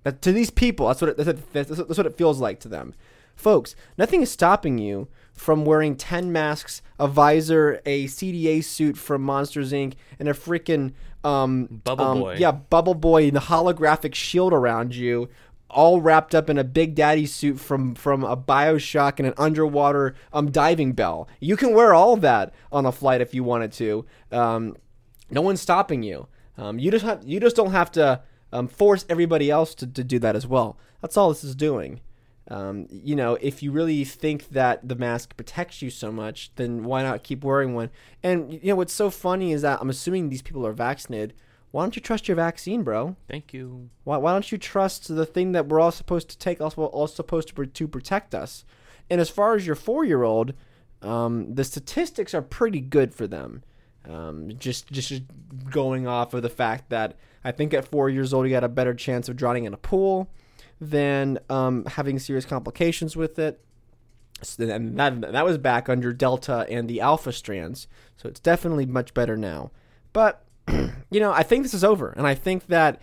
That 0.03 0.23
to 0.23 0.33
these 0.33 0.51
people, 0.51 0.89
that's 0.89 1.01
what 1.01 1.11
it, 1.11 1.17
that's, 1.17 1.27
what, 1.29 1.53
that's, 1.53 1.71
what- 1.71 1.89
that's 1.89 1.99
what 1.99 2.07
it 2.07 2.19
feels 2.19 2.41
like 2.41 2.59
to 2.61 2.69
them. 2.69 2.95
Folks, 3.37 3.75
nothing 3.97 4.23
is 4.23 4.31
stopping 4.31 4.79
you 4.79 5.09
from 5.35 5.65
wearing 5.65 5.97
10 5.97 6.33
masks, 6.33 6.81
a 6.99 7.09
visor, 7.09 7.81
a 7.85 8.07
CDA 8.07 8.63
suit 8.63 8.97
from 8.97 9.23
Monsters 9.23 9.73
Inc., 9.73 9.95
and 10.19 10.29
a 10.29 10.33
freaking 10.33 10.93
um, 11.25 11.67
Bubble 11.85 12.05
um, 12.05 12.21
Boy. 12.21 12.37
Yeah, 12.39 12.53
Bubble 12.53 12.95
Boy, 12.95 13.25
and 13.25 13.37
the 13.37 13.41
holographic 13.41 14.15
shield 14.15 14.53
around 14.53 14.95
you, 14.95 15.29
all 15.69 16.01
wrapped 16.01 16.35
up 16.35 16.49
in 16.49 16.57
a 16.57 16.65
Big 16.65 16.95
Daddy 16.95 17.27
suit 17.27 17.59
from 17.59 17.95
from 17.97 18.23
a 18.23 18.37
Bioshock 18.37 19.19
and 19.19 19.27
an 19.27 19.35
underwater 19.37 20.15
um 20.33 20.51
diving 20.53 20.93
bell. 20.93 21.29
You 21.41 21.57
can 21.57 21.75
wear 21.75 21.93
all 21.93 22.17
that 22.19 22.55
on 22.71 22.87
a 22.87 22.93
flight 22.93 23.21
if 23.21 23.35
you 23.35 23.43
wanted 23.43 23.73
to. 23.73 24.07
Um, 24.31 24.77
no 25.31 25.41
one's 25.41 25.61
stopping 25.61 26.03
you. 26.05 26.29
Um, 26.57 26.79
you 26.79 26.91
just 26.93 27.05
have 27.05 27.23
you 27.27 27.41
just 27.41 27.57
don't 27.57 27.73
have 27.73 27.91
to 27.93 28.23
um, 28.53 28.69
force 28.69 29.05
everybody 29.09 29.51
else 29.51 29.75
to, 29.77 29.87
to 29.87 30.05
do 30.05 30.19
that 30.21 30.37
as 30.37 30.47
well. 30.47 30.79
That's 31.01 31.17
all 31.17 31.31
this 31.31 31.43
is 31.43 31.57
doing. 31.57 32.01
Um, 32.49 32.87
you 32.91 33.17
know, 33.17 33.39
if 33.41 33.63
you 33.63 33.73
really 33.73 34.05
think 34.05 34.51
that 34.51 34.87
the 34.87 34.95
mask 34.95 35.37
protects 35.37 35.81
you 35.81 35.89
so 35.91 36.13
much, 36.13 36.51
then 36.57 36.85
why 36.85 37.03
not 37.03 37.23
keep 37.23 37.43
wearing 37.43 37.75
one? 37.75 37.91
And 38.23 38.53
you 38.53 38.61
know 38.65 38.77
what's 38.77 38.93
so 38.93 39.11
funny 39.11 39.53
is 39.53 39.63
that 39.63 39.81
I'm 39.81 39.91
assuming 39.91 40.29
these 40.29 40.43
people 40.43 40.67
are 40.67 40.73
vaccinated. 40.73 41.35
Why 41.71 41.83
don't 41.83 41.97
you 41.97 42.03
trust 42.03 42.29
your 42.29 42.37
vaccine, 42.37 42.83
bro? 42.83 43.17
Thank 43.29 43.53
you. 43.53 43.91
Why, 44.05 44.19
why 44.19 44.33
don't 44.33 44.53
you 44.53 44.59
trust 44.59 45.09
the 45.15 45.27
thing 45.27 45.53
that 45.53 45.67
we're 45.67 45.81
all 45.81 45.91
supposed 45.91 46.29
to 46.31 46.39
take, 46.39 46.61
also 46.61 46.85
all 46.85 47.07
supposed 47.07 47.55
to, 47.55 47.67
to 47.67 47.89
protect 47.89 48.35
us? 48.35 48.65
And 49.11 49.21
as 49.21 49.31
far 49.31 49.55
as 49.55 49.67
your 49.67 49.75
four 49.75 50.05
year 50.05 50.23
old, 50.23 50.53
um, 51.03 51.55
the 51.55 51.65
statistics 51.65 52.35
are 52.35 52.43
pretty 52.43 52.81
good 52.81 53.15
for 53.15 53.27
them. 53.27 53.63
Um, 54.09 54.51
just 54.59 54.93
just 54.93 55.23
going 55.71 56.07
off 56.07 56.35
of 56.35 56.43
the 56.43 56.51
fact 56.51 56.91
that 56.91 57.17
I 57.43 57.53
think 57.53 57.73
at 57.73 57.89
four 57.89 58.11
years 58.11 58.35
old 58.35 58.47
you 58.47 58.53
got 58.53 58.63
a 58.63 58.69
better 58.69 58.93
chance 58.93 59.31
of 59.31 59.37
drowning 59.37 59.65
in 59.65 59.73
a 59.73 59.79
pool 59.79 60.31
than 60.81 61.39
um, 61.49 61.85
having 61.85 62.19
serious 62.19 62.45
complications 62.45 63.17
with 63.17 63.39
it. 63.39 63.61
So, 64.43 64.69
and 64.69 64.99
that 64.99 65.33
that 65.33 65.45
was 65.45 65.59
back 65.59 65.89
under 65.89 66.13
Delta 66.13 66.67
and 66.69 66.89
the 66.89 67.01
Alpha 67.01 67.33
strands, 67.33 67.87
so 68.17 68.29
it's 68.29 68.41
definitely 68.41 68.85
much 68.85 69.15
better 69.15 69.37
now. 69.37 69.71
But 70.13 70.45
you 70.69 71.21
know, 71.21 71.33
I 71.33 71.43
think 71.43 71.63
this 71.63 71.75
is 71.75 71.85
over, 71.85 72.11
and 72.11 72.27
I 72.27 72.35
think 72.35 72.67
that 72.67 73.01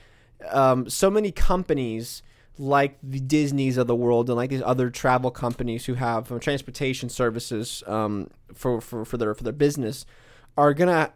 um, 0.49 0.89
so 0.89 1.09
many 1.09 1.31
companies 1.31 2.21
like 2.57 2.97
the 3.01 3.19
Disneys 3.19 3.77
of 3.77 3.87
the 3.87 3.95
world 3.95 4.29
and 4.29 4.35
like 4.35 4.49
these 4.49 4.61
other 4.63 4.89
travel 4.89 5.31
companies 5.31 5.85
who 5.85 5.95
have 5.95 6.31
um, 6.31 6.39
transportation 6.39 7.09
services 7.09 7.83
um, 7.87 8.29
for, 8.53 8.81
for, 8.81 9.05
for 9.05 9.17
their 9.17 9.33
for 9.33 9.43
their 9.43 9.53
business 9.53 10.05
are 10.57 10.73
gonna 10.73 11.11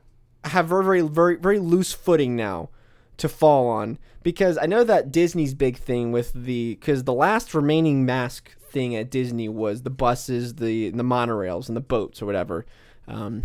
have 0.46 0.68
very 0.68 0.84
very 0.84 1.02
very 1.02 1.36
very 1.36 1.60
loose 1.60 1.94
footing 1.94 2.36
now 2.36 2.70
to 3.18 3.30
fall 3.30 3.68
on 3.68 3.98
because 4.24 4.58
I 4.58 4.66
know 4.66 4.84
that 4.84 5.12
Disney's 5.12 5.54
big 5.54 5.78
thing 5.78 6.12
with 6.12 6.34
the 6.34 6.76
because 6.76 7.04
the 7.04 7.14
last 7.14 7.54
remaining 7.54 8.06
mask 8.06 8.58
thing 8.60 8.96
at 8.96 9.10
Disney 9.10 9.48
was 9.48 9.84
the 9.84 9.90
buses, 9.90 10.56
the 10.56 10.90
the 10.90 11.04
monorails, 11.04 11.68
and 11.68 11.78
the 11.78 11.82
boats 11.82 12.22
or 12.22 12.26
whatever. 12.26 12.66
Um, 13.08 13.44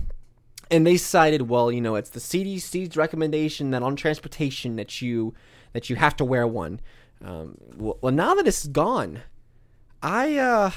and 0.70 0.86
they 0.86 0.96
cited, 0.96 1.48
well, 1.48 1.72
you 1.72 1.80
know, 1.80 1.96
it's 1.96 2.10
the 2.10 2.20
CDC's 2.20 2.96
recommendation 2.96 3.72
that 3.72 3.82
on 3.82 3.96
transportation 3.96 4.76
that 4.76 5.02
you 5.02 5.34
that 5.72 5.90
you 5.90 5.96
have 5.96 6.16
to 6.16 6.24
wear 6.24 6.46
one. 6.46 6.80
Um, 7.24 7.58
well, 7.76 8.12
now 8.12 8.34
that 8.34 8.46
it's 8.46 8.66
gone, 8.66 9.20
I 10.02 10.36
uh, 10.38 10.70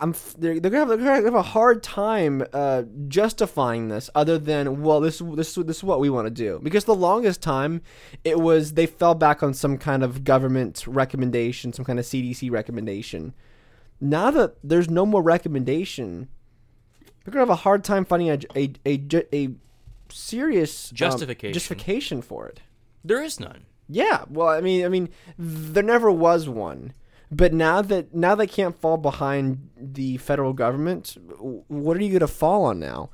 I'm 0.00 0.14
they're, 0.36 0.60
they're, 0.60 0.70
gonna 0.70 0.86
have, 0.86 0.88
they're, 0.88 0.98
gonna 0.98 1.24
have, 1.24 1.34
a 1.34 1.42
hard 1.42 1.82
time 1.82 2.44
uh, 2.52 2.82
justifying 3.08 3.88
this 3.88 4.10
other 4.14 4.36
than 4.38 4.82
well 4.82 5.00
this 5.00 5.20
this 5.20 5.54
this 5.54 5.76
is 5.78 5.84
what 5.84 6.00
we 6.00 6.10
want 6.10 6.26
to 6.26 6.30
do. 6.30 6.60
Because 6.62 6.84
the 6.84 6.94
longest 6.94 7.40
time 7.42 7.80
it 8.24 8.38
was 8.38 8.74
they 8.74 8.86
fell 8.86 9.14
back 9.14 9.42
on 9.42 9.54
some 9.54 9.78
kind 9.78 10.02
of 10.02 10.24
government 10.24 10.84
recommendation 10.86 11.72
some 11.72 11.84
kind 11.84 11.98
of 11.98 12.04
CDC 12.04 12.50
recommendation. 12.50 13.34
Now 14.00 14.30
that 14.32 14.56
there's 14.62 14.90
no 14.90 15.06
more 15.06 15.22
recommendation 15.22 16.28
they're 17.24 17.32
gonna 17.32 17.42
have 17.42 17.50
a 17.50 17.56
hard 17.56 17.84
time 17.84 18.04
finding 18.04 18.30
a 18.30 18.38
a, 18.54 18.72
a, 18.84 19.26
a 19.32 19.48
serious 20.10 20.90
um, 20.90 20.96
justification. 20.96 21.54
justification 21.54 22.22
for 22.22 22.46
it. 22.46 22.60
There 23.04 23.22
is 23.22 23.40
none. 23.40 23.64
Yeah 23.88 24.24
well 24.28 24.48
I 24.48 24.60
mean 24.60 24.84
I 24.84 24.88
mean 24.88 25.08
there 25.38 25.82
never 25.82 26.10
was 26.10 26.48
one 26.48 26.92
but 27.32 27.54
now 27.54 27.80
that 27.80 28.14
now 28.14 28.34
they 28.34 28.46
can't 28.46 28.78
fall 28.78 28.98
behind 28.98 29.70
the 29.76 30.18
federal 30.18 30.52
government, 30.52 31.16
what 31.38 31.96
are 31.96 32.02
you 32.02 32.10
going 32.10 32.20
to 32.20 32.28
fall 32.28 32.66
on 32.66 32.78
now? 32.78 33.08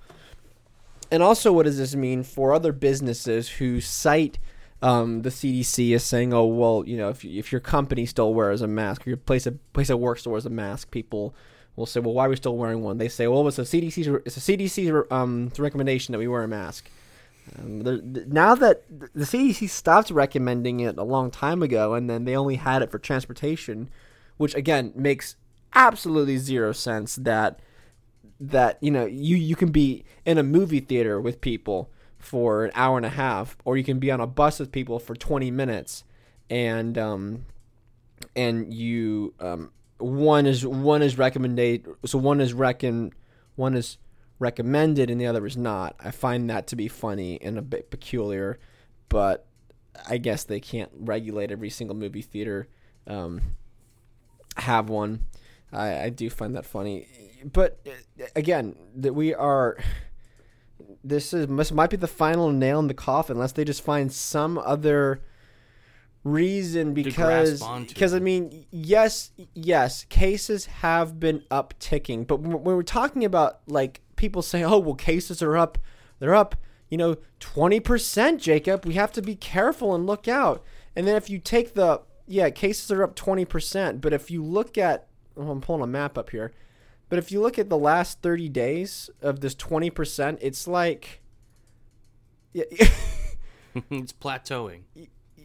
And 1.10 1.22
also, 1.22 1.52
what 1.52 1.64
does 1.66 1.78
this 1.78 1.94
mean 1.94 2.24
for 2.24 2.52
other 2.52 2.72
businesses 2.72 3.48
who 3.48 3.80
cite 3.80 4.38
um, 4.82 5.22
the 5.22 5.28
CDC 5.30 5.94
as 5.94 6.02
saying, 6.02 6.34
"Oh, 6.34 6.46
well, 6.46 6.82
you 6.84 6.96
know, 6.96 7.10
if 7.10 7.24
if 7.24 7.52
your 7.52 7.60
company 7.60 8.06
still 8.06 8.34
wears 8.34 8.60
a 8.60 8.66
mask, 8.66 9.06
or 9.06 9.10
your 9.10 9.16
place 9.18 9.46
of 9.46 9.72
place 9.72 9.88
of 9.88 10.00
work 10.00 10.18
still 10.18 10.32
wears 10.32 10.46
a 10.46 10.50
mask, 10.50 10.90
people 10.90 11.32
will 11.76 11.86
say, 11.86 12.00
well, 12.00 12.12
why 12.12 12.26
are 12.26 12.28
we 12.28 12.36
still 12.36 12.56
wearing 12.56 12.82
one?" 12.82 12.98
They 12.98 13.08
say, 13.08 13.28
"Well, 13.28 13.46
it's 13.46 13.58
a 13.60 13.62
CDC's 13.62 14.08
it's 14.26 14.36
a 14.36 14.40
CDC's 14.40 15.06
um, 15.12 15.52
recommendation 15.58 16.10
that 16.12 16.18
we 16.18 16.26
wear 16.26 16.42
a 16.42 16.48
mask." 16.48 16.90
Um, 17.56 17.82
now 18.28 18.56
that 18.56 18.82
the 19.14 19.24
CDC 19.24 19.70
stopped 19.70 20.10
recommending 20.10 20.80
it 20.80 20.98
a 20.98 21.04
long 21.04 21.30
time 21.30 21.62
ago, 21.62 21.94
and 21.94 22.10
then 22.10 22.24
they 22.24 22.36
only 22.36 22.56
had 22.56 22.82
it 22.82 22.90
for 22.90 22.98
transportation 22.98 23.88
which 24.38 24.54
again 24.54 24.92
makes 24.94 25.36
absolutely 25.74 26.38
zero 26.38 26.72
sense 26.72 27.16
that 27.16 27.60
that 28.40 28.78
you 28.80 28.90
know 28.90 29.04
you 29.04 29.36
you 29.36 29.54
can 29.54 29.70
be 29.70 30.04
in 30.24 30.38
a 30.38 30.42
movie 30.42 30.80
theater 30.80 31.20
with 31.20 31.40
people 31.40 31.90
for 32.18 32.64
an 32.64 32.70
hour 32.74 32.96
and 32.96 33.06
a 33.06 33.10
half 33.10 33.56
or 33.64 33.76
you 33.76 33.84
can 33.84 33.98
be 33.98 34.10
on 34.10 34.20
a 34.20 34.26
bus 34.26 34.58
with 34.58 34.72
people 34.72 34.98
for 34.98 35.14
20 35.14 35.50
minutes 35.50 36.04
and 36.50 36.96
um 36.96 37.44
and 38.34 38.72
you 38.72 39.34
um 39.40 39.70
one 39.98 40.46
is 40.46 40.66
one 40.66 41.02
is 41.02 41.18
recommended 41.18 41.86
so 42.06 42.18
one 42.18 42.40
is 42.40 42.52
reckon 42.52 43.12
one 43.56 43.74
is 43.74 43.98
recommended 44.38 45.10
and 45.10 45.20
the 45.20 45.26
other 45.26 45.44
is 45.46 45.56
not. 45.56 45.96
I 45.98 46.12
find 46.12 46.48
that 46.48 46.68
to 46.68 46.76
be 46.76 46.86
funny 46.86 47.40
and 47.42 47.58
a 47.58 47.62
bit 47.62 47.90
peculiar 47.90 48.58
but 49.08 49.46
i 50.08 50.16
guess 50.16 50.44
they 50.44 50.60
can't 50.60 50.90
regulate 50.94 51.50
every 51.50 51.70
single 51.70 51.96
movie 51.96 52.22
theater 52.22 52.68
um 53.06 53.40
have 54.58 54.88
one. 54.88 55.24
I, 55.72 56.04
I 56.04 56.08
do 56.08 56.30
find 56.30 56.54
that 56.56 56.64
funny, 56.64 57.06
but 57.52 57.80
uh, 57.86 58.24
again, 58.34 58.76
that 58.96 59.14
we 59.14 59.34
are. 59.34 59.76
This 61.04 61.32
is 61.32 61.46
this 61.46 61.72
might 61.72 61.90
be 61.90 61.96
the 61.96 62.06
final 62.06 62.50
nail 62.50 62.78
in 62.80 62.88
the 62.88 62.94
coffin, 62.94 63.36
unless 63.36 63.52
they 63.52 63.64
just 63.64 63.82
find 63.82 64.12
some 64.12 64.58
other 64.58 65.20
reason 66.24 66.94
because 66.94 67.62
because 67.86 68.12
I 68.12 68.18
mean 68.18 68.66
yes 68.70 69.30
yes 69.54 70.04
cases 70.04 70.66
have 70.66 71.20
been 71.20 71.42
upticking 71.50 72.26
but 72.26 72.40
when 72.40 72.62
we're 72.62 72.82
talking 72.82 73.24
about 73.24 73.60
like 73.66 74.00
people 74.16 74.42
say 74.42 74.62
oh 74.62 74.78
well 74.78 74.94
cases 74.94 75.42
are 75.42 75.56
up 75.56 75.78
they're 76.18 76.34
up 76.34 76.56
you 76.88 76.98
know 76.98 77.16
20% 77.40 78.38
Jacob 78.38 78.84
we 78.84 78.94
have 78.94 79.12
to 79.12 79.22
be 79.22 79.36
careful 79.36 79.94
and 79.94 80.06
look 80.06 80.26
out 80.26 80.62
and 80.96 81.06
then 81.06 81.16
if 81.16 81.30
you 81.30 81.38
take 81.38 81.74
the 81.74 82.02
yeah, 82.28 82.50
cases 82.50 82.90
are 82.92 83.02
up 83.02 83.16
20%. 83.16 84.00
But 84.00 84.12
if 84.12 84.30
you 84.30 84.44
look 84.44 84.78
at, 84.78 85.08
well, 85.34 85.50
I'm 85.50 85.60
pulling 85.60 85.82
a 85.82 85.86
map 85.86 86.16
up 86.16 86.30
here. 86.30 86.52
But 87.08 87.18
if 87.18 87.32
you 87.32 87.40
look 87.40 87.58
at 87.58 87.70
the 87.70 87.78
last 87.78 88.20
30 88.20 88.50
days 88.50 89.10
of 89.22 89.40
this 89.40 89.54
20%, 89.54 90.38
it's 90.40 90.68
like. 90.68 91.22
Yeah, 92.52 92.64
it's 93.90 94.12
plateauing. 94.12 94.82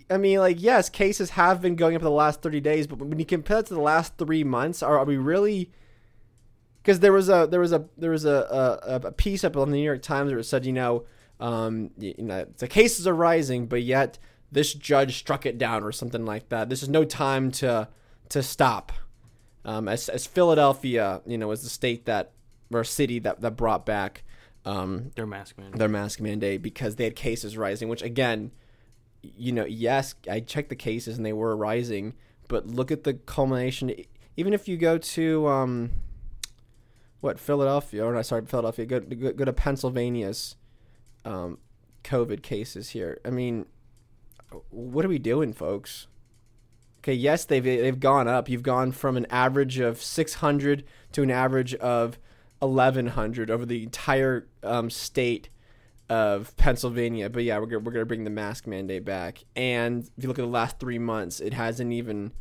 I 0.09 0.17
mean, 0.17 0.39
like, 0.39 0.57
yes, 0.59 0.89
cases 0.89 1.31
have 1.31 1.61
been 1.61 1.75
going 1.75 1.95
up 1.95 2.01
in 2.01 2.05
the 2.05 2.11
last 2.11 2.41
30 2.41 2.59
days, 2.59 2.85
but 2.85 2.99
when 2.99 3.17
you 3.17 3.25
compare 3.25 3.59
it 3.59 3.67
to 3.67 3.73
the 3.73 3.79
last 3.79 4.17
three 4.17 4.43
months, 4.43 4.83
are, 4.83 4.99
are 4.99 5.05
we 5.05 5.17
really. 5.17 5.71
Because 6.81 6.99
there 6.99 7.13
was 7.13 7.29
a 7.29 7.47
there 7.49 7.61
was 7.61 7.71
a 7.71 7.85
there 7.97 8.11
was 8.11 8.25
a, 8.25 8.79
a, 8.85 9.07
a 9.07 9.11
piece 9.13 9.45
up 9.45 9.55
on 9.55 9.71
the 9.71 9.77
New 9.77 9.83
York 9.83 10.01
Times 10.01 10.31
where 10.31 10.39
it 10.39 10.43
said 10.43 10.65
you 10.65 10.73
know 10.73 11.05
um, 11.39 11.91
you 11.97 12.13
know 12.17 12.45
the 12.57 12.67
cases 12.67 13.07
are 13.07 13.13
rising, 13.13 13.67
but 13.67 13.83
yet 13.83 14.19
this 14.53 14.73
judge 14.73 15.17
struck 15.17 15.45
it 15.45 15.57
down 15.57 15.83
or 15.83 15.91
something 15.91 16.25
like 16.25 16.49
that. 16.49 16.69
This 16.69 16.83
is 16.83 16.89
no 16.89 17.03
time 17.03 17.51
to 17.51 17.89
to 18.29 18.43
stop. 18.43 18.91
Um, 19.65 19.87
as, 19.87 20.09
as 20.09 20.25
Philadelphia, 20.27 21.21
you 21.25 21.37
know, 21.37 21.47
was 21.47 21.63
the 21.63 21.69
state 21.69 22.05
that 22.05 22.31
or 22.71 22.83
city 22.83 23.19
that, 23.19 23.41
that 23.41 23.51
brought 23.51 23.85
back 23.85 24.23
um, 24.65 25.11
their 25.15 25.25
mask 25.25 25.57
mandate. 25.57 25.79
Their 25.79 25.89
mask 25.89 26.19
mandate 26.19 26.61
because 26.61 26.95
they 26.95 27.03
had 27.05 27.15
cases 27.15 27.57
rising. 27.57 27.89
Which 27.89 28.01
again, 28.01 28.51
you 29.21 29.51
know, 29.51 29.65
yes, 29.65 30.15
I 30.29 30.39
checked 30.39 30.69
the 30.69 30.75
cases 30.75 31.17
and 31.17 31.25
they 31.25 31.33
were 31.33 31.55
rising, 31.55 32.13
but 32.47 32.67
look 32.67 32.91
at 32.91 33.03
the 33.03 33.13
culmination. 33.13 33.93
Even 34.35 34.53
if 34.53 34.67
you 34.67 34.77
go 34.77 34.97
to 34.97 35.47
um, 35.47 35.91
what 37.21 37.39
Philadelphia 37.39 38.03
or 38.03 38.13
not, 38.13 38.25
sorry, 38.25 38.45
Philadelphia, 38.45 38.85
go 38.85 38.99
go, 38.99 39.31
go 39.31 39.45
to 39.45 39.53
Pennsylvania's 39.53 40.55
um, 41.25 41.57
COVID 42.03 42.41
cases 42.41 42.89
here. 42.89 43.19
I 43.25 43.29
mean, 43.29 43.65
what 44.69 45.05
are 45.05 45.09
we 45.09 45.19
doing, 45.19 45.53
folks? 45.53 46.07
Okay, 46.99 47.13
yes, 47.13 47.45
they've 47.45 47.63
they've 47.63 47.99
gone 47.99 48.27
up. 48.27 48.47
You've 48.47 48.63
gone 48.63 48.91
from 48.91 49.17
an 49.17 49.25
average 49.29 49.79
of 49.79 50.01
600 50.01 50.83
to 51.11 51.23
an 51.23 51.31
average 51.31 51.75
of 51.75 52.17
1100 52.59 53.51
over 53.51 53.65
the 53.65 53.83
entire 53.83 54.47
um, 54.63 54.89
state 54.89 55.49
of 56.09 56.55
Pennsylvania. 56.57 57.29
But 57.29 57.43
yeah, 57.43 57.59
we're 57.59 57.65
gonna, 57.65 57.79
we're 57.79 57.91
gonna 57.91 58.05
bring 58.05 58.23
the 58.23 58.29
mask 58.29 58.67
mandate 58.67 59.03
back. 59.03 59.43
And 59.55 60.09
if 60.17 60.23
you 60.23 60.27
look 60.27 60.39
at 60.39 60.43
the 60.43 60.47
last 60.47 60.79
three 60.79 60.99
months, 60.99 61.39
it 61.39 61.53
hasn't 61.53 61.91
even. 61.91 62.31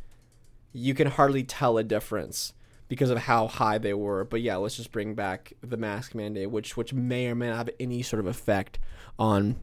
You 0.75 0.95
can 0.95 1.07
hardly 1.07 1.43
tell 1.43 1.77
a 1.77 1.83
difference 1.83 2.53
because 2.87 3.09
of 3.09 3.19
how 3.19 3.47
high 3.47 3.77
they 3.77 3.93
were. 3.93 4.23
But 4.23 4.41
yeah, 4.41 4.55
let's 4.55 4.77
just 4.77 4.91
bring 4.91 5.13
back 5.13 5.53
the 5.61 5.77
mask 5.77 6.15
mandate, 6.15 6.49
which 6.51 6.77
which 6.77 6.93
may 6.93 7.27
or 7.27 7.35
may 7.35 7.49
not 7.49 7.57
have 7.57 7.69
any 7.79 8.01
sort 8.01 8.19
of 8.19 8.27
effect 8.27 8.79
on 9.19 9.57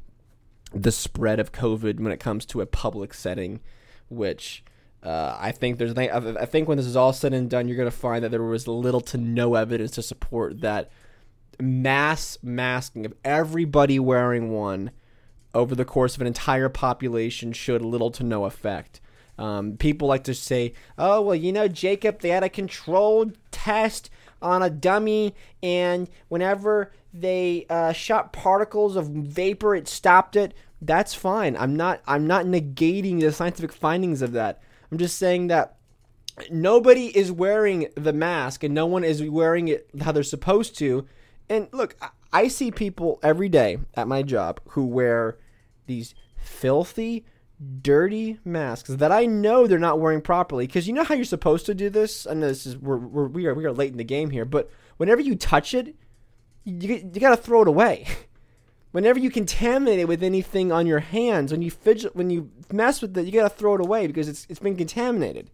the 0.72 0.92
spread 0.92 1.40
of 1.40 1.52
COVID 1.52 2.00
when 2.00 2.12
it 2.12 2.20
comes 2.20 2.46
to 2.46 2.60
a 2.60 2.66
public 2.66 3.14
setting, 3.14 3.60
which 4.08 4.62
uh, 5.02 5.36
I 5.38 5.52
think 5.52 5.78
there's 5.78 5.96
I 5.96 6.44
think 6.46 6.68
when 6.68 6.76
this 6.76 6.86
is 6.86 6.96
all 6.96 7.12
said 7.12 7.32
and 7.32 7.48
done, 7.48 7.68
you're 7.68 7.76
going 7.76 7.90
to 7.90 7.96
find 7.96 8.22
that 8.22 8.30
there 8.30 8.42
was 8.42 8.68
little 8.68 9.00
to 9.02 9.18
no 9.18 9.54
evidence 9.54 9.92
to 9.92 10.02
support 10.02 10.60
that 10.60 10.90
mass 11.58 12.38
masking 12.42 13.06
of 13.06 13.14
everybody 13.24 13.98
wearing 13.98 14.50
one 14.50 14.90
over 15.54 15.74
the 15.74 15.84
course 15.84 16.14
of 16.14 16.20
an 16.20 16.26
entire 16.26 16.68
population 16.68 17.52
showed 17.52 17.82
little 17.82 18.10
to 18.10 18.22
no 18.22 18.44
effect. 18.44 19.00
Um, 19.38 19.76
people 19.78 20.06
like 20.06 20.24
to 20.24 20.34
say, 20.34 20.74
"Oh 20.98 21.22
well, 21.22 21.34
you 21.34 21.50
know, 21.50 21.66
Jacob, 21.66 22.20
they 22.20 22.28
had 22.28 22.44
a 22.44 22.50
controlled 22.50 23.38
test 23.50 24.10
on 24.42 24.62
a 24.62 24.70
dummy, 24.70 25.34
and 25.62 26.08
whenever 26.28 26.92
they 27.12 27.66
uh, 27.68 27.92
shot 27.92 28.32
particles 28.32 28.96
of 28.96 29.08
vapor, 29.08 29.74
it 29.74 29.88
stopped 29.88 30.36
it. 30.36 30.54
That's 30.82 31.14
fine. 31.14 31.56
I'm 31.56 31.76
not. 31.76 32.00
I'm 32.06 32.26
not 32.26 32.46
negating 32.46 33.20
the 33.20 33.32
scientific 33.32 33.72
findings 33.72 34.22
of 34.22 34.32
that. 34.32 34.62
I'm 34.90 34.98
just 34.98 35.18
saying 35.18 35.48
that 35.48 35.76
nobody 36.50 37.06
is 37.16 37.30
wearing 37.30 37.88
the 37.96 38.12
mask, 38.12 38.64
and 38.64 38.74
no 38.74 38.86
one 38.86 39.04
is 39.04 39.22
wearing 39.22 39.68
it 39.68 39.88
how 40.00 40.12
they're 40.12 40.22
supposed 40.22 40.78
to. 40.78 41.06
And 41.48 41.68
look, 41.72 41.96
I 42.32 42.48
see 42.48 42.70
people 42.70 43.18
every 43.22 43.48
day 43.48 43.78
at 43.94 44.08
my 44.08 44.22
job 44.22 44.60
who 44.68 44.86
wear 44.86 45.38
these 45.86 46.14
filthy 46.36 47.26
dirty 47.82 48.38
masks 48.44 48.88
that 48.88 49.12
I 49.12 49.26
know 49.26 49.66
they're 49.66 49.78
not 49.78 50.00
wearing 50.00 50.22
properly. 50.22 50.66
Because 50.66 50.86
you 50.86 50.94
know 50.94 51.04
how 51.04 51.14
you're 51.14 51.24
supposed 51.24 51.66
to 51.66 51.74
do 51.74 51.90
this. 51.90 52.26
I 52.26 52.34
know 52.34 52.48
this 52.48 52.66
is 52.66 52.78
we're, 52.78 52.96
we're 52.96 53.28
we 53.28 53.46
are 53.46 53.54
we 53.54 53.64
are 53.66 53.72
late 53.72 53.92
in 53.92 53.98
the 53.98 54.04
game 54.04 54.30
here, 54.30 54.44
but 54.44 54.70
whenever 54.96 55.20
you 55.20 55.36
touch 55.36 55.74
it, 55.74 55.94
you 56.64 57.10
you 57.12 57.20
gotta 57.20 57.36
throw 57.36 57.62
it 57.62 57.68
away. 57.68 58.06
Whenever 58.92 59.20
you 59.20 59.30
contaminate 59.30 60.00
it 60.00 60.08
with 60.08 60.22
anything 60.22 60.72
on 60.72 60.84
your 60.84 60.98
hands, 60.98 61.52
when 61.52 61.62
you 61.62 61.70
fidget, 61.70 62.16
when 62.16 62.28
you 62.28 62.50
mess 62.72 63.00
with 63.00 63.16
it, 63.16 63.24
you 63.24 63.32
gotta 63.32 63.48
throw 63.48 63.74
it 63.74 63.80
away 63.80 64.06
because 64.06 64.28
it's 64.28 64.46
it's 64.48 64.60
been 64.60 64.76
contaminated. 64.76 65.50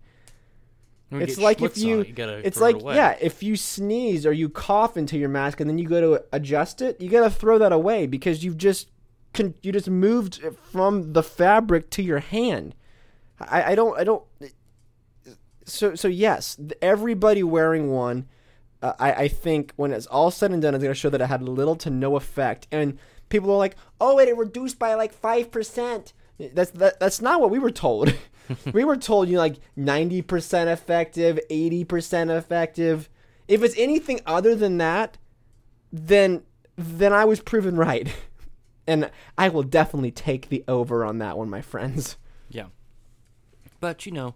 It's 1.10 1.38
like 1.38 1.62
if 1.62 1.78
you, 1.78 2.00
it, 2.00 2.18
you 2.18 2.28
it's 2.42 2.56
it 2.56 2.60
like 2.60 2.76
away. 2.76 2.96
yeah, 2.96 3.16
if 3.20 3.42
you 3.42 3.56
sneeze 3.56 4.26
or 4.26 4.32
you 4.32 4.48
cough 4.48 4.96
into 4.96 5.16
your 5.16 5.28
mask 5.28 5.60
and 5.60 5.70
then 5.70 5.78
you 5.78 5.86
go 5.86 6.00
to 6.00 6.24
adjust 6.32 6.82
it, 6.82 7.00
you 7.00 7.08
gotta 7.08 7.30
throw 7.30 7.58
that 7.58 7.72
away 7.72 8.06
because 8.06 8.42
you've 8.42 8.58
just 8.58 8.88
con- 9.32 9.54
you 9.62 9.70
just 9.70 9.88
moved 9.88 10.40
it 10.42 10.58
from 10.58 11.12
the 11.12 11.22
fabric 11.22 11.90
to 11.90 12.02
your 12.02 12.18
hand. 12.18 12.74
I, 13.38 13.72
I 13.72 13.74
don't 13.76 13.96
I 13.98 14.04
don't. 14.04 14.24
So 15.64 15.94
so 15.94 16.08
yes, 16.08 16.58
everybody 16.82 17.42
wearing 17.44 17.90
one, 17.90 18.26
uh, 18.86 18.94
I 18.98 19.12
I 19.12 19.28
think 19.28 19.72
when 19.76 19.92
it's 19.92 20.06
all 20.06 20.30
said 20.30 20.50
and 20.52 20.62
done, 20.62 20.74
it's 20.74 20.82
gonna 20.82 20.94
show 20.94 21.10
that 21.10 21.20
it 21.20 21.26
had 21.26 21.42
little 21.42 21.76
to 21.76 21.90
no 21.90 22.16
effect, 22.16 22.66
and 22.70 22.98
people 23.28 23.50
are 23.50 23.56
like, 23.56 23.76
oh, 24.00 24.18
it 24.18 24.36
reduced 24.36 24.78
by 24.78 24.94
like 24.94 25.12
five 25.12 25.50
percent. 25.50 26.12
That's 26.38 26.70
that, 26.72 27.00
that's 27.00 27.20
not 27.20 27.40
what 27.40 27.50
we 27.50 27.58
were 27.58 27.70
told. 27.70 28.14
we 28.72 28.84
were 28.84 28.96
told 28.96 29.28
you 29.28 29.34
know, 29.34 29.40
like 29.40 29.56
ninety 29.74 30.22
percent 30.22 30.70
effective, 30.70 31.38
eighty 31.50 31.84
percent 31.84 32.30
effective. 32.30 33.08
If 33.48 33.62
it's 33.62 33.76
anything 33.76 34.20
other 34.26 34.54
than 34.54 34.78
that, 34.78 35.18
then 35.92 36.42
then 36.76 37.12
I 37.12 37.24
was 37.24 37.40
proven 37.40 37.76
right, 37.76 38.14
and 38.86 39.10
I 39.36 39.48
will 39.48 39.62
definitely 39.62 40.10
take 40.10 40.48
the 40.48 40.64
over 40.68 41.04
on 41.04 41.18
that 41.18 41.36
one, 41.38 41.50
my 41.50 41.62
friends. 41.62 42.16
Yeah. 42.48 42.66
But, 43.80 44.06
you 44.06 44.12
know, 44.12 44.34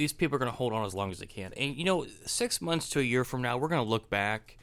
these 0.00 0.14
people 0.14 0.34
are 0.34 0.38
going 0.38 0.50
to 0.50 0.56
hold 0.56 0.72
on 0.72 0.86
as 0.86 0.94
long 0.94 1.10
as 1.10 1.18
they 1.18 1.26
can. 1.26 1.52
And, 1.58 1.76
you 1.76 1.84
know, 1.84 2.06
six 2.24 2.62
months 2.62 2.88
to 2.90 3.00
a 3.00 3.02
year 3.02 3.22
from 3.22 3.42
now, 3.42 3.58
we're 3.58 3.68
going 3.68 3.84
to 3.84 3.88
look 3.88 4.08
back. 4.08 4.56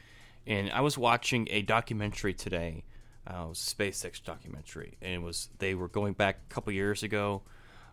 And 0.47 0.71
I 0.71 0.81
was 0.81 0.97
watching 0.97 1.47
a 1.51 1.61
documentary 1.61 2.33
today. 2.33 2.83
Uh, 3.29 3.43
it 3.45 3.49
was 3.49 3.61
a 3.71 3.75
SpaceX 3.75 4.23
documentary. 4.23 4.97
And 4.99 5.13
it 5.13 5.21
was, 5.21 5.49
they 5.59 5.75
were 5.75 5.89
going 5.89 6.13
back 6.13 6.39
a 6.49 6.53
couple 6.53 6.73
years 6.73 7.03
ago, 7.03 7.43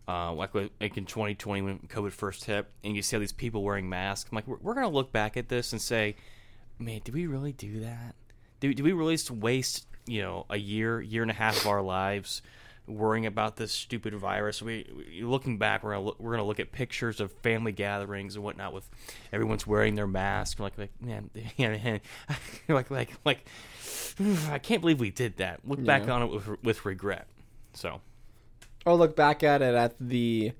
uh, 0.08 0.32
like, 0.32 0.54
like 0.54 0.96
in 0.96 1.04
2020 1.04 1.60
when 1.60 1.78
COVID 1.80 2.12
first 2.12 2.44
hit. 2.44 2.66
And 2.82 2.96
you 2.96 3.02
see 3.02 3.14
all 3.14 3.20
these 3.20 3.32
people 3.32 3.62
wearing 3.62 3.90
masks. 3.90 4.30
I'm 4.32 4.36
like, 4.36 4.48
we're, 4.48 4.56
we're 4.62 4.74
going 4.74 4.86
to 4.86 4.94
look 4.94 5.12
back 5.12 5.36
at 5.36 5.50
this 5.50 5.72
and 5.72 5.82
say, 5.82 6.16
man, 6.78 7.02
did 7.04 7.14
we 7.14 7.26
really 7.26 7.52
do 7.52 7.80
that? 7.80 8.14
Did 8.60 8.80
we 8.80 8.92
really 8.92 9.18
waste, 9.30 9.86
you 10.06 10.22
know, 10.22 10.46
a 10.48 10.56
year, 10.56 10.98
year 10.98 11.20
and 11.20 11.30
a 11.30 11.34
half 11.34 11.60
of 11.60 11.66
our 11.66 11.82
lives 11.82 12.40
worrying 12.86 13.26
about 13.26 13.56
this 13.56 13.72
stupid 13.72 14.14
virus? 14.14 14.62
We, 14.62 14.86
we 14.96 15.22
looking 15.22 15.58
back, 15.58 15.82
we're 15.82 15.92
gonna 15.92 16.04
look, 16.04 16.20
we're 16.20 16.32
gonna 16.32 16.44
look 16.44 16.60
at 16.60 16.72
pictures 16.72 17.20
of 17.20 17.32
family 17.32 17.72
gatherings 17.72 18.36
and 18.36 18.44
whatnot 18.44 18.72
with 18.72 18.88
everyone's 19.32 19.66
wearing 19.66 19.94
their 19.94 20.06
mask. 20.06 20.58
We're 20.58 20.66
like, 20.66 20.78
like 20.78 21.02
man, 21.02 21.30
yeah, 21.56 21.98
like 22.68 22.90
like 22.90 23.12
like, 23.24 23.46
I 24.50 24.58
can't 24.58 24.80
believe 24.80 25.00
we 25.00 25.10
did 25.10 25.36
that. 25.38 25.60
Look 25.64 25.84
back 25.84 26.08
on 26.08 26.22
it 26.22 26.26
with 26.26 26.62
with 26.62 26.84
regret. 26.84 27.26
So 27.72 28.00
or 28.84 28.94
look 28.94 29.16
back 29.16 29.42
at 29.42 29.62
it 29.62 29.74
at 29.74 29.94
the 30.00 30.52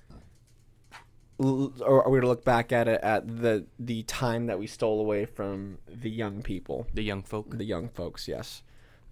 or 1.39 2.05
are 2.05 2.11
we 2.11 2.21
to 2.21 2.27
look 2.27 2.45
back 2.45 2.73
at 2.73 2.87
it 2.89 3.01
at 3.03 3.27
the 3.41 3.67
the 3.79 4.03
time 4.05 4.47
that 4.47 4.59
we 4.59 4.67
stole 4.67 5.01
away 5.01 5.25
from 5.25 5.79
the 5.89 6.11
young 6.11 6.43
people 6.43 6.87
the 6.95 7.03
young 7.03 7.23
folk. 7.23 7.51
the 7.51 7.65
young 7.65 7.89
folks 7.89 8.29
yes 8.29 8.63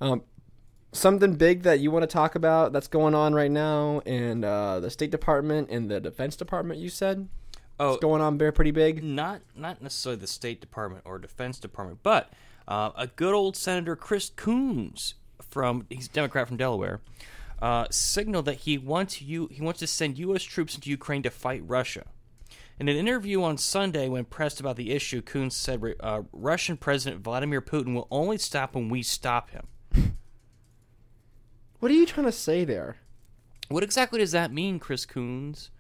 um 0.01 0.23
something 0.93 1.35
big 1.35 1.63
that 1.63 1.81
you 1.81 1.91
want 1.91 2.03
to 2.03 2.07
talk 2.07 2.35
about 2.35 2.73
that's 2.73 2.89
going 2.89 3.15
on 3.15 3.35
right 3.35 3.51
now 3.51 4.01
in 4.05 4.45
uh, 4.45 4.79
the 4.81 4.91
state 4.91 5.11
department 5.11 5.69
and 5.71 5.91
the 5.91 6.01
defense 6.01 6.37
department 6.37 6.79
you 6.79 6.89
said 6.89 7.29
Oh, 7.83 7.95
it's 7.95 8.01
going 8.01 8.23
on 8.23 8.39
there 8.39 8.53
pretty 8.53 8.71
big 8.71 9.03
not 9.03 9.43
not 9.57 9.83
necessarily 9.83 10.21
the 10.21 10.27
State 10.27 10.61
Department 10.61 11.03
or 11.05 11.19
Defense 11.19 11.59
Department, 11.59 12.01
but 12.03 12.33
uh, 12.69 12.91
a 12.97 13.09
good 13.09 13.35
old 13.35 13.57
Senator 13.57 13.97
Chris 13.97 14.31
Coons 14.31 15.15
from 15.41 15.87
he's 15.91 16.07
a 16.07 16.11
Democrat 16.11 16.47
from 16.47 16.57
Delaware, 16.57 17.01
uh, 17.61 17.87
signaled 17.91 18.45
that 18.45 18.59
he 18.59 18.79
wants 18.79 19.21
you 19.21 19.49
he 19.51 19.63
wants 19.63 19.81
to 19.81 19.87
send 19.87 20.19
U.S. 20.19 20.43
troops 20.43 20.75
into 20.75 20.91
Ukraine 20.91 21.23
to 21.23 21.31
fight 21.31 21.63
Russia. 21.67 22.05
In 22.79 22.89
an 22.89 22.97
interview 22.97 23.43
on 23.43 23.59
Sunday, 23.59 24.09
when 24.09 24.25
pressed 24.25 24.61
about 24.61 24.77
the 24.77 24.93
issue, 24.93 25.21
Coons 25.21 25.57
said 25.57 25.83
uh, 26.01 26.23
Russian 26.33 26.77
President 26.77 27.23
Vladimir 27.23 27.61
Putin 27.61 27.95
will 27.95 28.09
only 28.11 28.39
stop 28.39 28.75
when 28.75 28.89
we 28.89 29.03
stop 29.03 29.51
him. 29.51 29.67
What 31.83 31.91
are 31.91 31.95
you 31.95 32.07
trying 32.07 32.27
to 32.27 32.33
say 32.33 32.65
there 32.65 32.95
What 33.69 33.83
exactly 33.83 34.21
does 34.21 34.31
that 34.31 34.53
mean, 34.53 34.79
Chris 34.79 35.05
Coons? 35.05 35.73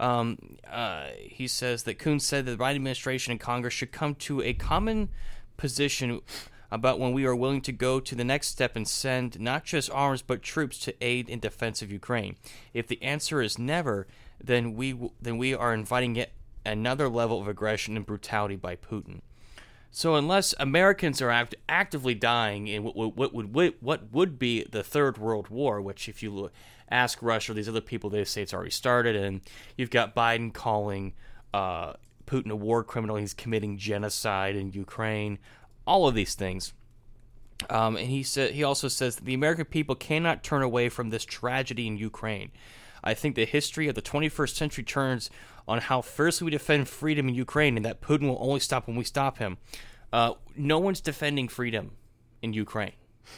Um, 0.00 0.56
uh, 0.66 1.08
he 1.18 1.46
says 1.46 1.82
that 1.82 1.98
Coons 1.98 2.24
said 2.24 2.46
that 2.46 2.56
the 2.56 2.64
Biden 2.64 2.76
administration 2.76 3.32
and 3.32 3.40
Congress 3.40 3.74
should 3.74 3.92
come 3.92 4.14
to 4.14 4.40
a 4.40 4.54
common 4.54 5.10
position 5.58 6.22
about 6.70 6.98
when 6.98 7.12
we 7.12 7.26
are 7.26 7.36
willing 7.36 7.60
to 7.60 7.72
go 7.72 8.00
to 8.00 8.14
the 8.14 8.24
next 8.24 8.48
step 8.48 8.76
and 8.76 8.88
send 8.88 9.38
not 9.38 9.64
just 9.64 9.90
arms 9.90 10.22
but 10.22 10.40
troops 10.40 10.78
to 10.78 10.94
aid 11.04 11.28
in 11.28 11.38
defense 11.38 11.82
of 11.82 11.92
Ukraine. 11.92 12.36
If 12.72 12.86
the 12.86 13.02
answer 13.02 13.42
is 13.42 13.58
never, 13.58 14.06
then 14.42 14.74
we 14.74 14.92
w- 14.92 15.12
then 15.20 15.36
we 15.36 15.54
are 15.54 15.74
inviting 15.74 16.14
yet 16.14 16.32
another 16.64 17.10
level 17.10 17.42
of 17.42 17.46
aggression 17.46 17.94
and 17.94 18.06
brutality 18.06 18.56
by 18.56 18.74
Putin. 18.74 19.20
So 19.96 20.14
unless 20.16 20.54
Americans 20.60 21.22
are 21.22 21.30
act- 21.30 21.54
actively 21.70 22.14
dying 22.14 22.68
in 22.68 22.84
what, 22.84 22.94
what, 22.94 23.16
what 23.16 23.32
would 23.32 23.74
what, 23.80 24.12
would 24.12 24.38
be 24.38 24.62
the 24.62 24.82
third 24.82 25.16
world 25.16 25.48
war, 25.48 25.80
which 25.80 26.06
if 26.06 26.22
you 26.22 26.30
look, 26.30 26.52
ask 26.90 27.22
Russia 27.22 27.52
or 27.52 27.54
these 27.54 27.66
other 27.66 27.80
people, 27.80 28.10
they 28.10 28.22
say 28.24 28.42
it's 28.42 28.52
already 28.52 28.70
started, 28.70 29.16
and 29.16 29.40
you've 29.74 29.88
got 29.88 30.14
Biden 30.14 30.52
calling 30.52 31.14
uh, 31.54 31.94
Putin 32.26 32.50
a 32.50 32.56
war 32.56 32.84
criminal, 32.84 33.16
he's 33.16 33.32
committing 33.32 33.78
genocide 33.78 34.54
in 34.54 34.70
Ukraine, 34.70 35.38
all 35.86 36.06
of 36.06 36.14
these 36.14 36.34
things. 36.34 36.74
Um, 37.70 37.96
and 37.96 38.06
he 38.06 38.22
said 38.22 38.50
he 38.50 38.64
also 38.64 38.88
says 38.88 39.16
that 39.16 39.24
the 39.24 39.32
American 39.32 39.64
people 39.64 39.94
cannot 39.94 40.44
turn 40.44 40.60
away 40.60 40.90
from 40.90 41.08
this 41.08 41.24
tragedy 41.24 41.86
in 41.86 41.96
Ukraine. 41.96 42.50
I 43.02 43.14
think 43.14 43.34
the 43.34 43.46
history 43.46 43.88
of 43.88 43.94
the 43.94 44.02
21st 44.02 44.56
century 44.56 44.84
turns 44.84 45.30
on 45.68 45.80
how 45.80 46.00
first 46.00 46.40
we 46.42 46.50
defend 46.50 46.88
freedom 46.88 47.28
in 47.28 47.34
Ukraine, 47.34 47.76
and 47.76 47.84
that 47.84 48.00
Putin 48.00 48.28
will 48.28 48.38
only 48.40 48.60
stop 48.60 48.86
when 48.86 48.96
we 48.96 49.04
stop 49.04 49.38
him. 49.38 49.58
Uh, 50.12 50.34
no 50.56 50.78
one's 50.78 51.00
defending 51.00 51.48
freedom 51.48 51.92
in 52.42 52.52
Ukraine. 52.52 52.92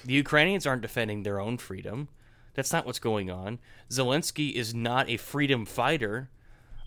The 0.05 0.13
Ukrainians 0.13 0.67
aren't 0.67 0.83
defending 0.83 1.23
their 1.23 1.41
own 1.41 1.57
freedom. 1.57 2.09
That's 2.55 2.73
not 2.73 2.85
what's 2.85 2.99
going 2.99 3.31
on. 3.31 3.59
Zelensky 3.91 4.53
is 4.53 4.75
not 4.75 5.09
a 5.09 5.17
freedom 5.17 5.65
fighter. 5.65 6.31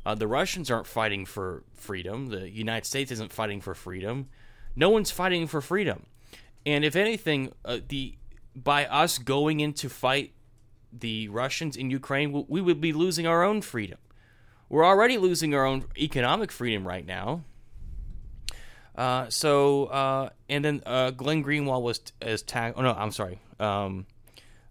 Uh, 0.05 0.15
the 0.15 0.27
Russians 0.27 0.69
aren't 0.69 0.87
fighting 0.87 1.25
for 1.25 1.63
freedom. 1.73 2.29
The 2.29 2.49
United 2.49 2.85
States 2.85 3.11
isn't 3.11 3.33
fighting 3.33 3.61
for 3.61 3.73
freedom. 3.73 4.27
No 4.75 4.89
one's 4.89 5.11
fighting 5.11 5.47
for 5.47 5.61
freedom. 5.61 6.05
And 6.65 6.85
if 6.85 6.95
anything, 6.95 7.53
uh, 7.65 7.79
the 7.87 8.15
by 8.55 8.85
us 8.85 9.17
going 9.17 9.61
in 9.61 9.73
to 9.73 9.89
fight 9.89 10.33
the 10.91 11.29
Russians 11.29 11.77
in 11.77 11.89
Ukraine, 11.89 12.31
we- 12.33 12.45
we 12.47 12.61
would 12.61 12.81
be 12.81 12.91
losing 12.91 13.25
our 13.25 13.43
own 13.43 13.61
freedom. 13.61 13.97
We're 14.71 14.85
already 14.85 15.17
losing 15.17 15.53
our 15.53 15.65
own 15.65 15.83
economic 15.97 16.49
freedom 16.49 16.87
right 16.87 17.05
now. 17.05 17.43
Uh, 18.95 19.27
so, 19.27 19.87
uh, 19.87 20.29
and 20.47 20.63
then 20.63 20.81
uh, 20.85 21.11
Glenn 21.11 21.43
Greenwald 21.43 21.81
was 21.81 21.99
as 22.21 22.41
tagged. 22.41 22.77
Oh 22.77 22.81
no, 22.81 22.93
I'm 22.93 23.11
sorry. 23.11 23.41
Um, 23.59 24.05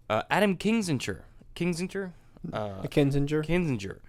uh, 0.09 0.23
Adam 0.31 0.57
Kinzinger, 0.57 1.19
Kinzinger, 1.55 2.13
uh, 2.51 2.81
Kinzinger. 2.87 3.45
Kinzinger, 3.45 3.99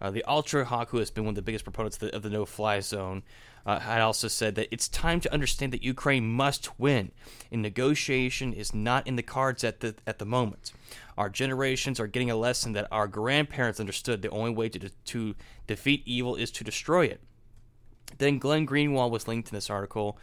uh, 0.00 0.10
the 0.10 0.24
ultra 0.24 0.64
hawk 0.64 0.90
who 0.90 0.98
has 0.98 1.12
been 1.12 1.22
one 1.22 1.30
of 1.30 1.36
the 1.36 1.42
biggest 1.42 1.64
proponents 1.64 1.96
of 1.98 2.10
the, 2.10 2.16
of 2.16 2.22
the 2.24 2.30
no-fly 2.30 2.80
zone, 2.80 3.22
uh, 3.66 3.80
had 3.80 4.00
also 4.00 4.28
said 4.28 4.54
that 4.54 4.68
it's 4.70 4.88
time 4.88 5.20
to 5.20 5.32
understand 5.32 5.72
that 5.72 5.82
Ukraine 5.82 6.26
must 6.30 6.78
win, 6.78 7.10
and 7.50 7.60
negotiation 7.60 8.52
is 8.52 8.72
not 8.72 9.06
in 9.06 9.16
the 9.16 9.22
cards 9.22 9.64
at 9.64 9.80
the 9.80 9.96
at 10.06 10.18
the 10.18 10.24
moment. 10.24 10.72
Our 11.18 11.28
generations 11.28 11.98
are 11.98 12.06
getting 12.06 12.30
a 12.30 12.36
lesson 12.36 12.72
that 12.74 12.86
our 12.92 13.08
grandparents 13.08 13.80
understood: 13.80 14.22
the 14.22 14.30
only 14.30 14.52
way 14.52 14.68
to 14.68 14.88
to 14.88 15.34
defeat 15.66 16.02
evil 16.06 16.36
is 16.36 16.52
to 16.52 16.64
destroy 16.64 17.06
it. 17.06 17.20
Then 18.18 18.38
Glenn 18.38 18.66
Greenwald 18.66 19.10
was 19.10 19.26
linked 19.26 19.48
in 19.48 19.54
this 19.56 19.68
article. 19.68 20.16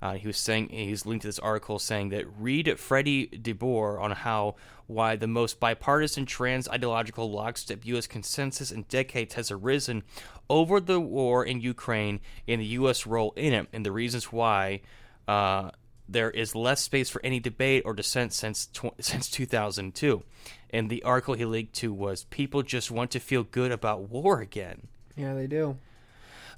Uh, 0.00 0.14
he 0.14 0.26
was 0.26 0.36
saying 0.36 0.68
he's 0.68 1.04
linked 1.04 1.22
to 1.22 1.28
this 1.28 1.38
article 1.38 1.78
saying 1.78 2.10
that 2.10 2.24
read 2.38 2.78
Freddie 2.78 3.26
DeBoer 3.26 4.00
on 4.00 4.12
how 4.12 4.54
why 4.86 5.16
the 5.16 5.26
most 5.26 5.60
bipartisan 5.60 6.24
trans 6.24 6.68
ideological 6.68 7.30
lockstep 7.30 7.84
U.S. 7.84 8.06
consensus 8.06 8.70
in 8.70 8.84
decades 8.84 9.34
has 9.34 9.50
arisen 9.50 10.02
over 10.48 10.80
the 10.80 11.00
war 11.00 11.44
in 11.44 11.60
Ukraine 11.60 12.20
and 12.46 12.60
the 12.60 12.66
U.S. 12.66 13.06
role 13.06 13.32
in 13.36 13.52
it, 13.52 13.68
and 13.72 13.84
the 13.84 13.92
reasons 13.92 14.32
why 14.32 14.80
uh, 15.26 15.70
there 16.08 16.30
is 16.30 16.54
less 16.54 16.80
space 16.80 17.10
for 17.10 17.20
any 17.22 17.38
debate 17.38 17.82
or 17.84 17.92
dissent 17.92 18.32
since 18.32 18.66
tw- 18.66 18.92
since 19.00 19.28
2002. 19.28 20.22
And 20.70 20.90
the 20.90 21.02
article 21.02 21.34
he 21.34 21.44
linked 21.44 21.74
to 21.74 21.92
was 21.92 22.24
people 22.24 22.62
just 22.62 22.90
want 22.90 23.10
to 23.12 23.20
feel 23.20 23.42
good 23.42 23.72
about 23.72 24.08
war 24.08 24.40
again. 24.40 24.88
Yeah, 25.16 25.34
they 25.34 25.46
do. 25.46 25.76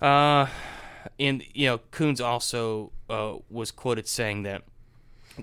Uh, 0.00 0.46
and 1.20 1.44
you 1.54 1.66
know, 1.66 1.78
Coons 1.92 2.20
also 2.20 2.90
uh, 3.08 3.34
was 3.48 3.70
quoted 3.70 4.08
saying 4.08 4.42
that 4.44 4.62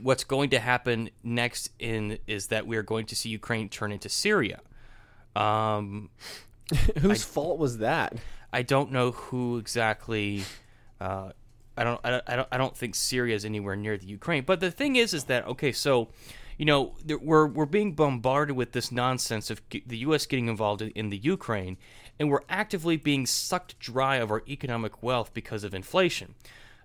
what's 0.01 0.23
going 0.23 0.49
to 0.49 0.59
happen 0.59 1.09
next 1.23 1.69
in 1.79 2.17
is 2.27 2.47
that 2.47 2.67
we 2.67 2.75
are 2.77 2.83
going 2.83 3.05
to 3.05 3.15
see 3.15 3.29
Ukraine 3.29 3.69
turn 3.69 3.91
into 3.91 4.09
Syria. 4.09 4.59
Um, 5.35 6.09
Whose 6.99 7.23
fault 7.23 7.59
was 7.59 7.77
that? 7.77 8.15
I 8.51 8.61
don't 8.61 8.91
know 8.91 9.11
who 9.11 9.57
exactly. 9.57 10.43
Uh, 10.99 11.31
I 11.77 11.83
don't, 11.83 12.01
I 12.03 12.09
don't. 12.09 12.23
I 12.27 12.35
don't. 12.35 12.47
I 12.53 12.57
don't 12.57 12.75
think 12.75 12.95
Syria 12.95 13.35
is 13.35 13.45
anywhere 13.45 13.75
near 13.75 13.97
the 13.97 14.07
Ukraine. 14.07 14.43
But 14.43 14.59
the 14.59 14.71
thing 14.71 14.95
is, 14.95 15.13
is 15.13 15.25
that 15.25 15.45
okay? 15.47 15.71
So, 15.71 16.09
you 16.57 16.65
know, 16.65 16.95
there- 17.05 17.19
we're 17.19 17.45
we're 17.45 17.65
being 17.67 17.93
bombarded 17.93 18.55
with 18.55 18.71
this 18.71 18.91
nonsense 18.91 19.49
of 19.51 19.61
the 19.69 19.97
U.S. 19.99 20.25
getting 20.25 20.47
involved 20.47 20.81
in, 20.81 20.89
in 20.91 21.09
the 21.09 21.17
Ukraine, 21.17 21.77
and 22.19 22.29
we're 22.29 22.41
actively 22.49 22.97
being 22.97 23.25
sucked 23.25 23.77
dry 23.79 24.17
of 24.17 24.31
our 24.31 24.43
economic 24.47 25.01
wealth 25.03 25.33
because 25.33 25.63
of 25.63 25.73
inflation. 25.73 26.35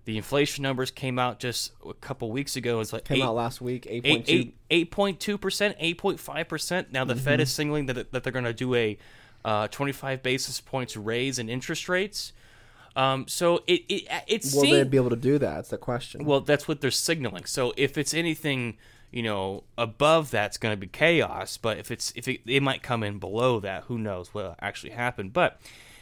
The 0.04 0.16
inflation 0.16 0.62
numbers 0.62 0.90
came 0.90 1.18
out 1.18 1.38
just 1.38 1.72
a 1.86 1.94
couple 1.94 2.30
weeks 2.32 2.56
ago. 2.56 2.80
It's 2.80 2.92
like 2.92 3.04
Came 3.04 3.18
eight- 3.18 3.22
out 3.24 3.34
last 3.36 3.60
week, 3.60 3.86
eight 3.88 4.04
eight 4.04 4.12
point 4.14 4.26
two. 4.26 4.32
eight 4.34 4.56
eight 4.70 4.90
point 4.90 5.20
two 5.20 5.38
percent, 5.38 5.76
eight 5.78 5.96
point 5.98 6.18
five 6.18 6.48
percent. 6.48 6.90
Now 6.92 7.04
the 7.04 7.14
Fed 7.14 7.34
Mm-hmm. 7.34 7.42
is 7.42 7.52
signaling 7.52 7.86
that 7.86 8.10
that 8.12 8.24
they're 8.24 8.32
going 8.32 8.44
to 8.44 8.52
do 8.52 8.74
a 8.74 8.98
uh, 9.44 9.68
twenty 9.68 9.92
five 9.92 10.22
basis 10.22 10.60
points 10.60 10.96
raise 10.96 11.38
in 11.38 11.48
interest 11.48 11.88
rates. 11.88 12.32
Um, 12.96 13.26
so 13.28 13.62
it 13.68 13.82
it 13.88 14.02
it 14.26 14.44
Will 14.54 14.62
they 14.70 14.82
be 14.84 14.96
able 14.96 15.10
to 15.10 15.16
do 15.16 15.38
that? 15.38 15.54
That's 15.54 15.68
the 15.70 15.78
question. 15.78 16.24
well, 16.24 16.40
that's 16.40 16.66
what 16.68 16.80
they're 16.80 16.90
signaling. 16.90 17.44
So 17.46 17.72
if 17.76 17.96
it's 17.96 18.12
anything, 18.12 18.76
you 19.12 19.22
know, 19.22 19.62
above 19.78 20.30
that's 20.30 20.56
going 20.56 20.72
to 20.72 20.76
be 20.80 20.86
chaos. 20.88 21.56
But 21.56 21.78
if 21.78 21.90
it's 21.90 22.12
if 22.16 22.26
it, 22.26 22.40
it 22.46 22.62
might 22.62 22.82
come 22.82 23.02
in 23.02 23.18
below 23.18 23.60
that, 23.60 23.84
who 23.84 23.98
knows 23.98 24.32
what 24.34 24.56
actually 24.60 24.92
happened? 24.92 25.32
But 25.32 25.60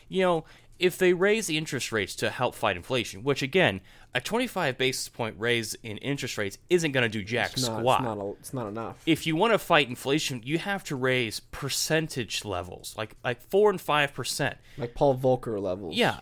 you 0.09 0.23
know, 0.23 0.45
if 0.79 0.97
they 0.97 1.13
raise 1.13 1.47
the 1.47 1.59
interest 1.59 1.93
rates 1.93 2.15
to 2.17 2.31
help 2.31 2.55
fight 2.55 2.77
inflation, 2.77 3.23
which 3.23 3.43
again, 3.43 3.81
a 4.15 4.21
25 4.21 4.79
basis 4.79 5.09
point 5.09 5.37
raise 5.39 5.75
in 5.83 5.99
interest 5.99 6.39
rates 6.39 6.59
isn't 6.71 6.93
going 6.93 7.03
to 7.03 7.09
do 7.09 7.23
jack 7.23 7.53
it's 7.53 7.69
not, 7.69 7.79
squat 7.79 8.01
It's 8.01 8.05
not, 8.05 8.19
a, 8.19 8.31
it's 8.31 8.55
not 8.55 8.67
enough. 8.69 8.97
if 9.07 9.27
you 9.27 9.37
want 9.37 9.53
to 9.53 9.59
fight 9.59 9.89
inflation, 9.89 10.41
you 10.45 10.59
have 10.59 10.83
to 10.85 10.97
raise 10.97 11.41
percentage 11.41 12.45
levels, 12.45 12.95
like 12.97 13.15
like 13.25 13.41
four 13.51 13.71
and 13.71 13.81
five 13.81 14.15
percent. 14.15 14.57
like 14.79 14.95
Paul 14.95 15.17
Volcker 15.17 15.61
levels. 15.61 15.95
Yeah, 15.97 16.21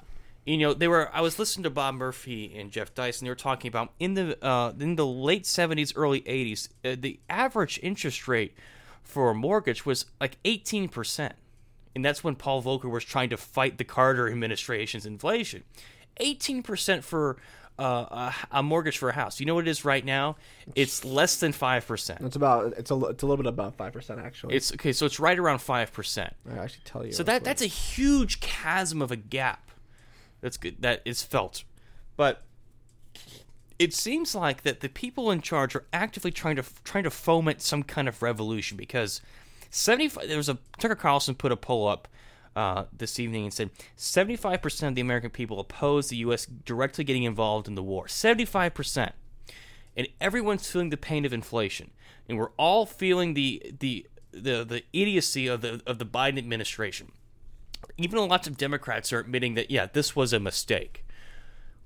you 0.48 0.56
know 0.58 0.74
they 0.74 0.88
were. 0.88 1.10
I 1.14 1.20
was 1.20 1.38
listening 1.38 1.64
to 1.64 1.70
Bob 1.70 1.94
Murphy 1.94 2.54
and 2.56 2.70
Jeff 2.70 2.94
Deist. 2.94 3.20
They 3.20 3.28
were 3.28 3.34
talking 3.34 3.68
about 3.68 3.92
in 3.98 4.14
the 4.14 4.44
uh, 4.44 4.72
in 4.78 4.96
the 4.96 5.06
late 5.06 5.46
seventies, 5.46 5.94
early 5.94 6.26
eighties, 6.26 6.68
uh, 6.84 6.96
the 6.98 7.20
average 7.28 7.78
interest 7.82 8.26
rate 8.26 8.54
for 9.02 9.30
a 9.30 9.34
mortgage 9.34 9.84
was 9.84 10.06
like 10.20 10.38
eighteen 10.44 10.88
percent, 10.88 11.34
and 11.94 12.04
that's 12.04 12.24
when 12.24 12.34
Paul 12.34 12.62
Volcker 12.62 12.90
was 12.90 13.04
trying 13.04 13.30
to 13.30 13.36
fight 13.36 13.78
the 13.78 13.84
Carter 13.84 14.28
administration's 14.28 15.06
inflation. 15.06 15.64
Eighteen 16.18 16.62
percent 16.62 17.04
for. 17.04 17.36
Uh, 17.80 18.32
a, 18.52 18.58
a 18.58 18.60
mortgage 18.64 18.98
for 18.98 19.08
a 19.08 19.12
house. 19.12 19.38
You 19.38 19.46
know 19.46 19.54
what 19.54 19.68
it 19.68 19.70
is 19.70 19.84
right 19.84 20.04
now? 20.04 20.34
It's 20.74 21.04
less 21.04 21.38
than 21.38 21.52
five 21.52 21.86
percent. 21.86 22.20
It's 22.22 22.34
about 22.34 22.72
it's 22.76 22.90
a 22.90 22.96
it's 23.04 23.22
a 23.22 23.26
little 23.26 23.36
bit 23.36 23.46
above 23.46 23.76
five 23.76 23.92
percent 23.92 24.18
actually. 24.18 24.56
It's 24.56 24.72
okay, 24.72 24.90
so 24.90 25.06
it's 25.06 25.20
right 25.20 25.38
around 25.38 25.60
five 25.60 25.92
percent. 25.92 26.34
I 26.50 26.58
actually 26.58 26.82
tell 26.84 27.06
you. 27.06 27.12
So 27.12 27.22
that 27.22 27.44
that's 27.44 27.62
a 27.62 27.68
huge 27.68 28.40
chasm 28.40 29.00
of 29.00 29.12
a 29.12 29.16
gap. 29.16 29.67
That's 30.40 30.56
good. 30.56 30.76
That 30.80 31.02
is 31.04 31.22
felt, 31.22 31.64
but 32.16 32.42
it 33.78 33.94
seems 33.94 34.34
like 34.34 34.62
that 34.62 34.80
the 34.80 34.88
people 34.88 35.30
in 35.30 35.40
charge 35.40 35.74
are 35.76 35.84
actively 35.92 36.30
trying 36.30 36.56
to 36.56 36.64
trying 36.84 37.04
to 37.04 37.10
foment 37.10 37.62
some 37.62 37.82
kind 37.82 38.08
of 38.08 38.22
revolution 38.22 38.76
because 38.76 39.20
seventy 39.70 40.08
five. 40.08 40.28
There 40.28 40.36
was 40.36 40.48
a 40.48 40.58
Tucker 40.78 40.94
Carlson 40.94 41.34
put 41.34 41.52
a 41.52 41.56
poll 41.56 41.88
up. 41.88 42.08
Uh, 42.56 42.86
this 42.92 43.20
evening 43.20 43.44
and 43.44 43.54
said 43.54 43.70
75% 43.96 44.88
of 44.88 44.94
the 44.96 45.00
American 45.00 45.30
people 45.30 45.60
oppose 45.60 46.08
the 46.08 46.16
U.S. 46.16 46.44
directly 46.44 47.04
getting 47.04 47.22
involved 47.22 47.68
in 47.68 47.76
the 47.76 47.84
war. 47.84 48.06
75% 48.06 49.12
and 49.98 50.06
everyone's 50.20 50.70
feeling 50.70 50.90
the 50.90 50.96
pain 50.96 51.24
of 51.24 51.32
inflation, 51.32 51.90
and 52.28 52.38
we're 52.38 52.52
all 52.56 52.86
feeling 52.86 53.34
the 53.34 53.74
the 53.80 54.06
the, 54.30 54.64
the 54.64 54.84
idiocy 54.92 55.48
of 55.48 55.60
the 55.60 55.82
of 55.86 55.98
the 55.98 56.06
Biden 56.06 56.38
administration. 56.38 57.10
Even 57.98 58.26
lots 58.28 58.46
of 58.46 58.56
Democrats 58.56 59.12
are 59.12 59.18
admitting 59.18 59.54
that 59.54 59.70
yeah, 59.70 59.86
this 59.92 60.16
was 60.16 60.32
a 60.32 60.40
mistake. 60.40 61.04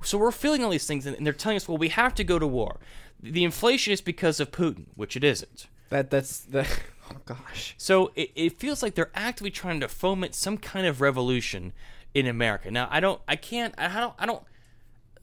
So 0.04 0.18
we're 0.18 0.32
feeling 0.32 0.64
all 0.64 0.70
these 0.70 0.86
things, 0.86 1.06
and 1.06 1.24
they're 1.24 1.32
telling 1.32 1.56
us, 1.56 1.68
well, 1.68 1.78
we 1.78 1.88
have 1.88 2.14
to 2.16 2.24
go 2.24 2.38
to 2.38 2.46
war. 2.46 2.78
The 3.22 3.44
inflation 3.44 3.92
is 3.92 4.00
because 4.00 4.40
of 4.40 4.50
Putin, 4.50 4.86
which 4.94 5.16
it 5.16 5.24
isn't. 5.24 5.66
that 5.90 6.10
that's 6.10 6.40
the 6.40 6.66
oh 7.10 7.16
gosh. 7.24 7.74
So 7.78 8.10
it, 8.14 8.30
it 8.34 8.58
feels 8.58 8.82
like 8.82 8.94
they're 8.94 9.12
actively 9.14 9.50
trying 9.50 9.80
to 9.80 9.88
foment 9.88 10.34
some 10.34 10.58
kind 10.58 10.86
of 10.86 11.00
revolution 11.00 11.72
in 12.14 12.26
America. 12.26 12.70
Now, 12.70 12.88
I 12.90 13.00
don't, 13.00 13.20
I 13.26 13.36
can't, 13.36 13.74
I 13.78 13.88
don't, 14.00 14.14
I 14.18 14.26
don't. 14.26 14.42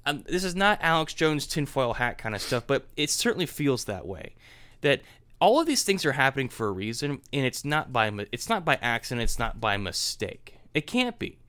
Um, 0.06 0.24
this 0.28 0.44
is 0.44 0.56
not 0.56 0.80
Alex 0.82 1.14
Jones 1.14 1.46
tinfoil 1.46 1.94
hat 1.96 2.18
kind 2.18 2.34
of 2.34 2.42
stuff, 2.42 2.64
but 2.66 2.88
it 2.96 3.10
certainly 3.10 3.46
feels 3.46 3.86
that 3.86 4.08
way. 4.08 4.34
That 4.82 5.02
all 5.42 5.60
of 5.60 5.68
these 5.68 5.84
things 5.84 6.06
are 6.06 6.14
happening 6.14 6.50
for 6.50 6.68
a 6.68 6.72
reason, 6.72 7.22
and 7.34 7.46
it's 7.46 7.66
not 7.66 7.92
by 7.92 8.12
it's 8.32 8.50
not 8.50 8.66
by 8.66 8.76
accident, 8.82 9.24
it's 9.24 9.40
not 9.40 9.60
by 9.60 9.78
mistake. 9.78 10.59
It 10.74 10.88
can't 10.88 11.18
be. 11.20 11.40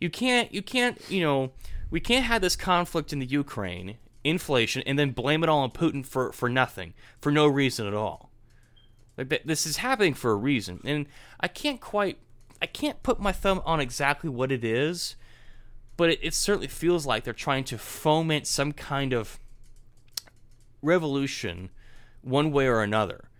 You 0.00 0.10
can't, 0.10 0.52
you 0.52 0.62
can't, 0.62 1.00
you 1.08 1.22
know, 1.22 1.52
we 1.90 2.00
can't 2.00 2.24
have 2.24 2.42
this 2.42 2.56
conflict 2.56 3.12
in 3.12 3.18
the 3.18 3.26
Ukraine, 3.26 3.96
inflation, 4.24 4.82
and 4.86 4.98
then 4.98 5.12
blame 5.12 5.42
it 5.42 5.48
all 5.48 5.60
on 5.60 5.70
Putin 5.70 6.04
for 6.04 6.32
for 6.32 6.48
nothing, 6.48 6.94
for 7.18 7.30
no 7.32 7.46
reason 7.46 7.86
at 7.86 7.94
all. 7.94 8.30
Like 9.16 9.42
this 9.44 9.64
is 9.66 9.78
happening 9.78 10.14
for 10.14 10.32
a 10.32 10.36
reason, 10.36 10.80
and 10.84 11.06
I 11.40 11.48
can't 11.48 11.80
quite, 11.80 12.18
I 12.60 12.66
can't 12.66 13.02
put 13.02 13.20
my 13.20 13.32
thumb 13.32 13.62
on 13.64 13.80
exactly 13.80 14.28
what 14.28 14.52
it 14.52 14.64
is, 14.64 15.16
but 15.96 16.10
it, 16.10 16.18
it 16.22 16.34
certainly 16.34 16.68
feels 16.68 17.06
like 17.06 17.24
they're 17.24 17.32
trying 17.32 17.64
to 17.64 17.78
foment 17.78 18.46
some 18.46 18.72
kind 18.72 19.14
of 19.14 19.38
revolution, 20.82 21.70
one 22.20 22.50
way 22.52 22.66
or 22.66 22.82
another. 22.82 23.30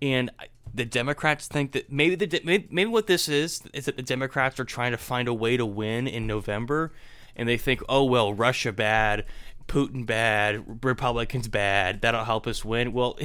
And 0.00 0.30
the 0.72 0.84
Democrats 0.84 1.46
think 1.46 1.72
that 1.72 1.90
maybe 1.90 2.14
the 2.14 2.40
maybe, 2.44 2.68
maybe 2.70 2.90
what 2.90 3.06
this 3.06 3.28
is 3.28 3.62
is 3.72 3.84
that 3.86 3.96
the 3.96 4.02
Democrats 4.02 4.58
are 4.58 4.64
trying 4.64 4.92
to 4.92 4.98
find 4.98 5.28
a 5.28 5.34
way 5.34 5.56
to 5.56 5.66
win 5.66 6.06
in 6.06 6.26
November, 6.26 6.92
and 7.36 7.48
they 7.48 7.56
think, 7.56 7.82
oh 7.88 8.04
well, 8.04 8.32
Russia 8.32 8.72
bad, 8.72 9.24
Putin 9.68 10.06
bad, 10.06 10.84
Republicans 10.84 11.48
bad, 11.48 12.00
that'll 12.00 12.24
help 12.24 12.46
us 12.46 12.64
win. 12.64 12.92
Well, 12.92 13.18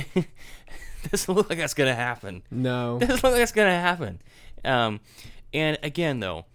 doesn't 1.11 1.33
look 1.33 1.49
like 1.49 1.59
that's 1.59 1.73
gonna 1.73 1.95
happen. 1.95 2.43
No. 2.51 2.99
Doesn't 2.99 3.15
look 3.15 3.23
like 3.23 3.35
that's 3.35 3.51
gonna 3.51 3.71
happen. 3.71 4.21
Um, 4.65 4.99
and 5.53 5.77
again, 5.81 6.19
though, 6.19 6.45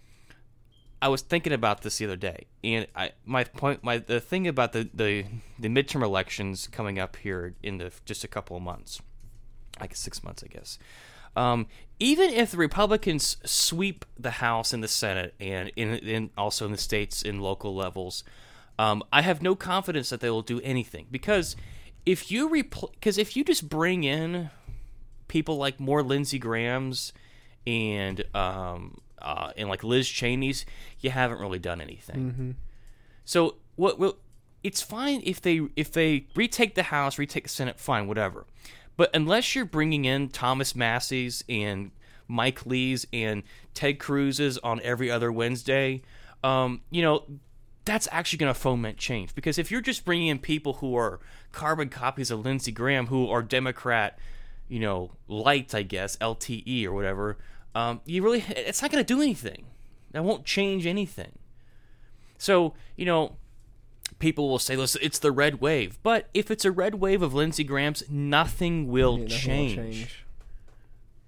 I 1.01 1.07
was 1.07 1.21
thinking 1.21 1.53
about 1.53 1.81
this 1.81 1.97
the 1.97 2.05
other 2.05 2.15
day, 2.15 2.45
and 2.63 2.87
I 2.95 3.11
my 3.25 3.43
point, 3.43 3.83
my 3.83 3.97
the 3.97 4.19
thing 4.19 4.47
about 4.47 4.73
the 4.73 4.89
the 4.93 5.25
the 5.59 5.67
midterm 5.67 6.03
elections 6.03 6.67
coming 6.71 6.99
up 6.99 7.17
here 7.17 7.55
in 7.61 7.77
the 7.77 7.91
just 8.05 8.23
a 8.23 8.27
couple 8.27 8.55
of 8.55 8.63
months, 8.63 9.01
like 9.79 9.95
six 9.95 10.23
months, 10.23 10.43
I 10.43 10.47
guess. 10.47 10.77
Um, 11.35 11.67
even 11.99 12.29
if 12.29 12.51
the 12.51 12.57
Republicans 12.57 13.37
sweep 13.45 14.05
the 14.17 14.31
House 14.31 14.73
and 14.73 14.83
the 14.83 14.87
Senate, 14.87 15.33
and 15.39 15.71
in, 15.75 15.95
in 15.95 16.29
also 16.37 16.65
in 16.65 16.71
the 16.71 16.77
states 16.77 17.21
in 17.21 17.39
local 17.39 17.75
levels, 17.75 18.23
um, 18.79 19.03
I 19.11 19.21
have 19.21 19.41
no 19.41 19.55
confidence 19.55 20.09
that 20.09 20.19
they 20.19 20.29
will 20.29 20.41
do 20.41 20.61
anything 20.61 21.07
because 21.11 21.55
if 22.05 22.31
you 22.31 22.49
because 22.49 23.17
if 23.17 23.35
you 23.35 23.43
just 23.43 23.69
bring 23.69 24.03
in 24.03 24.49
people 25.27 25.57
like 25.57 25.79
more 25.79 26.03
Lindsey 26.03 26.39
Graham's 26.39 27.13
and 27.65 28.23
um 28.35 28.97
uh, 29.21 29.51
and 29.57 29.69
like 29.69 29.83
Liz 29.83 30.07
Cheney's, 30.07 30.65
you 30.99 31.09
haven't 31.09 31.39
really 31.39 31.57
done 31.59 31.81
anything. 31.81 32.55
So 33.23 33.55
what? 33.75 33.97
Well, 33.97 34.17
it's 34.63 34.81
fine 34.81 35.21
if 35.23 35.41
they 35.41 35.61
if 35.75 35.91
they 35.91 36.27
retake 36.35 36.75
the 36.75 36.83
House, 36.83 37.17
retake 37.17 37.43
the 37.43 37.49
Senate, 37.49 37.79
fine, 37.79 38.07
whatever. 38.07 38.45
But 38.97 39.09
unless 39.13 39.55
you're 39.55 39.65
bringing 39.65 40.05
in 40.05 40.29
Thomas 40.29 40.75
Massie's 40.75 41.43
and 41.49 41.91
Mike 42.27 42.65
Lee's 42.65 43.05
and 43.11 43.43
Ted 43.73 43.99
Cruz's 43.99 44.57
on 44.59 44.79
every 44.81 45.11
other 45.11 45.31
Wednesday, 45.31 46.01
um, 46.43 46.81
you 46.89 47.01
know, 47.01 47.23
that's 47.83 48.07
actually 48.11 48.37
going 48.37 48.53
to 48.53 48.59
foment 48.59 48.97
change. 48.97 49.35
Because 49.35 49.57
if 49.57 49.69
you're 49.69 49.81
just 49.81 50.05
bringing 50.05 50.27
in 50.27 50.39
people 50.39 50.73
who 50.73 50.95
are 50.95 51.19
carbon 51.51 51.89
copies 51.89 52.31
of 52.31 52.43
Lindsey 52.43 52.71
Graham, 52.71 53.07
who 53.07 53.29
are 53.29 53.43
Democrat, 53.43 54.17
you 54.67 54.79
know, 54.79 55.11
light, 55.27 55.75
I 55.75 55.83
guess, 55.83 56.17
LTE 56.17 56.85
or 56.85 56.93
whatever, 56.93 57.37
um, 57.75 58.01
you 58.05 58.23
really, 58.23 58.43
it's 58.49 58.81
not 58.81 58.91
going 58.91 59.03
to 59.03 59.13
do 59.13 59.21
anything. 59.21 59.65
That 60.11 60.23
won't 60.23 60.45
change 60.45 60.85
anything. 60.85 61.33
So, 62.37 62.73
you 62.95 63.05
know, 63.05 63.35
people 64.19 64.49
will 64.49 64.59
say, 64.59 64.75
listen, 64.75 65.01
it's 65.03 65.19
the 65.19 65.31
red 65.31 65.61
wave. 65.61 65.97
But 66.03 66.29
if 66.33 66.49
it's 66.49 66.65
a 66.65 66.71
red 66.71 66.95
wave 66.95 67.21
of 67.21 67.33
Lindsey 67.33 67.63
Graham's, 67.63 68.03
nothing 68.09 68.87
will, 68.87 69.19
Yeah, 69.19 69.25
nothing 69.25 69.67
will 69.67 69.75
change. 69.75 70.25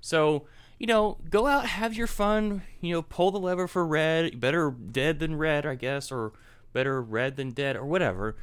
So, 0.02 0.46
you 0.80 0.88
know, 0.88 1.18
go 1.30 1.48
out, 1.48 1.66
have 1.66 1.94
your 1.94 2.08
fun, 2.08 2.62
you 2.82 2.94
know, 2.94 3.02
pull 3.02 3.32
the 3.32 3.40
lever 3.40 3.68
for 3.68 3.86
red. 3.86 4.40
Better 4.40 4.72
dead 4.72 5.20
than 5.20 5.36
red, 5.36 5.66
I 5.66 5.76
guess, 5.76 6.12
or 6.12 6.34
better 6.74 7.02
red 7.02 7.36
than 7.36 7.52
dead, 7.52 7.76
or 7.76 7.86
whatever. 7.86 8.36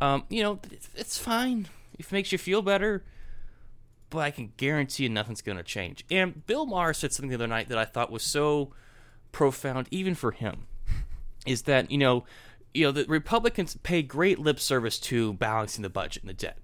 Um, 0.00 0.24
you 0.28 0.42
know, 0.42 0.60
it's, 0.70 0.88
it's 0.94 1.18
fine. 1.18 1.68
If 1.98 2.06
it 2.06 2.12
makes 2.12 2.30
you 2.30 2.38
feel 2.38 2.62
better, 2.62 3.04
but 4.10 4.20
I 4.20 4.30
can 4.30 4.52
guarantee 4.56 5.04
you 5.04 5.08
nothing's 5.08 5.42
going 5.42 5.58
to 5.58 5.64
change. 5.64 6.04
And 6.10 6.46
Bill 6.46 6.66
Maher 6.66 6.94
said 6.94 7.12
something 7.12 7.30
the 7.30 7.34
other 7.34 7.46
night 7.46 7.68
that 7.68 7.78
I 7.78 7.84
thought 7.84 8.10
was 8.10 8.22
so 8.22 8.72
profound, 9.32 9.88
even 9.90 10.14
for 10.14 10.30
him, 10.30 10.66
is 11.46 11.62
that, 11.62 11.90
you 11.90 11.98
know, 11.98 12.24
you 12.78 12.86
know, 12.86 12.92
the 12.92 13.04
Republicans 13.08 13.76
pay 13.82 14.02
great 14.02 14.38
lip 14.38 14.60
service 14.60 14.98
to 15.00 15.32
balancing 15.34 15.82
the 15.82 15.90
budget 15.90 16.22
and 16.22 16.30
the 16.30 16.34
debt, 16.34 16.58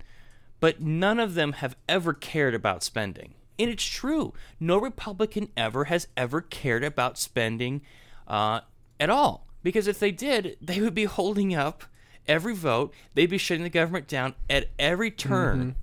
but 0.61 0.81
none 0.81 1.19
of 1.19 1.35
them 1.35 1.55
have 1.55 1.77
ever 1.89 2.13
cared 2.13 2.55
about 2.55 2.85
spending. 2.85 3.35
And 3.59 3.69
it's 3.69 3.85
true. 3.85 4.33
No 4.61 4.79
Republican 4.79 5.49
ever 5.57 5.85
has 5.85 6.07
ever 6.17 6.41
cared 6.41 6.85
about 6.85 7.19
spending 7.19 7.83
uh, 8.29 8.61
at 9.01 9.11
all. 9.11 9.49
Because 9.65 9.87
if 9.87 9.99
they 9.99 10.13
did, 10.13 10.57
they 10.61 10.81
would 10.81 10.95
be 10.95 11.05
holding 11.05 11.55
up 11.55 11.85
every 12.29 12.55
vote. 12.55 12.95
They'd 13.15 13.27
be 13.31 13.39
shutting 13.39 13.65
the 13.65 13.71
government 13.71 14.07
down 14.07 14.35
at 14.49 14.69
every 14.79 15.11
turn 15.11 15.77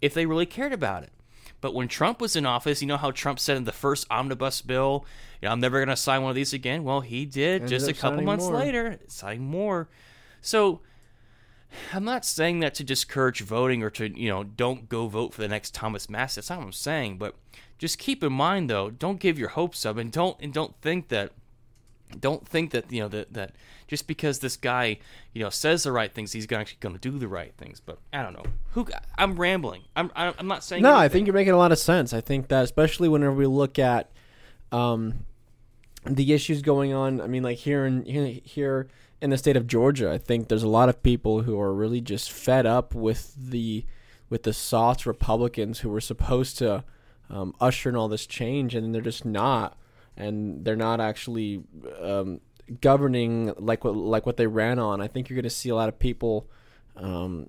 if 0.00 0.14
they 0.14 0.26
really 0.26 0.46
cared 0.46 0.72
about 0.72 1.04
it. 1.04 1.12
But 1.60 1.74
when 1.74 1.88
Trump 1.88 2.20
was 2.20 2.34
in 2.34 2.46
office, 2.46 2.80
you 2.80 2.88
know 2.88 2.96
how 2.96 3.10
Trump 3.10 3.38
said 3.38 3.56
in 3.56 3.64
the 3.64 3.72
first 3.72 4.06
omnibus 4.10 4.62
bill, 4.62 5.04
you 5.40 5.48
know, 5.48 5.52
I'm 5.52 5.60
never 5.60 5.78
going 5.78 5.88
to 5.88 5.96
sign 5.96 6.22
one 6.22 6.30
of 6.30 6.36
these 6.36 6.52
again. 6.52 6.84
Well, 6.84 7.00
he 7.00 7.24
did 7.26 7.62
Ended 7.62 7.68
just 7.68 7.88
a 7.88 7.94
couple 7.94 8.22
months 8.22 8.44
more. 8.46 8.54
later, 8.54 8.98
signing 9.08 9.44
more. 9.44 9.88
So 10.40 10.80
I'm 11.92 12.04
not 12.04 12.24
saying 12.24 12.60
that 12.60 12.74
to 12.74 12.84
discourage 12.84 13.40
voting 13.40 13.82
or 13.82 13.90
to, 13.90 14.08
you 14.18 14.28
know, 14.28 14.44
don't 14.44 14.88
go 14.88 15.06
vote 15.06 15.32
for 15.34 15.40
the 15.42 15.48
next 15.48 15.72
Thomas 15.74 16.10
Mass. 16.10 16.34
That's 16.34 16.50
not 16.50 16.58
what 16.58 16.66
I'm 16.66 16.72
saying. 16.72 17.18
But 17.18 17.36
just 17.78 17.98
keep 17.98 18.22
in 18.22 18.32
mind 18.32 18.68
though, 18.68 18.90
don't 18.90 19.20
give 19.20 19.38
your 19.38 19.50
hopes 19.50 19.86
up 19.86 19.96
and 19.96 20.10
don't 20.12 20.36
and 20.40 20.52
don't 20.52 20.74
think 20.82 21.08
that 21.08 21.32
don't 22.18 22.44
think 22.46 22.72
that 22.72 22.90
you 22.92 23.00
know 23.00 23.06
that 23.08 23.32
that 23.34 23.52
just 23.86 24.08
because 24.08 24.40
this 24.40 24.56
guy 24.56 24.98
you 25.32 25.42
know 25.44 25.48
says 25.48 25.84
the 25.84 25.92
right 25.92 26.12
things, 26.12 26.32
he's 26.32 26.44
gonna- 26.46 26.60
actually 26.62 26.78
going 26.80 26.94
to 26.96 27.00
do 27.00 27.16
the 27.18 27.28
right 27.28 27.54
things. 27.56 27.80
But 27.80 27.98
I 28.12 28.22
don't 28.22 28.32
know. 28.32 28.44
Who 28.72 28.86
I'm 29.16 29.36
rambling. 29.36 29.82
I'm 29.94 30.10
I'm 30.16 30.48
not 30.48 30.64
saying. 30.64 30.82
No, 30.82 30.96
I 30.96 31.08
think 31.08 31.26
you're 31.26 31.34
making 31.34 31.52
a 31.52 31.56
lot 31.58 31.70
of 31.72 31.78
sense. 31.78 32.12
I 32.12 32.20
think 32.20 32.48
that 32.48 32.64
especially 32.64 33.08
whenever 33.08 33.32
we 33.32 33.46
look 33.46 33.78
at 33.78 34.10
um, 34.72 35.24
the 36.04 36.32
issues 36.32 36.62
going 36.62 36.92
on. 36.92 37.20
I 37.20 37.26
mean, 37.26 37.42
like 37.42 37.58
here 37.58 37.86
in 37.86 38.04
here, 38.04 38.88
in 39.20 39.30
the 39.30 39.38
state 39.38 39.56
of 39.56 39.66
Georgia, 39.66 40.10
I 40.10 40.18
think 40.18 40.48
there's 40.48 40.62
a 40.62 40.68
lot 40.68 40.88
of 40.88 41.02
people 41.02 41.42
who 41.42 41.60
are 41.60 41.72
really 41.72 42.00
just 42.00 42.32
fed 42.32 42.66
up 42.66 42.94
with 42.94 43.34
the 43.36 43.84
with 44.28 44.44
the 44.44 44.52
soft 44.52 45.06
Republicans 45.06 45.80
who 45.80 45.90
were 45.90 46.00
supposed 46.00 46.56
to 46.58 46.84
um, 47.28 47.54
usher 47.60 47.88
in 47.88 47.96
all 47.96 48.08
this 48.08 48.26
change, 48.26 48.74
and 48.74 48.94
they're 48.94 49.02
just 49.02 49.24
not, 49.24 49.76
and 50.16 50.64
they're 50.64 50.76
not 50.76 51.00
actually 51.00 51.62
um, 52.00 52.40
governing 52.80 53.52
like 53.58 53.84
what 53.84 53.94
like 53.94 54.26
what 54.26 54.36
they 54.36 54.46
ran 54.46 54.78
on. 54.78 55.00
I 55.00 55.08
think 55.08 55.28
you're 55.28 55.36
going 55.36 55.44
to 55.44 55.50
see 55.50 55.68
a 55.68 55.74
lot 55.74 55.88
of 55.88 55.98
people 55.98 56.48
um, 56.96 57.46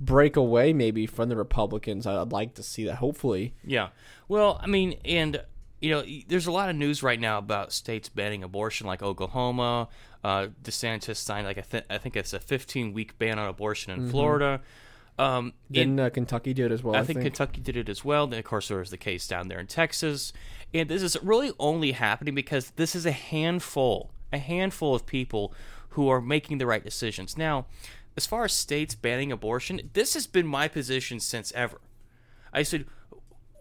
break 0.00 0.36
away 0.36 0.72
maybe 0.72 1.06
from 1.06 1.28
the 1.28 1.36
Republicans. 1.36 2.06
I'd 2.06 2.32
like 2.32 2.54
to 2.54 2.62
see 2.62 2.84
that. 2.84 2.96
Hopefully, 2.96 3.54
Yeah. 3.64 3.88
Well, 4.28 4.60
I 4.62 4.66
mean, 4.66 4.98
and 5.04 5.42
you 5.80 5.90
know, 5.90 6.04
there's 6.28 6.46
a 6.46 6.52
lot 6.52 6.70
of 6.70 6.76
news 6.76 7.02
right 7.02 7.20
now 7.20 7.38
about 7.38 7.72
states 7.72 8.08
banning 8.08 8.42
abortion, 8.42 8.86
like 8.86 9.02
Oklahoma. 9.02 9.88
Uh, 10.24 10.48
DeSantis 10.62 11.16
signed 11.16 11.46
like 11.46 11.58
I, 11.58 11.62
th- 11.62 11.84
I 11.88 11.98
think 11.98 12.16
it's 12.16 12.32
a 12.32 12.40
15 12.40 12.92
week 12.92 13.18
ban 13.18 13.38
on 13.38 13.48
abortion 13.48 13.92
in 13.92 14.10
Florida. 14.10 14.60
Um, 15.18 15.52
in- 15.70 15.74
didn't 15.96 16.00
uh, 16.00 16.10
Kentucky 16.10 16.52
do 16.54 16.66
it 16.66 16.72
as 16.72 16.82
well? 16.82 16.96
I 16.96 17.04
think 17.04 17.20
Kentucky 17.20 17.60
did 17.60 17.76
it 17.76 17.88
as 17.88 18.04
well. 18.04 18.26
Then, 18.26 18.38
of 18.38 18.44
course, 18.44 18.68
there 18.68 18.78
was 18.78 18.90
the 18.90 18.96
case 18.96 19.26
down 19.28 19.48
there 19.48 19.60
in 19.60 19.66
Texas. 19.66 20.32
And 20.74 20.88
this 20.88 21.02
is 21.02 21.16
really 21.22 21.52
only 21.58 21.92
happening 21.92 22.34
because 22.34 22.70
this 22.76 22.94
is 22.94 23.06
a 23.06 23.12
handful, 23.12 24.10
a 24.32 24.38
handful 24.38 24.94
of 24.94 25.06
people 25.06 25.54
who 25.90 26.08
are 26.08 26.20
making 26.20 26.58
the 26.58 26.66
right 26.66 26.84
decisions. 26.84 27.38
Now, 27.38 27.66
as 28.16 28.26
far 28.26 28.44
as 28.44 28.52
states 28.52 28.94
banning 28.94 29.30
abortion, 29.32 29.90
this 29.92 30.14
has 30.14 30.26
been 30.26 30.46
my 30.46 30.68
position 30.68 31.20
since 31.20 31.52
ever. 31.52 31.80
I 32.52 32.62
said, 32.62 32.86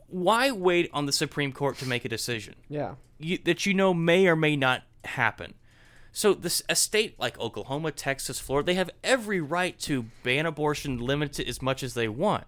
why 0.07 0.51
wait 0.51 0.89
on 0.93 1.05
the 1.05 1.11
Supreme 1.11 1.51
Court 1.51 1.77
to 1.79 1.85
make 1.85 2.05
a 2.05 2.09
decision? 2.09 2.55
yeah. 2.69 2.95
you, 3.19 3.37
that 3.45 3.65
you 3.65 3.73
know 3.73 3.93
may 3.93 4.27
or 4.27 4.35
may 4.35 4.55
not 4.55 4.83
happen. 5.03 5.53
So 6.11 6.33
this 6.33 6.63
a 6.69 6.75
state 6.75 7.19
like 7.19 7.37
Oklahoma, 7.39 7.91
Texas, 7.91 8.39
Florida, 8.39 8.65
they 8.67 8.75
have 8.75 8.89
every 9.03 9.41
right 9.41 9.77
to 9.79 10.05
ban 10.23 10.45
abortion, 10.45 10.97
limit 10.97 11.39
it 11.39 11.47
as 11.47 11.61
much 11.61 11.83
as 11.83 11.93
they 11.93 12.07
want. 12.07 12.45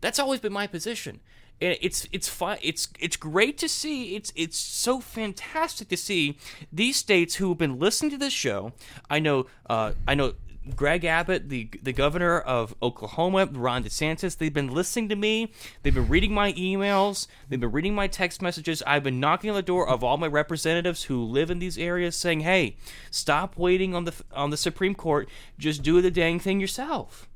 That's 0.00 0.20
always 0.20 0.38
been 0.38 0.52
my 0.52 0.68
position. 0.68 1.20
And 1.60 1.76
it's 1.80 2.06
it's 2.12 2.28
fine. 2.28 2.58
It's 2.62 2.88
it's 3.00 3.16
great 3.16 3.58
to 3.58 3.68
see. 3.68 4.14
It's 4.14 4.32
it's 4.36 4.56
so 4.58 5.00
fantastic 5.00 5.88
to 5.88 5.96
see 5.96 6.38
these 6.72 6.96
states 6.96 7.36
who 7.36 7.48
have 7.50 7.58
been 7.58 7.78
listening 7.78 8.12
to 8.12 8.18
this 8.18 8.32
show. 8.32 8.72
I 9.10 9.18
know 9.18 9.46
uh, 9.68 9.92
I 10.06 10.14
know 10.14 10.34
Greg 10.76 11.04
Abbott, 11.04 11.48
the 11.48 11.68
the 11.82 11.92
governor 11.92 12.38
of 12.38 12.74
Oklahoma, 12.82 13.46
Ron 13.46 13.82
DeSantis. 13.82 14.36
They've 14.36 14.52
been 14.52 14.72
listening 14.72 15.08
to 15.08 15.16
me. 15.16 15.52
They've 15.82 15.94
been 15.94 16.08
reading 16.08 16.32
my 16.32 16.52
emails. 16.52 17.26
They've 17.48 17.58
been 17.58 17.72
reading 17.72 17.94
my 17.94 18.06
text 18.06 18.40
messages. 18.40 18.82
I've 18.86 19.02
been 19.02 19.18
knocking 19.18 19.50
on 19.50 19.56
the 19.56 19.62
door 19.62 19.88
of 19.88 20.04
all 20.04 20.16
my 20.16 20.28
representatives 20.28 21.04
who 21.04 21.24
live 21.24 21.50
in 21.50 21.58
these 21.58 21.76
areas, 21.76 22.14
saying, 22.14 22.40
"Hey, 22.40 22.76
stop 23.10 23.56
waiting 23.58 23.94
on 23.94 24.04
the 24.04 24.14
on 24.32 24.50
the 24.50 24.56
Supreme 24.56 24.94
Court. 24.94 25.28
Just 25.58 25.82
do 25.82 26.00
the 26.00 26.10
dang 26.10 26.38
thing 26.38 26.60
yourself." 26.60 27.28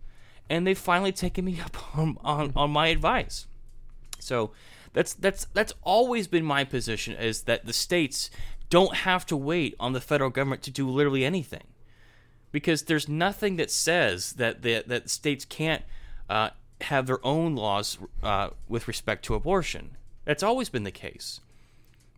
And 0.49 0.64
they've 0.64 0.79
finally 0.79 1.12
taken 1.12 1.45
me 1.45 1.61
up 1.64 1.99
on 1.99 2.18
on, 2.22 2.53
on 2.55 2.70
my 2.70 2.89
advice. 2.89 3.47
So 4.20 4.53
that's 4.93 5.14
that's 5.14 5.47
that's 5.47 5.72
always 5.83 6.27
been 6.27 6.45
my 6.45 6.64
position 6.64 7.14
is 7.14 7.43
that 7.43 7.66
the 7.66 7.72
states 7.72 8.31
don't 8.70 8.97
have 8.97 9.27
to 9.27 9.37
wait 9.37 9.74
on 9.79 9.93
the 9.93 10.01
federal 10.01 10.31
government 10.31 10.62
to 10.62 10.70
do 10.70 10.89
literally 10.89 11.24
anything, 11.24 11.64
because 12.57 12.85
there's 12.85 13.07
nothing 13.07 13.57
that 13.57 13.71
says 13.71 14.33
that 14.33 14.63
the, 14.63 14.83
that 14.87 15.11
states 15.11 15.45
can't 15.45 15.83
uh, 16.31 16.49
have 16.81 17.07
their 17.07 17.23
own 17.23 17.55
laws 17.55 17.99
uh, 18.23 18.49
with 18.67 18.89
respect 18.89 19.27
to 19.27 19.35
abortion. 19.35 19.91
That's 20.25 20.43
always 20.43 20.71
been 20.71 20.85
the 20.85 20.91
case. 20.91 21.43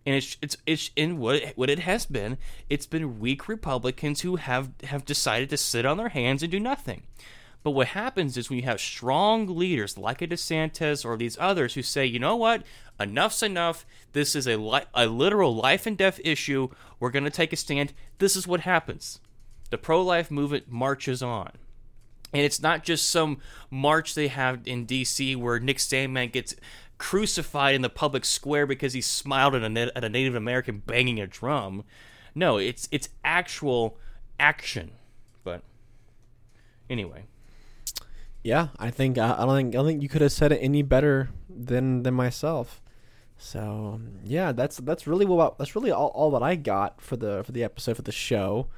And 0.07 0.15
it's 0.15 0.37
it's 0.41 0.57
it's 0.65 0.91
in 0.95 1.19
what 1.19 1.35
it, 1.35 1.59
what 1.59 1.69
it 1.69 1.81
has 1.81 2.07
been. 2.07 2.39
It's 2.71 2.87
been 2.87 3.19
weak 3.19 3.49
Republicans 3.49 4.21
who 4.21 4.37
have 4.37 4.71
have 4.85 5.05
decided 5.05 5.51
to 5.51 5.57
sit 5.57 5.85
on 5.85 5.97
their 5.97 6.11
hands 6.11 6.45
and 6.45 6.53
do 6.53 6.61
nothing. 6.61 7.03
But 7.65 7.73
what 7.73 7.89
happens 7.89 8.37
is 8.37 8.49
when 8.49 8.61
you 8.61 8.65
have 8.67 8.81
strong 8.81 9.49
leaders 9.49 9.99
like 9.99 10.23
a 10.23 10.29
DeSantis 10.29 11.05
or 11.05 11.17
these 11.17 11.37
others 11.41 11.75
who 11.75 11.83
say, 11.83 12.07
you 12.07 12.21
know 12.21 12.37
what, 12.37 12.63
enough's 13.01 13.43
enough. 13.43 13.85
This 14.13 14.37
is 14.37 14.47
a 14.47 14.55
li- 14.55 14.87
a 14.95 15.09
literal 15.09 15.53
life 15.53 15.85
and 15.85 15.99
death 15.99 16.21
issue. 16.23 16.69
We're 17.01 17.11
going 17.11 17.25
to 17.25 17.31
take 17.31 17.53
a 17.53 17.57
stand. 17.57 17.93
This 18.19 18.37
is 18.37 18.47
what 18.47 18.61
happens. 18.61 19.19
The 19.71 19.79
pro 19.79 20.03
life 20.03 20.31
movement 20.31 20.71
marches 20.71 21.23
on. 21.23 21.53
And 22.33 22.43
it's 22.43 22.61
not 22.61 22.85
just 22.85 23.09
some 23.09 23.39
march 23.71 24.15
they 24.15 24.29
have 24.29 24.61
in 24.67 24.85
D.C. 24.85 25.35
where 25.37 25.59
Nick 25.59 25.79
Sandmann 25.79 26.31
gets 26.31 26.55
crucified 26.99 27.75
in 27.75 27.83
the 27.83 27.89
public 27.89 28.25
square 28.25 28.67
because 28.67 28.93
he 28.93 29.01
smiled 29.01 29.55
at 29.55 29.63
a, 29.63 29.97
at 29.97 30.05
a 30.05 30.09
Native 30.09 30.35
American 30.35 30.83
banging 30.85 31.21
a 31.21 31.27
drum. 31.27 31.85
No, 32.35 32.59
it's 32.59 32.89
it's 32.93 33.09
actual 33.25 33.97
action. 34.39 34.93
But 35.43 35.63
anyway, 36.91 37.25
Yeah, 38.43 38.69
I 38.79 38.91
think 38.91 39.19
I, 39.19 39.35
I 39.39 39.47
don't 39.47 39.57
think 39.57 39.75
I 39.75 39.79
don't 39.79 39.87
think 39.87 40.03
you 40.03 40.09
could 40.09 40.23
have 40.23 40.33
said 40.33 40.53
it 40.53 40.59
any 40.59 40.83
better 40.83 41.31
than 41.49 42.03
than 42.03 42.15
myself. 42.15 42.83
So 43.39 43.93
um, 43.95 44.19
yeah, 44.25 44.53
that's 44.53 44.79
that's 44.79 45.07
really 45.07 45.25
what 45.25 45.59
that's 45.59 45.75
really 45.75 45.91
all, 45.91 46.09
all 46.09 46.31
that 46.33 46.43
I 46.43 46.57
got 46.57 47.01
for 47.01 47.17
the 47.17 47.43
for 47.45 47.53
the 47.53 47.65
episode 47.65 47.97
for 47.97 48.03
the 48.03 48.13
show. 48.13 48.69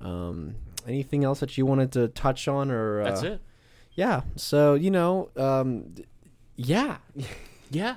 Um, 0.00 0.54
anything 0.86 1.24
else 1.24 1.40
that 1.40 1.58
you 1.58 1.66
wanted 1.66 1.92
to 1.92 2.08
touch 2.08 2.48
on 2.48 2.70
or 2.70 3.02
uh, 3.02 3.04
that's 3.04 3.22
it. 3.22 3.40
Yeah. 3.92 4.22
So 4.36 4.74
you 4.74 4.90
know, 4.90 5.28
um, 5.36 5.94
yeah. 6.56 6.98
Yeah. 7.70 7.96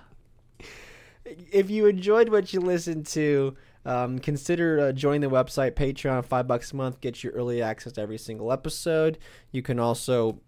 if 1.28 1.70
you 1.70 1.86
enjoyed 1.86 2.28
what 2.28 2.52
you 2.52 2.60
listened 2.60 3.06
to, 3.08 3.56
um, 3.86 4.20
consider 4.20 4.82
uh, 4.82 4.92
joining 4.92 5.22
the 5.22 5.30
website 5.30 5.76
Patreon. 5.76 6.26
Five 6.26 6.46
bucks 6.46 6.74
a 6.74 6.76
month 6.76 7.00
gets 7.00 7.24
you 7.24 7.30
early 7.30 7.62
access 7.62 7.94
to 7.94 8.02
every 8.02 8.18
single 8.18 8.52
episode. 8.52 9.18
You 9.52 9.62
can 9.62 9.80
also 9.80 10.42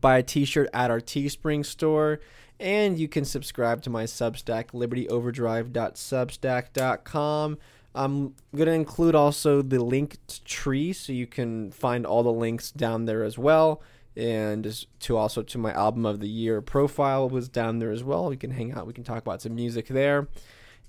buy 0.00 0.18
a 0.18 0.22
T-shirt 0.22 0.68
at 0.74 0.90
our 0.90 1.00
Teespring 1.00 1.64
store, 1.64 2.20
and 2.60 2.98
you 2.98 3.08
can 3.08 3.24
subscribe 3.24 3.80
to 3.82 3.90
my 3.90 4.04
Substack, 4.04 4.66
LibertyOverdrive.substack.com. 4.72 7.58
I'm 7.94 8.34
gonna 8.56 8.72
include 8.72 9.14
also 9.14 9.62
the 9.62 9.76
Linktree, 9.78 10.94
so 10.94 11.12
you 11.12 11.26
can 11.26 11.70
find 11.70 12.06
all 12.06 12.22
the 12.22 12.32
links 12.32 12.70
down 12.70 13.04
there 13.04 13.22
as 13.22 13.38
well 13.38 13.82
and 14.16 14.86
to 15.00 15.16
also 15.16 15.42
to 15.42 15.58
my 15.58 15.72
album 15.72 16.04
of 16.04 16.20
the 16.20 16.28
year 16.28 16.60
profile 16.60 17.28
was 17.28 17.48
down 17.48 17.78
there 17.78 17.90
as 17.90 18.04
well. 18.04 18.28
We 18.28 18.36
can 18.36 18.50
hang 18.50 18.72
out, 18.72 18.86
we 18.86 18.92
can 18.92 19.04
talk 19.04 19.18
about 19.18 19.42
some 19.42 19.54
music 19.54 19.88
there. 19.88 20.28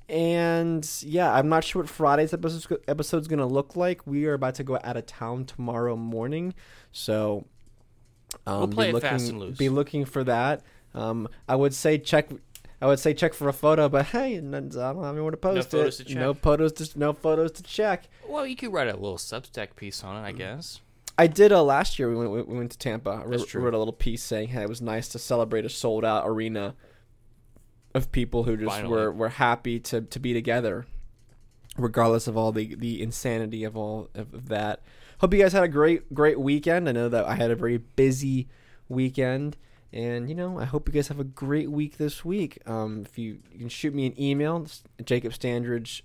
And 0.09 0.87
yeah, 1.01 1.31
I'm 1.31 1.47
not 1.47 1.63
sure 1.63 1.81
what 1.81 1.89
Friday's 1.89 2.33
episode 2.33 2.83
episode's 2.87 3.27
gonna 3.27 3.47
look 3.47 3.75
like. 3.75 4.05
We 4.05 4.25
are 4.25 4.33
about 4.33 4.55
to 4.55 4.63
go 4.63 4.77
out 4.83 4.97
of 4.97 5.05
town 5.05 5.45
tomorrow 5.45 5.95
morning, 5.95 6.53
so 6.91 7.45
um, 8.45 8.59
We'll 8.59 8.67
play 8.67 8.85
be 8.85 8.89
it 8.89 8.93
looking, 8.95 9.09
fast 9.09 9.29
and 9.29 9.39
loose. 9.39 9.57
Be 9.57 9.69
looking 9.69 10.03
for 10.03 10.23
that. 10.25 10.61
Um, 10.93 11.29
I 11.47 11.55
would 11.55 11.73
say 11.73 11.97
check. 11.97 12.29
I 12.83 12.87
would 12.87 12.99
say 12.99 13.13
check 13.13 13.33
for 13.33 13.47
a 13.47 13.53
photo, 13.53 13.87
but 13.87 14.07
hey, 14.07 14.41
none- 14.41 14.71
I 14.77 14.91
don't 14.91 15.03
have 15.03 15.15
anywhere 15.15 15.31
to 15.31 15.37
post 15.37 15.71
photos 15.71 16.01
it. 16.01 16.07
to 16.09 16.15
No 16.15 16.33
photos 16.33 16.73
to 16.73 16.99
no 16.99 17.13
photos 17.13 17.51
to 17.53 17.63
check. 17.63 18.09
Well, 18.27 18.45
you 18.45 18.55
could 18.57 18.73
write 18.73 18.89
a 18.89 18.93
little 18.93 19.17
Substack 19.17 19.75
piece 19.77 20.03
on 20.03 20.17
it, 20.21 20.27
I 20.27 20.33
Mm. 20.33 20.37
guess. 20.37 20.81
I 21.17 21.27
did 21.27 21.51
uh, 21.53 21.63
last 21.63 21.97
year. 21.97 22.09
We 22.09 22.27
went, 22.27 22.47
we 22.47 22.57
went 22.57 22.71
to 22.71 22.77
Tampa. 22.77 23.09
I 23.11 23.15
That's 23.19 23.27
wrote, 23.29 23.47
true. 23.47 23.61
wrote 23.61 23.73
a 23.73 23.77
little 23.77 23.93
piece 23.93 24.21
saying, 24.21 24.49
"Hey, 24.49 24.63
it 24.63 24.69
was 24.69 24.81
nice 24.81 25.07
to 25.09 25.19
celebrate 25.19 25.63
a 25.63 25.69
sold 25.69 26.03
out 26.03 26.23
arena 26.27 26.75
of 27.95 28.11
people 28.11 28.43
who 28.43 28.57
just 28.57 28.69
Finally. 28.69 28.91
were, 28.91 29.11
were 29.11 29.29
happy 29.29 29.79
to, 29.79 30.01
to 30.01 30.19
be 30.19 30.33
together, 30.33 30.85
regardless 31.77 32.27
of 32.27 32.35
all 32.35 32.51
the, 32.51 32.75
the 32.75 33.01
insanity 33.01 33.63
of 33.63 33.77
all 33.77 34.09
of, 34.15 34.33
of 34.33 34.49
that." 34.49 34.81
Hope 35.19 35.33
you 35.33 35.39
guys 35.41 35.53
had 35.53 35.63
a 35.63 35.67
great 35.69 36.13
great 36.13 36.39
weekend. 36.39 36.89
I 36.89 36.91
know 36.91 37.07
that 37.07 37.23
I 37.25 37.35
had 37.35 37.49
a 37.51 37.55
very 37.55 37.77
busy 37.77 38.49
weekend, 38.89 39.55
and 39.93 40.27
you 40.27 40.35
know 40.35 40.59
I 40.59 40.65
hope 40.65 40.87
you 40.87 40.93
guys 40.93 41.07
have 41.07 41.19
a 41.19 41.25
great 41.25 41.71
week 41.71 41.97
this 41.97 42.25
week. 42.25 42.59
Um, 42.65 43.03
if 43.05 43.17
you, 43.17 43.39
you 43.51 43.59
can 43.59 43.69
shoot 43.69 43.93
me 43.93 44.07
an 44.07 44.19
email, 44.19 44.63
it's 44.63 44.83
Jacob 45.05 45.33
Standridge 45.33 46.01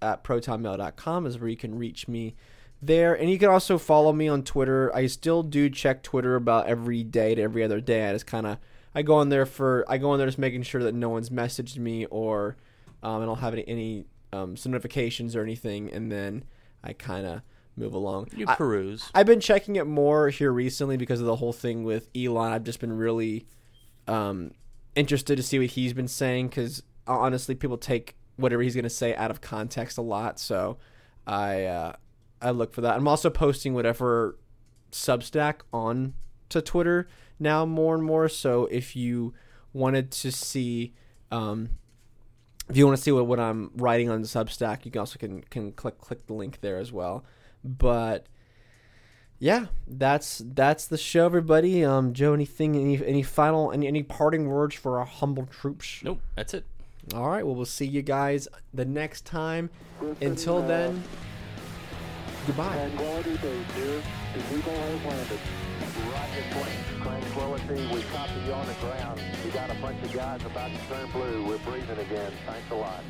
at 0.00 0.24
protonmail.com 0.24 1.26
is 1.26 1.38
where 1.38 1.48
you 1.48 1.56
can 1.56 1.78
reach 1.78 2.08
me 2.08 2.34
there. 2.80 3.14
And 3.14 3.30
you 3.30 3.38
can 3.38 3.48
also 3.48 3.78
follow 3.78 4.12
me 4.12 4.28
on 4.28 4.42
Twitter. 4.42 4.94
I 4.94 5.06
still 5.06 5.42
do 5.42 5.68
check 5.68 6.02
Twitter 6.02 6.36
about 6.36 6.66
every 6.66 7.02
day 7.02 7.34
to 7.34 7.42
every 7.42 7.62
other 7.64 7.80
day. 7.80 8.08
I 8.08 8.12
just 8.12 8.26
kind 8.26 8.46
of 8.46 8.58
I 8.94 9.02
go 9.02 9.14
on 9.16 9.28
there 9.28 9.46
for 9.46 9.84
I 9.88 9.98
go 9.98 10.10
on 10.10 10.18
there 10.18 10.26
just 10.26 10.38
making 10.38 10.62
sure 10.62 10.82
that 10.82 10.94
no 10.94 11.08
one's 11.08 11.30
messaged 11.30 11.78
me 11.78 12.06
or 12.06 12.56
um, 13.02 13.22
I 13.22 13.26
don't 13.26 13.38
have 13.38 13.52
any 13.52 13.68
any 13.68 14.04
um, 14.32 14.56
notifications 14.66 15.34
or 15.34 15.42
anything, 15.42 15.90
and 15.92 16.10
then 16.10 16.44
I 16.82 16.92
kind 16.92 17.26
of 17.26 17.42
move 17.78 17.94
along. 17.94 18.28
You 18.36 18.46
I- 18.48 18.54
peruse. 18.54 19.10
I've 19.14 19.26
been 19.26 19.40
checking 19.40 19.76
it 19.76 19.86
more 19.86 20.28
here 20.28 20.52
recently 20.52 20.96
because 20.96 21.20
of 21.20 21.26
the 21.26 21.36
whole 21.36 21.52
thing 21.52 21.84
with 21.84 22.08
Elon. 22.16 22.52
I've 22.52 22.64
just 22.64 22.80
been 22.80 22.96
really 22.96 23.46
um, 24.06 24.52
interested 24.94 25.36
to 25.36 25.42
see 25.42 25.58
what 25.58 25.68
he's 25.68 25.92
been 25.92 26.08
saying 26.08 26.48
because 26.48 26.82
honestly, 27.06 27.54
people 27.54 27.78
take 27.78 28.16
whatever 28.36 28.62
he's 28.62 28.74
going 28.74 28.84
to 28.84 28.90
say 28.90 29.14
out 29.14 29.30
of 29.30 29.40
context 29.40 29.98
a 29.98 30.02
lot. 30.02 30.38
So 30.38 30.78
I 31.26 31.64
uh, 31.64 31.92
I 32.40 32.50
look 32.50 32.72
for 32.72 32.80
that. 32.82 32.96
I'm 32.96 33.08
also 33.08 33.30
posting 33.30 33.74
whatever 33.74 34.38
Substack 34.92 35.60
on 35.72 36.14
to 36.48 36.62
Twitter 36.62 37.08
now 37.38 37.66
more 37.66 37.94
and 37.94 38.04
more. 38.04 38.28
So 38.28 38.66
if 38.66 38.96
you 38.96 39.34
wanted 39.72 40.10
to 40.10 40.32
see. 40.32 40.94
Um, 41.30 41.70
if 42.70 42.76
you 42.76 42.86
want 42.86 42.98
to 42.98 43.02
see 43.02 43.12
what, 43.12 43.26
what 43.26 43.40
I'm 43.40 43.70
writing 43.76 44.10
on 44.10 44.22
Substack, 44.22 44.84
you 44.84 44.90
can 44.90 45.00
also 45.00 45.18
can 45.18 45.42
can 45.42 45.72
click 45.72 45.98
click 45.98 46.26
the 46.26 46.34
link 46.34 46.60
there 46.60 46.78
as 46.78 46.92
well. 46.92 47.24
But 47.64 48.26
yeah, 49.38 49.66
that's 49.86 50.42
that's 50.44 50.86
the 50.86 50.98
show, 50.98 51.24
everybody. 51.26 51.84
Um, 51.84 52.12
Joe, 52.12 52.34
anything, 52.34 52.76
any 52.76 53.04
any 53.04 53.22
final, 53.22 53.70
any 53.72 53.86
any 53.86 54.02
parting 54.02 54.48
words 54.48 54.74
for 54.74 54.98
our 54.98 55.04
humble 55.04 55.46
troops? 55.46 56.00
Nope, 56.02 56.20
that's 56.34 56.54
it. 56.54 56.64
All 57.14 57.28
right, 57.30 57.44
well, 57.46 57.54
we'll 57.54 57.64
see 57.64 57.86
you 57.86 58.02
guys 58.02 58.48
the 58.74 58.84
next 58.84 59.24
time. 59.24 59.70
Until 60.20 60.60
then, 60.62 61.02
goodbye. 62.46 62.74
Tranquility 62.74 63.36
Base 63.36 63.74
here. 63.74 64.02
The 64.34 64.58
Eagle 64.58 64.72
has 64.72 65.04
landed. 65.04 65.38
Roger, 66.12 66.42
plane. 66.50 67.02
Tranquility, 67.02 67.94
we 67.94 68.02
copy 68.02 68.40
you 68.46 68.52
on 68.52 68.66
the 68.66 68.74
ground. 68.74 69.20
We 69.44 69.50
got 69.50 69.70
a 69.70 69.74
bunch 69.74 70.02
of 70.02 70.12
guys 70.12 70.42
about 70.44 70.70
to 70.70 70.78
turn 70.88 71.10
blue. 71.12 71.46
We're 71.46 71.58
breathing 71.58 71.98
again. 71.98 72.32
Thanks 72.46 72.70
a 72.70 72.74
lot. 72.74 73.02